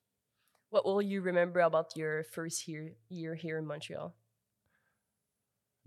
what 0.70 0.84
will 0.84 1.02
you 1.02 1.20
remember 1.22 1.60
about 1.60 1.96
your 1.96 2.24
first 2.24 2.68
year 2.68 2.94
year 3.08 3.34
here 3.34 3.58
in 3.58 3.66
Montreal? 3.66 4.14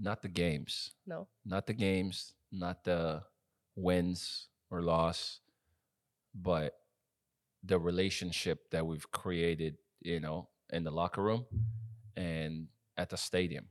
Not 0.02 0.24
the 0.24 0.30
games. 0.30 0.92
No. 1.06 1.28
not 1.46 1.68
the 1.68 1.74
games, 1.74 2.34
not 2.52 2.84
the 2.84 3.22
wins 3.76 4.48
or 4.72 4.82
loss, 4.82 5.40
but 6.34 6.74
the 7.64 7.78
relationship 7.80 8.72
that 8.72 8.86
we've 8.86 9.10
created, 9.12 9.78
you 10.02 10.20
know, 10.20 10.50
in 10.72 10.84
the 10.84 10.92
locker 10.92 11.22
room 11.22 11.46
and 12.18 12.68
at 12.98 13.10
the 13.10 13.18
stadium 13.18 13.68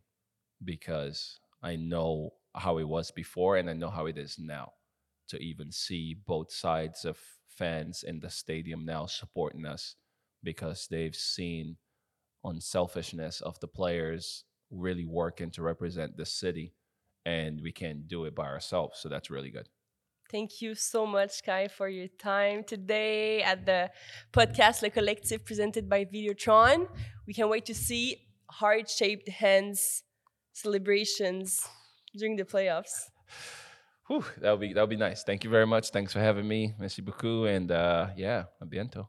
because 0.65 1.41
I 1.63 1.77
know 1.77 2.35
how 2.55 2.79
it 2.79 2.89
was 2.89 3.11
before 3.11 3.57
and 3.57 3.69
I 3.69 3.73
know 3.73 3.91
how 3.91 4.07
it 4.07 4.17
is 4.19 4.39
now 4.39 4.73
to 5.29 5.39
even 5.39 5.73
see 5.73 6.15
both 6.27 6.53
sides 6.53 7.05
of 7.05 7.19
fans 7.49 8.03
in 8.03 8.21
the 8.21 8.31
stadium 8.31 8.85
now 8.85 9.07
supporting 9.07 9.67
us 9.67 9.97
because 10.43 10.87
they've 10.91 11.15
seen 11.17 11.77
unselfishness 12.45 13.41
of 13.41 13.59
the 13.61 13.69
players 13.69 14.45
really 14.71 15.05
working 15.05 15.51
to 15.53 15.63
represent 15.63 16.17
the 16.17 16.27
city, 16.27 16.75
and 17.27 17.61
we 17.61 17.73
can't 17.73 18.09
do 18.09 18.25
it 18.25 18.35
by 18.35 18.47
ourselves. 18.47 19.01
So 19.01 19.09
that's 19.09 19.31
really 19.31 19.51
good. 19.51 19.69
Thank 20.31 20.63
you 20.63 20.77
so 20.77 21.07
much, 21.07 21.43
Kei, 21.43 21.69
for 21.69 21.89
your 21.89 22.07
time 22.19 22.63
today 22.63 23.43
at 23.43 23.67
the 23.67 23.91
podcast 24.33 24.81
Le 24.81 24.91
Collective 24.91 25.45
presented 25.45 25.89
by 25.89 26.05
Videotron. 26.05 26.87
We 27.27 27.35
can't 27.35 27.51
wait 27.51 27.67
to 27.67 27.75
see 27.75 28.17
heart 28.49 28.89
shaped 28.89 29.29
hands 29.29 30.05
celebrations 30.53 31.67
during 32.17 32.37
the 32.37 32.45
playoffs. 32.45 33.11
Whew, 34.07 34.25
that'll 34.41 34.57
be 34.57 34.73
that'll 34.73 34.87
be 34.87 34.97
nice. 34.97 35.23
Thank 35.25 35.45
you 35.45 35.51
very 35.51 35.67
much. 35.67 35.91
Thanks 35.91 36.13
for 36.13 36.21
having 36.21 36.47
me. 36.47 36.75
Merci 36.79 37.03
beaucoup. 37.03 37.47
And 37.49 37.71
uh, 37.71 38.09
yeah, 38.17 38.45
a 38.61 38.67
biento. 38.67 39.07